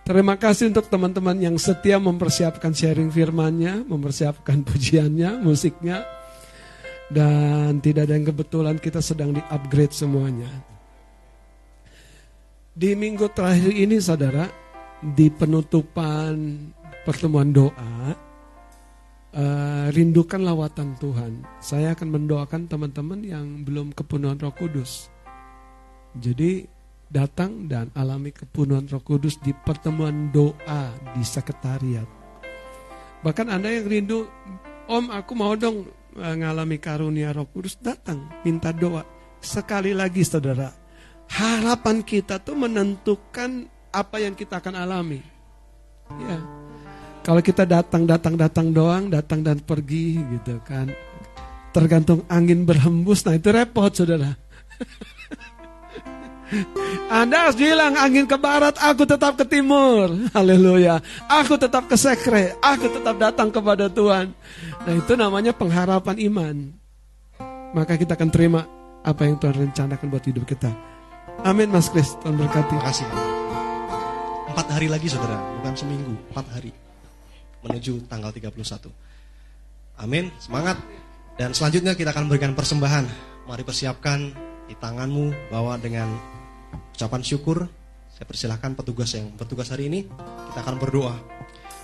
Terima 0.00 0.40
kasih 0.40 0.72
untuk 0.72 0.88
teman-teman 0.88 1.36
yang 1.36 1.56
setia 1.60 2.00
mempersiapkan 2.00 2.72
sharing 2.72 3.12
firmannya, 3.12 3.84
mempersiapkan 3.84 4.64
pujiannya, 4.64 5.44
musiknya. 5.44 6.06
Dan 7.04 7.84
tidak 7.84 8.08
ada 8.08 8.16
yang 8.16 8.26
kebetulan 8.32 8.76
kita 8.80 9.04
sedang 9.04 9.36
di-upgrade 9.36 9.92
semuanya. 9.92 10.48
Di 12.74 12.96
minggu 12.96 13.28
terakhir 13.30 13.70
ini 13.70 14.00
saudara, 14.00 14.48
di 15.04 15.28
penutupan 15.28 16.32
pertemuan 17.04 17.52
doa, 17.52 18.16
uh, 19.34 19.86
rindukan 19.90 20.40
lawatan 20.40 20.94
Tuhan. 21.02 21.42
Saya 21.58 21.92
akan 21.92 22.08
mendoakan 22.14 22.70
teman-teman 22.70 23.20
yang 23.26 23.66
belum 23.66 23.92
kepenuhan 23.92 24.38
Roh 24.40 24.54
Kudus. 24.54 25.10
Jadi 26.14 26.64
datang 27.10 27.66
dan 27.66 27.90
alami 27.98 28.30
kepenuhan 28.30 28.86
Roh 28.86 29.02
Kudus 29.02 29.36
di 29.42 29.50
pertemuan 29.52 30.30
doa 30.30 30.94
di 31.12 31.22
sekretariat. 31.26 32.06
Bahkan 33.20 33.46
Anda 33.50 33.74
yang 33.74 33.86
rindu, 33.90 34.28
Om 34.84 35.08
aku 35.16 35.32
mau 35.32 35.56
dong 35.56 35.88
uh, 36.16 36.34
ngalami 36.36 36.78
karunia 36.78 37.34
Roh 37.34 37.48
Kudus, 37.50 37.76
datang 37.80 38.30
minta 38.46 38.70
doa. 38.70 39.02
Sekali 39.44 39.92
lagi 39.92 40.24
saudara, 40.24 40.72
harapan 41.28 42.00
kita 42.00 42.40
tuh 42.40 42.56
menentukan 42.56 43.68
apa 43.92 44.16
yang 44.20 44.32
kita 44.32 44.60
akan 44.60 44.74
alami. 44.76 45.20
Ya. 46.20 46.63
Kalau 47.24 47.40
kita 47.40 47.64
datang 47.64 48.04
datang 48.04 48.36
datang 48.36 48.68
doang, 48.68 49.08
datang 49.08 49.40
dan 49.40 49.56
pergi 49.64 50.20
gitu 50.20 50.60
kan. 50.60 50.92
Tergantung 51.72 52.20
angin 52.28 52.68
berhembus, 52.68 53.24
nah 53.24 53.32
itu 53.32 53.48
repot 53.48 53.88
Saudara. 53.88 54.36
Anda 57.08 57.48
harus 57.48 57.56
bilang 57.56 57.96
angin 57.96 58.28
ke 58.28 58.36
barat, 58.36 58.76
aku 58.76 59.08
tetap 59.08 59.40
ke 59.40 59.48
timur. 59.48 60.12
Haleluya. 60.36 61.00
Aku 61.26 61.56
tetap 61.56 61.88
ke 61.88 61.96
sekre, 61.96 62.54
aku 62.60 62.92
tetap 62.92 63.16
datang 63.16 63.48
kepada 63.48 63.88
Tuhan. 63.88 64.36
Nah 64.84 64.94
itu 64.94 65.16
namanya 65.16 65.56
pengharapan 65.56 66.20
iman. 66.30 66.56
Maka 67.74 67.96
kita 67.96 68.14
akan 68.14 68.30
terima 68.30 68.68
apa 69.00 69.24
yang 69.24 69.40
Tuhan 69.40 69.56
rencanakan 69.72 70.06
buat 70.12 70.24
hidup 70.28 70.44
kita. 70.44 70.70
Amin 71.42 71.72
Mas 71.72 71.88
Kris, 71.88 72.14
Tuhan 72.20 72.36
berkati. 72.36 72.68
Terima 72.70 72.84
kasih. 72.86 73.08
Empat 74.54 74.66
hari 74.70 74.86
lagi 74.86 75.08
saudara, 75.10 75.40
bukan 75.58 75.74
seminggu, 75.74 76.14
empat 76.30 76.46
hari. 76.54 76.83
Menuju 77.64 78.04
tanggal 78.06 78.28
31. 78.28 78.52
Amin, 79.96 80.28
semangat. 80.36 80.76
Dan 81.34 81.56
selanjutnya 81.56 81.96
kita 81.96 82.12
akan 82.12 82.28
berikan 82.28 82.52
persembahan. 82.52 83.08
Mari 83.48 83.62
persiapkan 83.64 84.30
di 84.68 84.74
tanganmu 84.76 85.50
bawa 85.50 85.80
dengan 85.80 86.12
ucapan 86.94 87.22
syukur. 87.24 87.66
Saya 88.14 88.26
persilahkan 88.30 88.78
petugas 88.78 89.10
yang 89.16 89.32
bertugas 89.34 89.72
hari 89.72 89.90
ini. 89.90 90.06
Kita 90.52 90.60
akan 90.62 90.76
berdoa. 90.78 91.16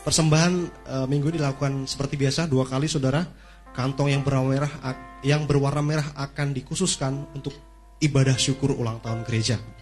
Persembahan 0.07 0.53
e, 0.87 0.97
minggu 1.11 1.35
dilakukan 1.35 1.89
seperti 1.91 2.15
biasa 2.15 2.47
dua 2.47 2.69
kali 2.69 2.87
saudara. 2.87 3.27
Kantong 3.71 4.11
yang 4.11 4.23
berwarna 4.27 4.51
merah 4.51 4.73
yang 5.23 5.47
berwarna 5.47 5.83
merah 5.83 6.07
akan 6.19 6.51
dikhususkan 6.55 7.31
untuk 7.39 7.55
ibadah 8.03 8.35
syukur 8.35 8.75
ulang 8.75 8.99
tahun 8.99 9.23
gereja. 9.23 9.80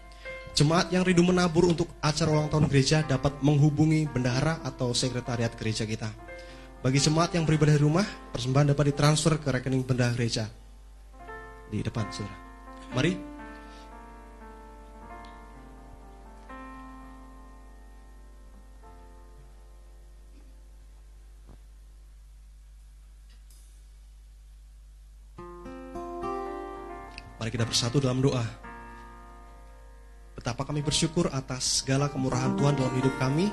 Jemaat 0.57 0.91
yang 0.91 1.07
rindu 1.07 1.23
menabur 1.23 1.71
untuk 1.71 1.87
acara 2.03 2.35
ulang 2.35 2.51
tahun 2.51 2.67
gereja 2.67 3.05
dapat 3.07 3.41
menghubungi 3.45 4.11
bendahara 4.11 4.59
atau 4.65 4.91
sekretariat 4.91 5.55
gereja 5.55 5.87
kita. 5.87 6.11
Bagi 6.79 7.03
jemaat 7.03 7.35
yang 7.35 7.43
beribadah 7.43 7.75
di 7.75 7.83
rumah, 7.83 8.07
persembahan 8.31 8.71
dapat 8.71 8.95
ditransfer 8.95 9.43
ke 9.43 9.51
rekening 9.51 9.83
bendahara 9.83 10.15
gereja. 10.15 10.47
Di 11.71 11.83
depan, 11.83 12.07
saudara. 12.11 12.39
Mari. 12.95 13.13
Mari 27.39 27.51
kita 27.55 27.67
bersatu 27.67 28.03
dalam 28.03 28.19
doa. 28.19 28.68
Betapa 30.39 30.63
kami 30.63 30.87
bersyukur 30.87 31.27
atas 31.35 31.83
segala 31.83 32.07
kemurahan 32.07 32.55
Tuhan 32.55 32.79
dalam 32.79 32.95
hidup 32.95 33.11
kami. 33.19 33.51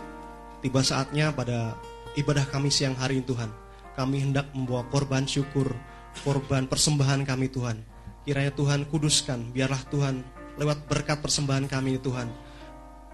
Tiba 0.62 0.86
saatnya 0.86 1.34
pada 1.34 1.74
ibadah 2.14 2.46
kami 2.46 2.70
siang 2.70 2.94
hari 2.94 3.18
ini 3.18 3.26
Tuhan. 3.26 3.50
Kami 3.98 4.22
hendak 4.22 4.54
membawa 4.54 4.86
korban 4.94 5.26
syukur, 5.26 5.74
korban 6.22 6.70
persembahan 6.70 7.26
kami 7.26 7.50
Tuhan. 7.50 7.82
Kiranya 8.22 8.54
Tuhan 8.54 8.86
kuduskan, 8.86 9.50
biarlah 9.50 9.82
Tuhan 9.90 10.22
lewat 10.62 10.86
berkat 10.86 11.26
persembahan 11.26 11.66
kami 11.66 11.98
Tuhan. 11.98 12.30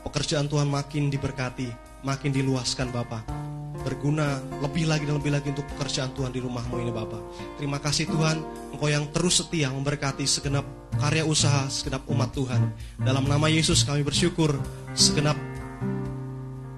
Pekerjaan 0.03 0.51
Tuhan 0.51 0.67
makin 0.67 1.07
diberkati, 1.07 1.71
makin 2.03 2.35
diluaskan 2.35 2.91
Bapak. 2.91 3.23
Berguna 3.87 4.43
lebih 4.59 4.83
lagi 4.83 5.07
dan 5.07 5.15
lebih 5.15 5.31
lagi 5.31 5.47
untuk 5.47 5.63
pekerjaan 5.71 6.11
Tuhan 6.11 6.35
di 6.35 6.43
rumahmu 6.43 6.75
ini 6.75 6.91
Bapak. 6.91 7.55
Terima 7.55 7.79
kasih 7.79 8.03
Tuhan, 8.11 8.35
Engkau 8.81 8.97
yang 8.97 9.13
terus 9.13 9.37
setia 9.37 9.69
memberkati 9.69 10.25
segenap 10.25 10.65
karya 10.97 11.21
usaha 11.21 11.69
segenap 11.69 12.01
umat 12.09 12.33
Tuhan. 12.33 12.73
Dalam 12.97 13.29
nama 13.29 13.45
Yesus 13.45 13.85
kami 13.85 14.01
bersyukur 14.01 14.57
segenap 14.97 15.37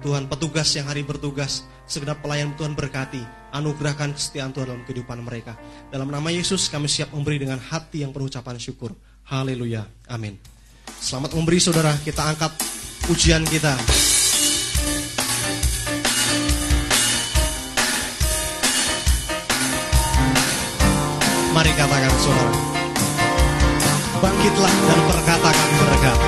Tuhan 0.04 0.28
petugas 0.28 0.68
yang 0.76 0.84
hari 0.84 1.00
bertugas, 1.00 1.64
segenap 1.88 2.20
pelayan 2.20 2.52
Tuhan 2.60 2.76
berkati, 2.76 3.24
anugerahkan 3.56 4.12
kesetiaan 4.12 4.52
Tuhan 4.52 4.76
dalam 4.76 4.84
kehidupan 4.84 5.24
mereka. 5.24 5.56
Dalam 5.88 6.12
nama 6.12 6.28
Yesus 6.28 6.68
kami 6.68 6.92
siap 6.92 7.08
memberi 7.08 7.40
dengan 7.40 7.56
hati 7.56 8.04
yang 8.04 8.12
penuh 8.12 8.28
ucapan 8.28 8.60
syukur. 8.60 8.92
Haleluya. 9.24 9.88
Amin. 10.04 10.36
Selamat 11.00 11.32
memberi 11.32 11.56
saudara, 11.56 11.96
kita 12.04 12.20
angkat 12.20 12.52
ujian 13.08 13.48
kita. 13.48 13.80
Mari 21.54 21.70
katakan 21.78 22.10
saudara 22.18 22.74
bangkitlah 24.18 24.74
dan 24.74 25.00
perkatakan 25.06 25.70
berkat. 25.78 26.18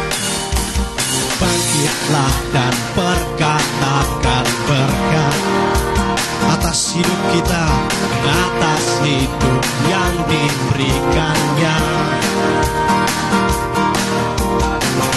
Bangkitlah 1.43 2.35
dan 2.55 2.74
perkatakan 2.94 4.47
berkat 4.70 5.39
atas 6.47 6.94
hidup 6.94 7.20
kita, 7.35 7.65
atas 8.23 8.85
hidup 9.03 9.62
yang 9.90 10.15
diberikannya. 10.31 11.77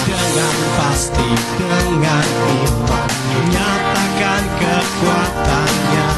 Dengan 0.10 0.56
pasti, 0.73 1.30
dengan 1.53 2.26
iman, 2.49 3.10
nyatakan 3.53 4.44
kekuatannya. 4.57 6.09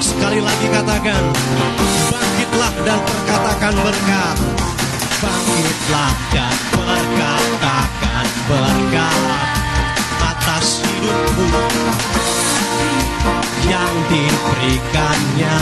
Sekali 0.00 0.40
lagi 0.40 0.66
katakan, 0.68 1.22
bangkitlah 2.10 2.72
dan 2.84 2.98
perkatakan 3.02 3.74
berkat. 3.80 4.36
Bangkitlah 5.22 6.12
dan 6.32 6.54
perkatakan 6.74 8.26
berkat 8.50 9.20
atas 10.20 10.84
hidupmu 10.84 11.62
yang 13.68 13.92
diberikannya. 14.12 15.58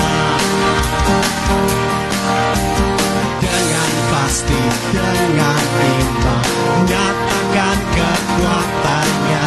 Pasti, 4.23 4.55
dengan 4.94 5.62
iman, 5.82 6.47
nyatakan 6.86 7.78
kekuatannya, 7.90 9.44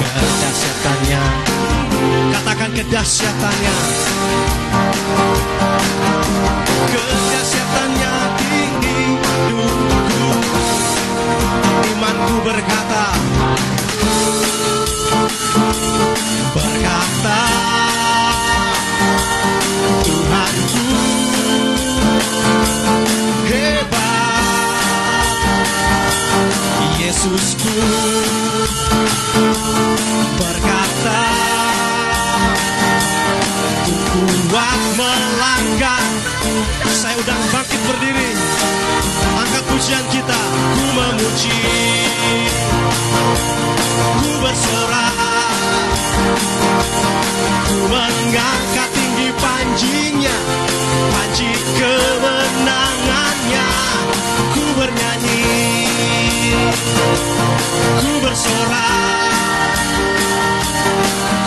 kedahsyatannya. 0.00 1.22
Katakan 2.32 2.70
kedahsyatannya. 2.72 3.76
Kedahsyatannya 6.88 8.12
tinggi 8.40 8.96
hidupku 9.52 10.24
Imanku 11.92 12.34
berkata. 12.48 13.06
Berkata. 16.56 17.40
Tuhanku. 20.00 20.86
Hebat 23.48 23.97
Yesusku. 27.08 27.72
Berkata 30.36 31.22
kuat 34.52 34.82
melangkah. 34.92 36.04
Saya 36.92 37.16
udah 37.16 37.38
bangkit 37.48 37.80
berdiri. 37.88 38.28
Angkat 39.40 39.64
pujian 39.72 40.04
kita. 40.12 40.40
Ku 40.52 40.84
memuji. 40.92 41.60
Ku 43.96 44.28
bersorak 44.44 45.16
Ku 47.72 47.78
mengangkat 47.88 48.88
tinggi 48.92 49.28
panjinya. 49.32 50.36
Panji 51.08 51.56
kemenangannya 51.56 52.97
Ku 58.02 58.12
bersorak 58.22 59.68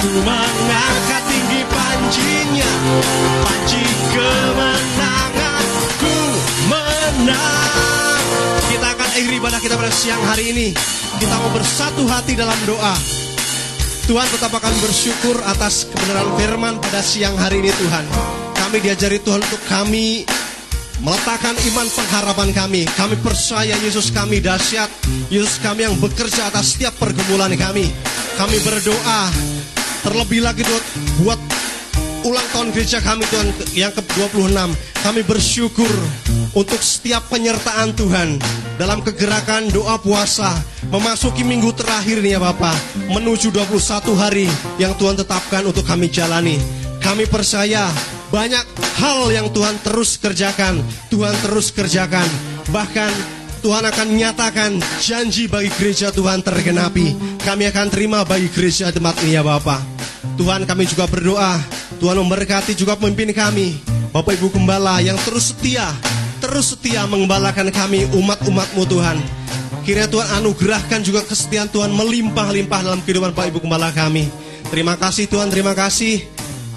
Ku 0.02 0.12
mengangkat 0.22 1.24
tinggi 1.28 1.62
panjinya 1.68 2.72
Panji 3.46 3.84
kemenangan 4.12 5.66
Ku 6.00 6.16
menang 6.72 8.24
Kita 8.72 8.88
akan 8.96 9.08
akhiri 9.12 9.38
ibadah 9.38 9.60
kita 9.60 9.76
pada 9.78 9.92
siang 9.92 10.24
hari 10.28 10.56
ini 10.56 10.70
kita 11.22 11.38
mau 11.38 11.54
bersatu 11.54 12.02
hati 12.10 12.34
dalam 12.34 12.58
doa. 12.66 12.98
Tuhan 14.10 14.26
tetap 14.34 14.58
akan 14.58 14.74
bersyukur 14.82 15.38
atas 15.46 15.86
kebenaran 15.86 16.34
firman 16.34 16.74
pada 16.82 16.98
siang 17.06 17.38
hari 17.38 17.62
ini 17.62 17.70
Tuhan. 17.70 18.06
Kami 18.58 18.82
diajari 18.82 19.22
Tuhan 19.22 19.38
untuk 19.38 19.62
kami 19.70 20.26
meletakkan 21.02 21.58
iman 21.74 21.88
pengharapan 21.90 22.50
kami. 22.54 22.82
Kami 22.94 23.16
percaya 23.20 23.76
Yesus 23.82 24.14
kami 24.14 24.40
dahsyat. 24.40 24.90
Yesus 25.34 25.58
kami 25.60 25.90
yang 25.90 25.98
bekerja 25.98 26.48
atas 26.48 26.78
setiap 26.78 26.96
pergumulan 27.02 27.52
kami. 27.58 27.90
Kami 28.38 28.58
berdoa 28.62 29.22
terlebih 30.02 30.42
lagi 30.42 30.66
Tuhan 30.66 30.84
buat 31.22 31.40
ulang 32.22 32.48
tahun 32.54 32.70
gereja 32.74 33.02
kami 33.02 33.26
Tuhan 33.30 33.50
yang 33.74 33.94
ke-26. 33.98 34.70
Kami 35.02 35.22
bersyukur 35.26 35.90
untuk 36.54 36.78
setiap 36.78 37.26
penyertaan 37.34 37.98
Tuhan 37.98 38.38
dalam 38.78 39.02
kegerakan 39.02 39.74
doa 39.74 39.98
puasa 39.98 40.54
memasuki 40.94 41.42
minggu 41.42 41.74
terakhir 41.74 42.22
nih 42.22 42.38
ya 42.38 42.40
Bapak 42.42 42.78
menuju 43.10 43.50
21 43.50 44.14
hari 44.14 44.46
yang 44.78 44.94
Tuhan 44.98 45.18
tetapkan 45.18 45.66
untuk 45.66 45.82
kami 45.82 46.14
jalani. 46.14 46.62
Kami 47.02 47.26
percaya 47.26 47.90
banyak 48.32 48.66
hal 48.98 49.28
yang 49.30 49.52
Tuhan 49.52 49.76
terus 49.84 50.16
kerjakan, 50.16 50.80
Tuhan 51.12 51.36
terus 51.44 51.70
kerjakan. 51.76 52.26
Bahkan 52.72 53.12
Tuhan 53.62 53.84
akan 53.86 54.08
menyatakan 54.10 54.80
janji 55.04 55.46
bagi 55.46 55.70
gereja 55.78 56.10
Tuhan 56.10 56.42
tergenapi. 56.42 57.38
Kami 57.44 57.64
akan 57.70 57.88
terima 57.94 58.26
bagi 58.26 58.50
gereja 58.50 58.90
tempat 58.90 59.20
ini 59.22 59.38
ya 59.38 59.44
Bapak. 59.46 59.84
Tuhan 60.40 60.66
kami 60.66 60.90
juga 60.90 61.06
berdoa, 61.06 61.62
Tuhan 62.02 62.18
memberkati 62.18 62.74
juga 62.74 62.98
pemimpin 62.98 63.30
kami, 63.36 63.78
Bapak 64.10 64.40
Ibu 64.40 64.58
Gembala 64.58 64.98
yang 65.04 65.20
terus 65.22 65.54
setia, 65.54 65.92
terus 66.42 66.74
setia 66.74 67.06
mengembalakan 67.06 67.70
kami 67.70 68.10
umat-umatmu 68.16 68.82
Tuhan. 68.90 69.18
Kiranya 69.86 70.10
Tuhan 70.10 70.30
anugerahkan 70.42 71.02
juga 71.06 71.22
kesetiaan 71.26 71.70
Tuhan 71.70 71.94
melimpah-limpah 71.94 72.80
dalam 72.86 73.02
kehidupan 73.06 73.34
Bapak 73.34 73.54
Ibu 73.54 73.60
Gembala 73.66 73.94
kami. 73.94 74.30
Terima 74.74 74.98
kasih 74.98 75.30
Tuhan, 75.30 75.54
terima 75.54 75.78
kasih. 75.78 76.26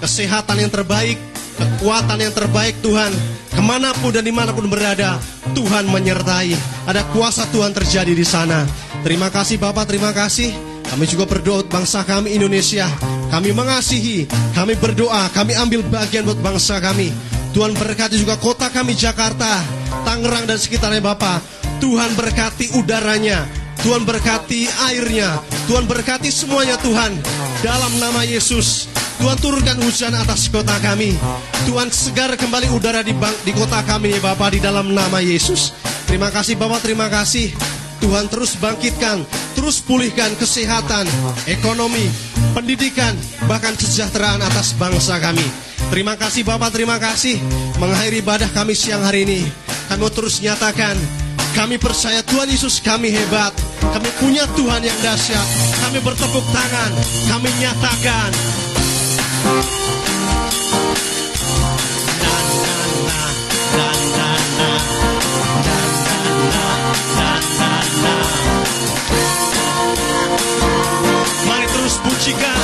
Kesehatan 0.03 0.61
yang 0.61 0.69
terbaik, 0.69 1.17
kekuatan 1.55 2.19
yang 2.19 2.33
terbaik 2.35 2.77
Tuhan. 2.83 3.11
Ke 3.55 3.63
mana 3.63 3.95
pun 3.97 4.11
dan 4.11 4.27
di 4.27 4.35
mana 4.35 4.51
pun 4.51 4.67
berada, 4.67 5.15
Tuhan 5.55 5.87
menyertai. 5.87 6.53
Ada 6.85 7.07
kuasa 7.15 7.47
Tuhan 7.55 7.71
terjadi 7.71 8.11
di 8.11 8.27
sana. 8.27 8.67
Terima 9.01 9.31
kasih 9.31 9.55
Bapak, 9.55 9.87
terima 9.87 10.11
kasih. 10.11 10.51
Kami 10.85 11.07
juga 11.09 11.25
berdoa 11.25 11.65
untuk 11.65 11.71
bangsa 11.73 12.05
kami 12.05 12.35
Indonesia. 12.35 12.85
Kami 13.31 13.51
mengasihi, 13.55 14.29
kami 14.53 14.77
berdoa, 14.77 15.27
kami 15.33 15.57
ambil 15.57 15.81
bagian 15.87 16.27
buat 16.27 16.39
bangsa 16.39 16.77
kami. 16.77 17.09
Tuhan 17.55 17.71
berkati 17.71 18.19
juga 18.19 18.35
kota 18.35 18.67
kami 18.67 18.93
Jakarta, 18.93 19.63
Tangerang 20.03 20.43
dan 20.43 20.59
sekitarnya 20.59 20.99
Bapak. 20.99 21.39
Tuhan 21.79 22.15
berkati 22.15 22.75
udaranya, 22.75 23.47
Tuhan 23.83 24.03
berkati 24.03 24.67
airnya, 24.91 25.39
Tuhan 25.67 25.87
berkati 25.87 26.31
semuanya 26.31 26.75
Tuhan. 26.79 27.15
Dalam 27.63 27.91
nama 27.99 28.23
Yesus, 28.23 28.87
Tuhan 29.19 29.37
turunkan 29.39 29.77
hujan 29.81 30.13
atas 30.13 30.51
kota 30.51 30.75
kami. 30.83 31.15
Tuhan 31.65 31.89
segar 31.89 32.31
kembali 32.35 32.69
udara 32.71 33.01
di, 33.01 33.15
bang, 33.15 33.33
di 33.47 33.51
kota 33.55 33.81
kami 33.83 34.15
ya 34.15 34.19
Bapak 34.21 34.55
di 34.55 34.59
dalam 34.59 34.91
nama 34.91 35.23
Yesus. 35.23 35.71
Terima 36.05 36.29
kasih 36.29 36.59
Bapak, 36.59 36.83
terima 36.83 37.07
kasih. 37.07 37.51
Tuhan 38.03 38.29
terus 38.29 38.59
bangkitkan, 38.59 39.23
terus 39.57 39.81
pulihkan 39.81 40.29
kesehatan, 40.37 41.07
ekonomi, 41.49 42.05
pendidikan, 42.53 43.15
bahkan 43.49 43.73
kesejahteraan 43.73 44.43
atas 44.43 44.77
bangsa 44.77 45.17
kami. 45.17 45.47
Terima 45.89 46.13
kasih 46.19 46.45
Bapak, 46.45 46.75
terima 46.75 47.01
kasih 47.01 47.39
mengakhiri 47.81 48.21
ibadah 48.21 48.49
kami 48.51 48.77
siang 48.77 49.01
hari 49.01 49.25
ini. 49.25 49.41
Kami 49.89 50.01
mau 50.01 50.11
terus 50.11 50.41
nyatakan, 50.41 50.97
kami 51.55 51.79
percaya 51.79 52.19
Tuhan 52.25 52.51
Yesus 52.51 52.83
kami 52.83 53.15
hebat. 53.15 53.55
Kami 53.79 54.09
punya 54.19 54.43
Tuhan 54.59 54.83
yang 54.83 54.99
dahsyat. 54.99 55.47
Kami 55.87 56.03
bertepuk 56.03 56.43
tangan, 56.51 56.91
kami 57.31 57.47
nyatakan. 57.63 58.31
Mari 59.45 59.53
terus 71.77 72.01
pujikan 72.01 72.57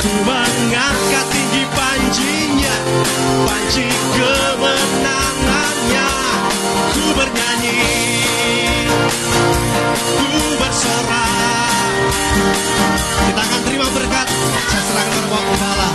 Ku 0.00 0.12
mengangkat 0.22 1.26
tinggi 1.34 1.66
panjinya? 1.74 2.76
Panji 3.42 3.90
kemenangannya. 4.14 6.08
Ku 6.94 7.04
bernyanyi 7.18 7.82
Ku 10.14 10.30
bersorak 10.62 11.90
Kita 13.18 13.40
akan 13.42 13.60
terima 13.66 13.86
berkat. 13.90 14.26
Saya 14.70 14.82
serahkan 14.86 15.10
kepada 15.10 15.28
Bapak 15.34 15.50
Kepala. 15.58 15.88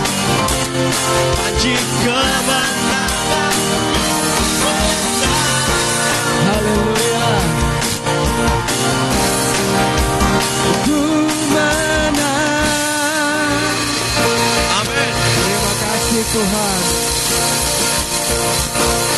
Panji 1.40 1.72
kemenangan 2.04 2.95
Tuhan. 16.36 16.80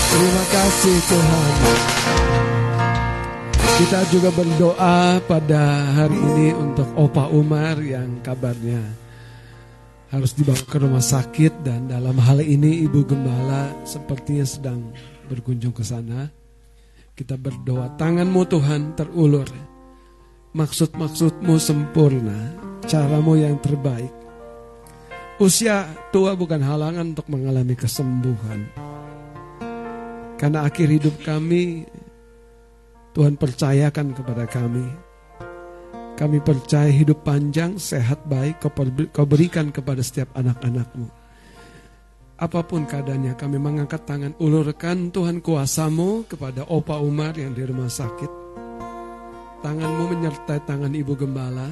Terima 0.08 0.44
kasih 0.54 0.96
Tuhan. 1.02 1.52
Kita 3.78 4.00
juga 4.14 4.30
berdoa 4.30 5.18
pada 5.26 5.62
hari 5.98 6.14
ini 6.14 6.48
untuk 6.54 6.86
Opa 6.94 7.26
Umar 7.34 7.82
yang 7.82 8.22
kabarnya 8.22 8.82
harus 10.14 10.30
dibawa 10.38 10.62
ke 10.62 10.78
rumah 10.78 11.02
sakit 11.02 11.66
dan 11.66 11.90
dalam 11.90 12.14
hal 12.22 12.38
ini 12.38 12.86
Ibu 12.86 13.02
Gembala 13.02 13.74
sepertinya 13.82 14.46
sedang 14.46 14.80
berkunjung 15.26 15.74
ke 15.74 15.82
sana. 15.82 16.30
Kita 17.18 17.34
berdoa 17.34 17.98
tanganmu 17.98 18.46
Tuhan 18.46 18.94
terulur. 18.94 19.50
Maksud-maksudmu 20.54 21.58
sempurna, 21.58 22.54
caramu 22.86 23.34
yang 23.34 23.58
terbaik. 23.58 24.17
Usia 25.38 25.86
tua 26.10 26.34
bukan 26.34 26.58
halangan 26.58 27.14
untuk 27.14 27.30
mengalami 27.30 27.78
kesembuhan. 27.78 28.66
Karena 30.34 30.66
akhir 30.66 30.90
hidup 30.90 31.14
kami, 31.22 31.86
Tuhan 33.14 33.38
percayakan 33.38 34.18
kepada 34.18 34.50
kami. 34.50 34.86
Kami 36.18 36.42
percaya 36.42 36.90
hidup 36.90 37.22
panjang, 37.22 37.78
sehat, 37.78 38.26
baik, 38.26 38.58
kau 39.14 39.26
berikan 39.30 39.70
kepada 39.70 40.02
setiap 40.02 40.34
anak-anakmu. 40.34 41.06
Apa 42.38 42.66
pun 42.66 42.90
keadaannya, 42.90 43.38
kami 43.38 43.62
mengangkat 43.62 44.02
tangan, 44.10 44.34
ulurkan 44.42 45.14
Tuhan 45.14 45.38
kuasamu 45.38 46.26
kepada 46.26 46.66
Opa 46.66 46.98
Umar 46.98 47.38
yang 47.38 47.54
di 47.54 47.62
rumah 47.62 47.86
sakit. 47.86 48.30
Tanganmu 49.62 50.18
menyertai 50.18 50.66
tangan 50.66 50.90
Ibu 50.90 51.14
Gembala, 51.14 51.70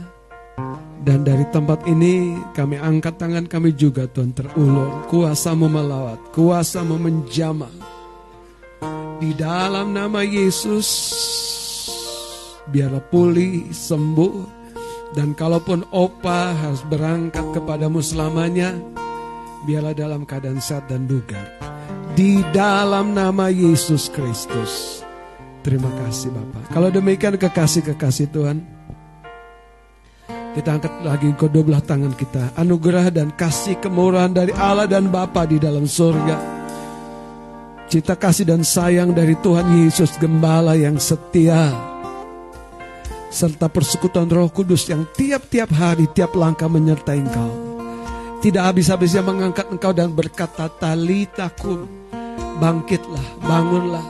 dan 1.07 1.23
dari 1.23 1.47
tempat 1.55 1.87
ini 1.87 2.35
kami 2.51 2.83
angkat 2.83 3.15
tangan 3.15 3.47
kami 3.47 3.70
juga 3.78 4.11
Tuhan 4.11 4.35
terulur. 4.35 5.07
Kuasamu 5.07 5.70
melawat, 5.70 6.19
kuasamu 6.35 6.99
menjamah. 6.99 7.70
Di 9.23 9.31
dalam 9.39 9.95
nama 9.95 10.27
Yesus, 10.27 10.89
biarlah 12.74 13.07
pulih, 13.07 13.70
sembuh. 13.70 14.59
Dan 15.15 15.33
kalaupun 15.39 15.87
opa 15.95 16.53
harus 16.53 16.83
berangkat 16.91 17.55
kepadamu 17.55 18.03
selamanya, 18.03 18.74
biarlah 19.62 19.95
dalam 19.95 20.27
keadaan 20.27 20.59
sehat 20.59 20.91
dan 20.91 21.07
bugar. 21.07 21.47
Di 22.19 22.43
dalam 22.51 23.15
nama 23.15 23.47
Yesus 23.47 24.11
Kristus. 24.11 25.01
Terima 25.62 25.89
kasih 26.03 26.35
Bapak. 26.35 26.74
Kalau 26.74 26.91
demikian 26.91 27.39
kekasih-kekasih 27.39 28.35
Tuhan, 28.35 28.76
kita 30.57 30.81
angkat 30.81 31.05
lagi 31.05 31.28
kedua 31.37 31.61
belah 31.61 31.85
tangan 31.85 32.16
kita. 32.16 32.57
Anugerah 32.57 33.12
dan 33.12 33.28
kasih 33.37 33.77
kemurahan 33.77 34.33
dari 34.33 34.57
Allah 34.57 34.89
dan 34.89 35.12
Bapa 35.12 35.45
di 35.45 35.61
dalam 35.61 35.85
surga. 35.85 36.57
Cita 37.93 38.16
kasih 38.16 38.49
dan 38.49 38.65
sayang 38.65 39.12
dari 39.12 39.37
Tuhan 39.45 39.69
Yesus 39.85 40.16
Gembala 40.16 40.73
yang 40.74 40.97
setia 40.97 41.77
serta 43.28 43.69
persekutuan 43.69 44.33
Roh 44.33 44.49
Kudus 44.49 44.89
yang 44.89 45.05
tiap-tiap 45.12 45.69
hari, 45.77 46.09
tiap 46.16 46.33
langkah 46.33 46.73
menyertai 46.73 47.20
engkau. 47.20 47.53
Tidak 48.41 48.65
habis-habisnya 48.65 49.20
mengangkat 49.20 49.69
engkau 49.69 49.93
dan 49.93 50.16
berkata, 50.16 50.73
Talitakum, 50.73 51.85
bangkitlah, 52.57 53.45
bangunlah. 53.45 54.07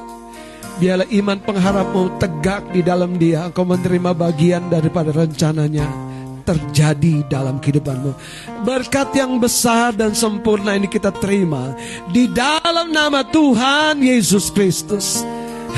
Biarlah 0.79 1.11
iman 1.11 1.39
pengharapmu 1.43 2.23
tegak 2.23 2.71
di 2.71 2.87
dalam 2.87 3.19
dia, 3.19 3.51
engkau 3.51 3.67
menerima 3.67 4.15
bagian 4.15 4.71
daripada 4.71 5.11
rencananya 5.11 6.07
terjadi 6.47 7.27
dalam 7.27 7.59
kehidupanmu. 7.59 8.15
Berkat 8.63 9.11
yang 9.19 9.43
besar 9.43 9.91
dan 9.91 10.15
sempurna 10.15 10.79
ini 10.79 10.87
kita 10.87 11.11
terima 11.11 11.75
di 12.15 12.31
dalam 12.31 12.95
nama 12.95 13.27
Tuhan 13.27 13.99
Yesus 13.99 14.55
Kristus. 14.55 15.27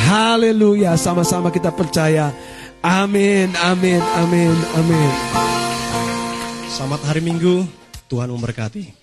Haleluya, 0.04 0.94
sama-sama 1.00 1.48
kita 1.48 1.72
percaya. 1.72 2.30
Amin, 2.84 3.50
amin, 3.58 3.98
amin, 4.20 4.56
amin. 4.76 5.12
Selamat 6.68 7.00
hari 7.10 7.24
Minggu, 7.24 7.66
Tuhan 8.06 8.30
memberkati. 8.30 8.97